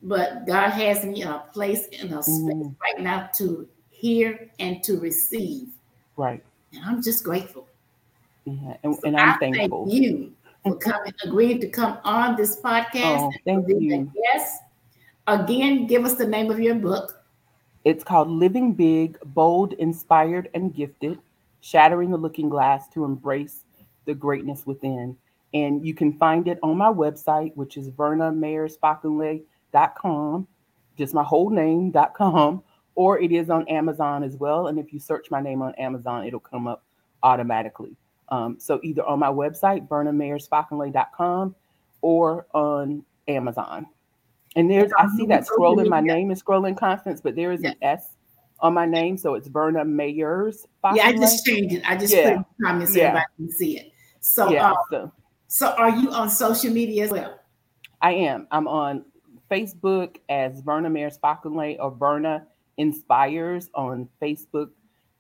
but 0.02 0.46
God 0.46 0.70
has 0.70 1.04
me 1.04 1.22
in 1.22 1.28
a 1.28 1.40
place 1.52 1.88
in 1.88 2.14
a 2.14 2.24
space 2.24 2.36
mm. 2.38 2.76
right 2.82 3.00
now 3.00 3.30
to 3.36 3.68
hear 3.90 4.50
and 4.60 4.82
to 4.84 5.00
receive. 5.00 5.70
Right. 6.16 6.44
And 6.74 6.84
I'm 6.86 7.02
just 7.02 7.24
grateful. 7.24 7.68
Yeah, 8.46 8.78
and, 8.84 8.96
so 8.96 9.02
and 9.06 9.18
I'm 9.18 9.30
I 9.30 9.38
thankful. 9.38 9.86
Thank 9.86 10.02
you 10.02 10.34
for 10.64 10.78
coming, 10.78 11.14
agreeing 11.24 11.60
to 11.62 11.70
come 11.70 12.00
on 12.04 12.36
this 12.36 12.60
podcast. 12.62 13.20
Oh, 13.20 13.32
thank 13.46 13.68
you. 13.68 14.12
Yes. 14.16 14.60
Again, 15.28 15.86
give 15.86 16.06
us 16.06 16.16
the 16.16 16.26
name 16.26 16.50
of 16.50 16.60
your 16.60 16.76
book. 16.76 17.24
It's 17.84 18.04
called 18.04 18.30
Living 18.30 18.74
Big, 18.74 19.18
Bold, 19.26 19.74
Inspired, 19.74 20.50
and 20.54 20.74
Gifted 20.74 21.20
Shattering 21.62 22.12
the 22.12 22.18
Looking 22.18 22.50
Glass 22.50 22.88
to 22.90 23.06
Embrace 23.06 23.66
the 24.06 24.14
Greatness 24.14 24.66
Within. 24.66 25.18
And 25.54 25.86
you 25.86 25.94
can 25.94 26.14
find 26.14 26.48
it 26.48 26.60
on 26.62 26.78
my 26.78 26.90
website, 26.90 27.56
which 27.56 27.78
is 27.78 27.88
Verna 27.90 28.32
Mayers 28.32 28.78
Fakunle 28.80 30.46
just 31.00 31.14
my 31.14 31.24
whole 31.24 31.50
name.com, 31.50 32.62
or 32.94 33.20
it 33.20 33.32
is 33.32 33.50
on 33.50 33.68
Amazon 33.70 34.22
as 34.22 34.36
well. 34.36 34.68
And 34.68 34.78
if 34.78 34.92
you 34.92 35.00
search 35.00 35.32
my 35.32 35.42
name 35.42 35.62
on 35.62 35.74
Amazon, 35.76 36.28
it'll 36.28 36.42
come 36.42 36.68
up 36.68 36.84
automatically. 37.24 37.96
Um, 38.28 38.58
so 38.60 38.80
either 38.84 39.06
on 39.06 39.18
my 39.18 39.30
website, 39.30 39.88
VernaMayersFakunle.com, 39.88 41.56
or 42.02 42.48
on 42.54 43.04
Amazon. 43.28 43.88
And 44.56 44.70
there's, 44.70 44.92
I 44.98 45.08
see 45.16 45.26
that 45.28 45.48
scrolling. 45.48 45.88
My 45.88 46.02
name 46.02 46.32
is 46.32 46.44
scrolling 46.44 46.78
Constance, 46.78 47.22
but 47.22 47.36
there 47.36 47.52
is 47.52 47.64
an 47.64 47.76
S 47.82 48.18
on 48.62 48.74
my 48.74 48.86
name, 48.86 49.18
so 49.18 49.36
it's 49.36 49.48
Verna 49.48 49.86
Mayers. 49.86 50.66
Yeah, 50.94 51.08
I 51.08 51.14
just 51.14 51.46
changed 51.46 51.76
it. 51.76 51.84
I 51.86 51.96
just 51.96 52.14
yeah. 52.14 52.24
put 52.24 52.32
it 52.32 52.36
in 52.36 52.46
comments 52.66 52.94
so 52.94 53.00
yeah. 53.00 53.06
everybody 53.06 53.26
can 53.38 53.52
see 53.52 53.78
it. 53.78 53.92
So, 54.22 54.50
yeah, 54.50 54.72
uh, 54.72 54.76
so, 54.92 55.12
so 55.48 55.68
are 55.78 55.90
you 55.90 56.12
on 56.12 56.30
social 56.30 56.72
media 56.72 57.06
as 57.06 57.12
well? 57.12 57.40
I 58.02 58.14
am. 58.14 58.48
I'm 58.52 58.68
on 58.68 59.06
Facebook 59.50 60.18
as 60.30 60.62
Verna 60.62 60.90
Mayers 60.90 61.20
Fakunle 61.20 61.78
or 61.80 61.92
Verna 61.92 62.46
Inspires 62.78 63.70
on 63.74 64.08
Facebook, 64.22 64.70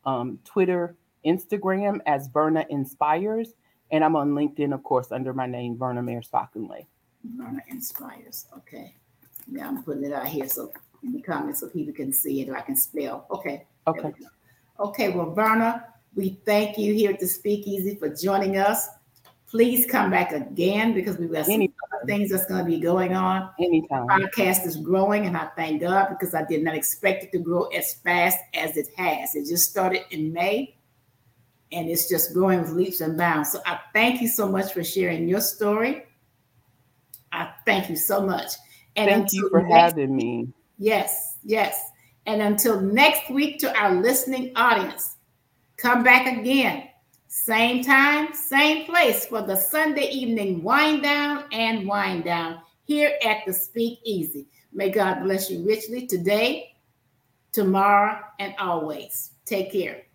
um, 0.06 0.40
Twitter, 0.46 0.96
Instagram 1.26 2.00
as 2.06 2.28
Verna 2.28 2.66
Inspires. 2.70 3.54
And 3.92 4.04
I'm 4.04 4.16
on 4.16 4.32
LinkedIn, 4.32 4.74
of 4.74 4.84
course, 4.84 5.12
under 5.12 5.34
my 5.34 5.48
name, 5.48 5.78
Verna 5.78 6.02
Mayers 6.02 6.30
Fakunle. 6.30 6.86
Verna 7.24 7.62
Inspires. 7.68 8.46
Okay. 8.58 8.96
Yeah, 9.52 9.68
I'm 9.68 9.84
putting 9.84 10.04
it 10.04 10.14
out 10.14 10.28
here 10.28 10.48
so 10.48 10.72
in 11.04 11.14
the 11.14 11.22
comments 11.22 11.60
so 11.62 11.70
people 11.70 11.93
can 11.93 12.14
see 12.14 12.41
it 12.41 12.50
or 12.50 12.58
I 12.58 12.62
can 12.62 12.76
spell. 12.76 13.26
Okay. 13.32 13.66
Okay. 13.88 14.14
Okay. 14.80 15.10
Well, 15.10 15.32
Verna, 15.34 15.86
we 16.16 16.39
thank 16.45 16.78
you 16.78 16.93
here 16.93 17.12
at 17.12 17.20
the 17.20 17.28
Speakeasy 17.28 17.95
for 17.95 18.10
joining 18.10 18.58
us. 18.58 18.88
Please 19.50 19.89
come 19.89 20.12
back 20.12 20.32
again 20.32 20.93
because 20.93 21.18
we've 21.18 21.32
got 21.32 21.47
some 21.47 21.56
other 21.56 22.06
things 22.06 22.30
that's 22.30 22.45
going 22.45 22.64
to 22.64 22.70
be 22.70 22.80
going 22.80 23.16
on. 23.16 23.50
Anytime. 23.60 24.06
The 24.06 24.14
podcast 24.14 24.66
is 24.68 24.78
growing, 24.78 25.26
and 25.26 25.36
I 25.36 25.47
thank 25.56 25.82
God 25.82 26.10
because 26.10 26.36
I 26.36 26.43
did 26.43 26.64
not 26.64 26.76
expect 26.76 27.24
it 27.24 27.32
to 27.32 27.39
grow 27.39 27.64
as 27.66 27.95
fast 27.95 28.38
as 28.54 28.78
it 28.78 28.89
has. 28.95 29.34
It 29.34 29.50
just 29.50 29.68
started 29.68 30.04
in 30.12 30.32
May, 30.32 30.78
and 31.72 31.89
it's 31.89 32.08
just 32.08 32.32
growing 32.32 32.62
with 32.62 32.72
leaps 32.74 33.02
and 33.02 33.18
bounds. 33.18 33.52
So 33.52 33.60
I 33.66 33.80
thank 33.91 34.22
you 34.22 34.28
so 34.28 34.47
much 34.47 34.72
for 34.72 34.84
sharing 34.84 35.28
your 35.28 35.41
story. 35.41 36.06
I 37.32 37.52
thank 37.66 37.89
you 37.89 37.95
so 37.95 38.22
much. 38.26 38.52
And 38.95 39.10
thank 39.10 39.34
you 39.34 39.50
for 39.50 39.66
having 39.66 40.16
me. 40.16 40.50
Yes, 40.80 41.38
yes. 41.44 41.92
And 42.26 42.42
until 42.42 42.82
next 42.82 43.30
week, 43.30 43.60
to 43.60 43.78
our 43.78 43.94
listening 43.94 44.52
audience, 44.56 45.18
come 45.78 46.04
back 46.04 46.26
again 46.26 46.90
same 47.32 47.84
time, 47.84 48.34
same 48.34 48.88
place 48.88 49.28
for 49.28 49.44
the 49.44 49.56
Sunday 49.56 50.10
evening 50.10 50.64
wind 50.64 51.04
down 51.04 51.44
and 51.52 51.88
wind 51.88 52.24
down 52.24 52.60
here 52.86 53.14
at 53.24 53.46
the 53.46 53.54
Speak 53.54 54.00
Easy. 54.04 54.48
May 54.74 54.90
God 54.90 55.22
bless 55.22 55.48
you 55.50 55.64
richly 55.64 56.08
today, 56.08 56.76
tomorrow, 57.52 58.20
and 58.40 58.56
always. 58.58 59.34
Take 59.46 59.72
care. 59.72 60.09